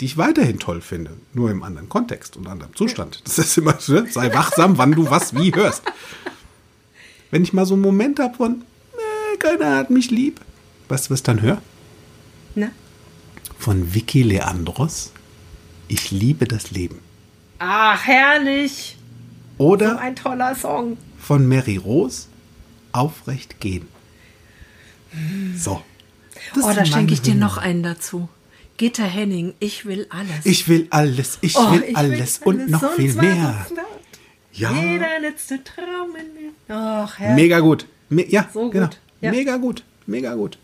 die 0.00 0.06
ich 0.06 0.16
weiterhin 0.16 0.58
toll 0.58 0.80
finde, 0.80 1.16
nur 1.34 1.50
im 1.50 1.62
anderen 1.62 1.88
Kontext 1.88 2.36
und 2.36 2.46
anderem 2.46 2.74
Zustand. 2.74 3.22
Das 3.24 3.38
ist 3.38 3.56
immer 3.58 3.78
so, 3.78 4.04
sei 4.06 4.32
wachsam, 4.34 4.78
wann 4.78 4.92
du 4.92 5.10
was 5.10 5.34
wie 5.34 5.54
hörst. 5.54 5.82
Wenn 7.30 7.42
ich 7.42 7.52
mal 7.52 7.66
so 7.66 7.74
einen 7.74 7.82
Moment 7.82 8.18
habe 8.18 8.34
von, 8.36 8.62
äh, 8.94 9.36
keiner 9.36 9.76
hat 9.76 9.90
mich 9.90 10.10
lieb, 10.10 10.40
weißt 10.88 11.06
du, 11.06 11.10
was 11.10 11.20
ich 11.20 11.24
dann 11.24 11.42
höre? 11.42 11.60
Ne? 12.54 12.72
von 13.60 13.94
Vicky 13.94 14.22
Leandros. 14.22 15.12
Ich 15.86 16.10
liebe 16.10 16.46
das 16.46 16.70
Leben. 16.70 16.98
Ach, 17.58 18.02
herrlich. 18.06 18.96
So 19.58 19.64
Oder 19.64 19.98
ein 19.98 20.16
toller 20.16 20.54
Song. 20.54 20.96
von 21.18 21.46
Mary 21.46 21.76
Rose. 21.76 22.26
Aufrecht 22.92 23.60
gehen. 23.60 23.86
So. 25.56 25.82
Das 26.54 26.64
Oh, 26.64 26.72
da 26.72 26.84
schenke 26.84 27.12
ich 27.12 27.20
dir 27.20 27.34
noch 27.34 27.58
einen 27.58 27.82
dazu. 27.82 28.28
Gitta 28.80 29.02
Henning, 29.02 29.52
ich 29.60 29.84
will 29.84 30.06
alles. 30.08 30.46
Ich 30.46 30.66
will 30.66 30.86
alles, 30.88 31.36
ich 31.42 31.54
Oh, 31.54 31.70
will 31.70 31.84
ich 31.86 31.94
alles 31.94 32.38
und 32.42 32.70
noch 32.70 32.80
sonst 32.80 32.96
viel 32.96 33.12
mehr. 33.12 33.66
Ja. 34.54 34.72
Jeder 34.72 35.20
letzte 35.20 35.62
Traum 35.62 36.16
in 36.16 36.32
mir. 36.32 36.50
Ach, 36.74 37.18
herrlich. 37.18 37.42
Mega 37.42 37.60
gut. 37.60 37.84
Me 38.08 38.26
ja, 38.26 38.48
So 38.50 38.62
gut. 38.62 38.72
genau. 38.72 38.88
Ja. 39.20 39.32
Mega 39.32 39.58
gut. 39.58 39.84
Mega 40.06 40.32
gut. 40.34 40.56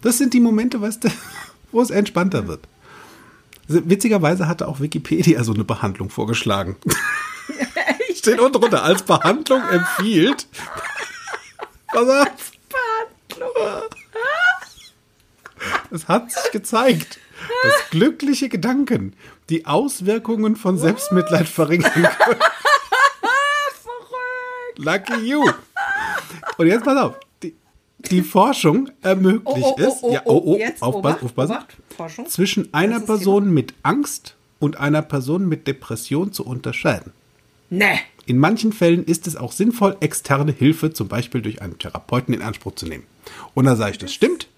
Das 0.00 0.16
sind 0.16 0.32
die 0.32 0.38
Momente, 0.38 0.80
weißt 0.80 1.02
du, 1.02 1.08
wo 1.72 1.80
es 1.82 1.90
entspannter 1.90 2.46
wird. 2.46 2.60
Witzigerweise 3.66 4.46
hatte 4.46 4.68
auch 4.68 4.78
Wikipedia 4.78 5.42
so 5.42 5.52
eine 5.52 5.64
Behandlung 5.64 6.08
vorgeschlagen. 6.08 6.76
Steht 8.14 8.38
unten 8.38 8.60
drunter, 8.60 8.84
als 8.84 9.02
Behandlung 9.02 9.62
empfiehlt. 9.68 10.46
Pass 11.88 12.08
auf. 12.08 12.52
Es 15.90 16.06
hat 16.06 16.30
sich 16.30 16.52
gezeigt, 16.52 17.18
dass 17.62 17.90
glückliche 17.90 18.48
Gedanken 18.48 19.14
die 19.50 19.66
Auswirkungen 19.66 20.56
von 20.56 20.78
Selbstmitleid 20.78 21.48
verringern 21.48 21.92
können. 21.92 22.08
Lucky 24.76 25.14
you. 25.14 25.48
Und 26.58 26.66
jetzt 26.66 26.84
pass 26.84 26.98
auf. 26.98 27.14
Die, 27.42 27.54
die 28.10 28.22
Forschung 28.22 28.90
ermöglicht 29.02 29.78
es, 29.78 30.02
ja, 30.02 30.22
oh, 30.24 30.42
oh, 30.44 30.56
jetzt 30.58 30.82
aufpassen, 30.82 31.30
Obacht, 31.30 31.76
Forschung. 31.96 32.26
zwischen 32.26 32.72
einer 32.74 33.00
Person 33.00 33.52
mit 33.52 33.74
Angst 33.82 34.36
und 34.58 34.78
einer 34.78 35.02
Person 35.02 35.48
mit 35.48 35.66
Depression 35.66 36.32
zu 36.32 36.44
unterscheiden. 36.44 37.12
Nee. 37.70 38.00
In 38.26 38.38
manchen 38.38 38.72
Fällen 38.72 39.04
ist 39.04 39.26
es 39.26 39.36
auch 39.36 39.52
sinnvoll, 39.52 39.96
externe 40.00 40.52
Hilfe, 40.52 40.92
zum 40.92 41.08
Beispiel 41.08 41.42
durch 41.42 41.62
einen 41.62 41.78
Therapeuten, 41.78 42.34
in 42.34 42.42
Anspruch 42.42 42.74
zu 42.74 42.86
nehmen. 42.86 43.04
Und 43.54 43.66
da 43.66 43.76
sage 43.76 43.92
ich, 43.92 43.98
das 43.98 44.12
stimmt. 44.12 44.48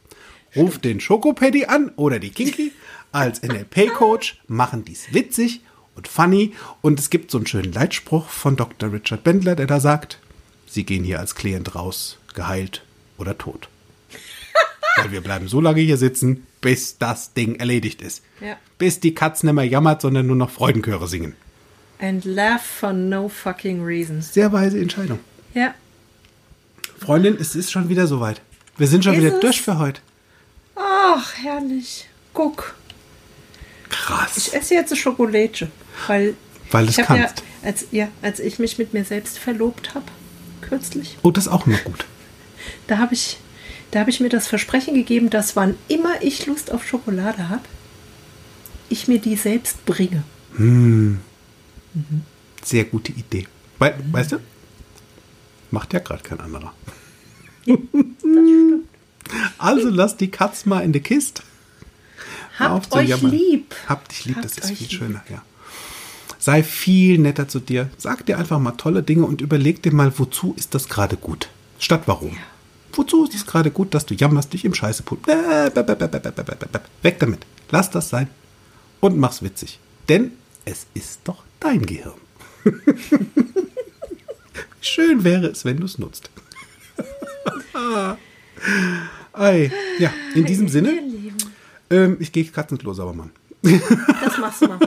Ruf 0.56 0.78
den 0.78 1.00
Schokopaddy 1.00 1.66
an 1.66 1.90
oder 1.96 2.18
die 2.18 2.30
Kinky. 2.30 2.72
Als 3.12 3.42
NLP-Coach 3.42 4.40
machen 4.48 4.84
dies 4.84 5.12
witzig 5.12 5.60
und 5.94 6.08
funny. 6.08 6.54
Und 6.82 6.98
es 7.00 7.10
gibt 7.10 7.30
so 7.30 7.38
einen 7.38 7.46
schönen 7.46 7.72
Leitspruch 7.72 8.28
von 8.28 8.56
Dr. 8.56 8.92
Richard 8.92 9.24
Bendler, 9.24 9.56
der 9.56 9.66
da 9.66 9.80
sagt, 9.80 10.18
Sie 10.66 10.84
gehen 10.84 11.04
hier 11.04 11.18
als 11.18 11.34
Klient 11.34 11.74
raus, 11.74 12.18
geheilt 12.34 12.84
oder 13.16 13.38
tot. 13.38 13.68
Weil 14.96 15.12
wir 15.12 15.22
bleiben 15.22 15.48
so 15.48 15.60
lange 15.60 15.80
hier 15.80 15.96
sitzen, 15.96 16.46
bis 16.60 16.98
das 16.98 17.32
Ding 17.32 17.56
erledigt 17.56 18.02
ist. 18.02 18.22
Ja. 18.40 18.56
Bis 18.76 19.00
die 19.00 19.14
Katz 19.14 19.42
nicht 19.42 19.54
mehr 19.54 19.64
jammert, 19.66 20.02
sondern 20.02 20.26
nur 20.26 20.36
noch 20.36 20.50
Freudenchöre 20.50 21.08
singen. 21.08 21.34
And 22.00 22.24
laugh 22.24 22.62
for 22.62 22.92
no 22.92 23.28
fucking 23.28 23.82
reason. 23.82 24.20
Sehr 24.22 24.52
weise 24.52 24.78
Entscheidung. 24.78 25.18
Ja. 25.54 25.74
Freundin, 26.98 27.36
es 27.40 27.56
ist 27.56 27.70
schon 27.72 27.88
wieder 27.88 28.06
soweit. 28.06 28.40
Wir 28.76 28.86
sind 28.86 29.04
schon 29.04 29.14
Ist 29.14 29.20
wieder 29.22 29.34
es? 29.34 29.40
durch 29.40 29.62
für 29.62 29.78
heute. 29.78 30.00
Ach, 31.10 31.34
herrlich. 31.36 32.06
Guck. 32.34 32.74
Krass. 33.88 34.36
Ich 34.36 34.54
esse 34.54 34.74
jetzt 34.74 34.92
eine 34.92 35.00
Schokolade, 35.00 35.70
weil, 36.06 36.34
Weil 36.70 36.88
ich 36.88 36.98
hab 36.98 37.06
kannst. 37.06 37.38
Ja, 37.38 37.44
als, 37.68 37.86
ja, 37.90 38.08
als 38.22 38.40
ich 38.40 38.58
mich 38.58 38.76
mit 38.78 38.92
mir 38.92 39.04
selbst 39.04 39.38
verlobt 39.38 39.94
habe, 39.94 40.04
kürzlich, 40.60 41.16
Oh, 41.22 41.30
das 41.30 41.46
ist 41.46 41.52
auch 41.52 41.66
noch 41.66 41.82
gut. 41.84 42.04
da 42.86 42.98
habe 42.98 43.14
ich, 43.14 43.38
da 43.90 44.00
habe 44.00 44.10
ich 44.10 44.20
mir 44.20 44.28
das 44.28 44.46
Versprechen 44.46 44.94
gegeben, 44.94 45.30
dass 45.30 45.56
wann 45.56 45.76
immer 45.88 46.20
ich 46.22 46.44
Lust 46.46 46.70
auf 46.70 46.86
Schokolade 46.86 47.48
habe, 47.48 47.64
ich 48.90 49.08
mir 49.08 49.18
die 49.18 49.36
selbst 49.36 49.84
bringe. 49.86 50.22
Sehr 52.62 52.84
gute 52.84 53.12
Idee. 53.12 53.46
We 53.78 53.94
weißt 54.12 54.32
du? 54.32 54.38
Macht 55.70 55.92
ja 55.92 56.00
gerade 56.00 56.22
kein 56.22 56.40
anderer. 56.40 56.72
Also 59.58 59.90
lass 59.90 60.16
die 60.16 60.30
Katz 60.30 60.66
mal 60.66 60.80
in 60.80 60.92
die 60.92 61.00
Kiste. 61.00 61.42
Habt 62.58 62.92
euch 62.92 63.08
jammern. 63.08 63.30
lieb. 63.30 63.74
Habt 63.88 64.10
dich 64.10 64.24
lieb, 64.24 64.36
Habt 64.36 64.44
das 64.44 64.58
ist 64.58 64.70
viel 64.76 64.88
lieb. 64.88 64.98
schöner, 64.98 65.22
ja. 65.30 65.42
Sei 66.38 66.62
viel 66.62 67.18
netter 67.18 67.48
zu 67.48 67.60
dir. 67.60 67.90
Sag 67.98 68.26
dir 68.26 68.38
einfach 68.38 68.58
mal 68.58 68.72
tolle 68.72 69.02
Dinge 69.02 69.26
und 69.26 69.40
überleg 69.40 69.82
dir 69.82 69.92
mal, 69.92 70.12
wozu 70.18 70.54
ist 70.56 70.74
das 70.74 70.88
gerade 70.88 71.16
gut? 71.16 71.48
Statt 71.78 72.02
warum? 72.06 72.30
Ja. 72.30 72.36
Wozu 72.92 73.24
ist 73.24 73.34
es 73.34 73.46
gerade 73.46 73.70
gut, 73.70 73.94
dass 73.94 74.06
du 74.06 74.14
jammerst, 74.14 74.52
dich 74.52 74.64
im 74.64 74.74
Scheißepool. 74.74 75.18
Weg 77.02 77.18
damit. 77.20 77.46
Lass 77.70 77.90
das 77.90 78.08
sein 78.08 78.28
und 79.00 79.18
mach's 79.18 79.42
witzig. 79.42 79.78
Denn 80.08 80.32
es 80.64 80.86
ist 80.94 81.20
doch 81.24 81.44
dein 81.60 81.84
Gehirn. 81.86 82.14
Schön 84.80 85.24
wäre 85.24 85.48
es, 85.48 85.64
wenn 85.64 85.78
du 85.78 85.86
es 85.86 85.98
nutzt. 85.98 86.30
Ei. 89.32 89.70
Ja, 89.98 90.12
in 90.34 90.44
diesem 90.44 90.68
Sinne, 90.68 91.00
ähm, 91.90 92.16
ich 92.20 92.32
gehe 92.32 92.44
Katzenklo 92.44 92.92
sauber 92.92 93.14
machen. 93.14 93.32
das 93.62 94.38
machst 94.38 94.62
du 94.62 94.68
mal. 94.68 94.78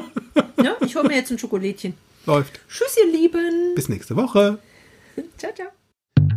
ja, 0.63 0.75
ich 0.81 0.95
hole 0.95 1.07
mir 1.07 1.15
jetzt 1.15 1.31
ein 1.31 1.39
Schokolädchen. 1.39 1.93
Läuft. 2.25 2.59
Tschüss, 2.69 2.97
ihr 2.97 3.11
Lieben. 3.11 3.75
Bis 3.75 3.89
nächste 3.89 4.15
Woche. 4.15 4.59
Ciao, 5.37 5.53
ciao. 5.53 5.67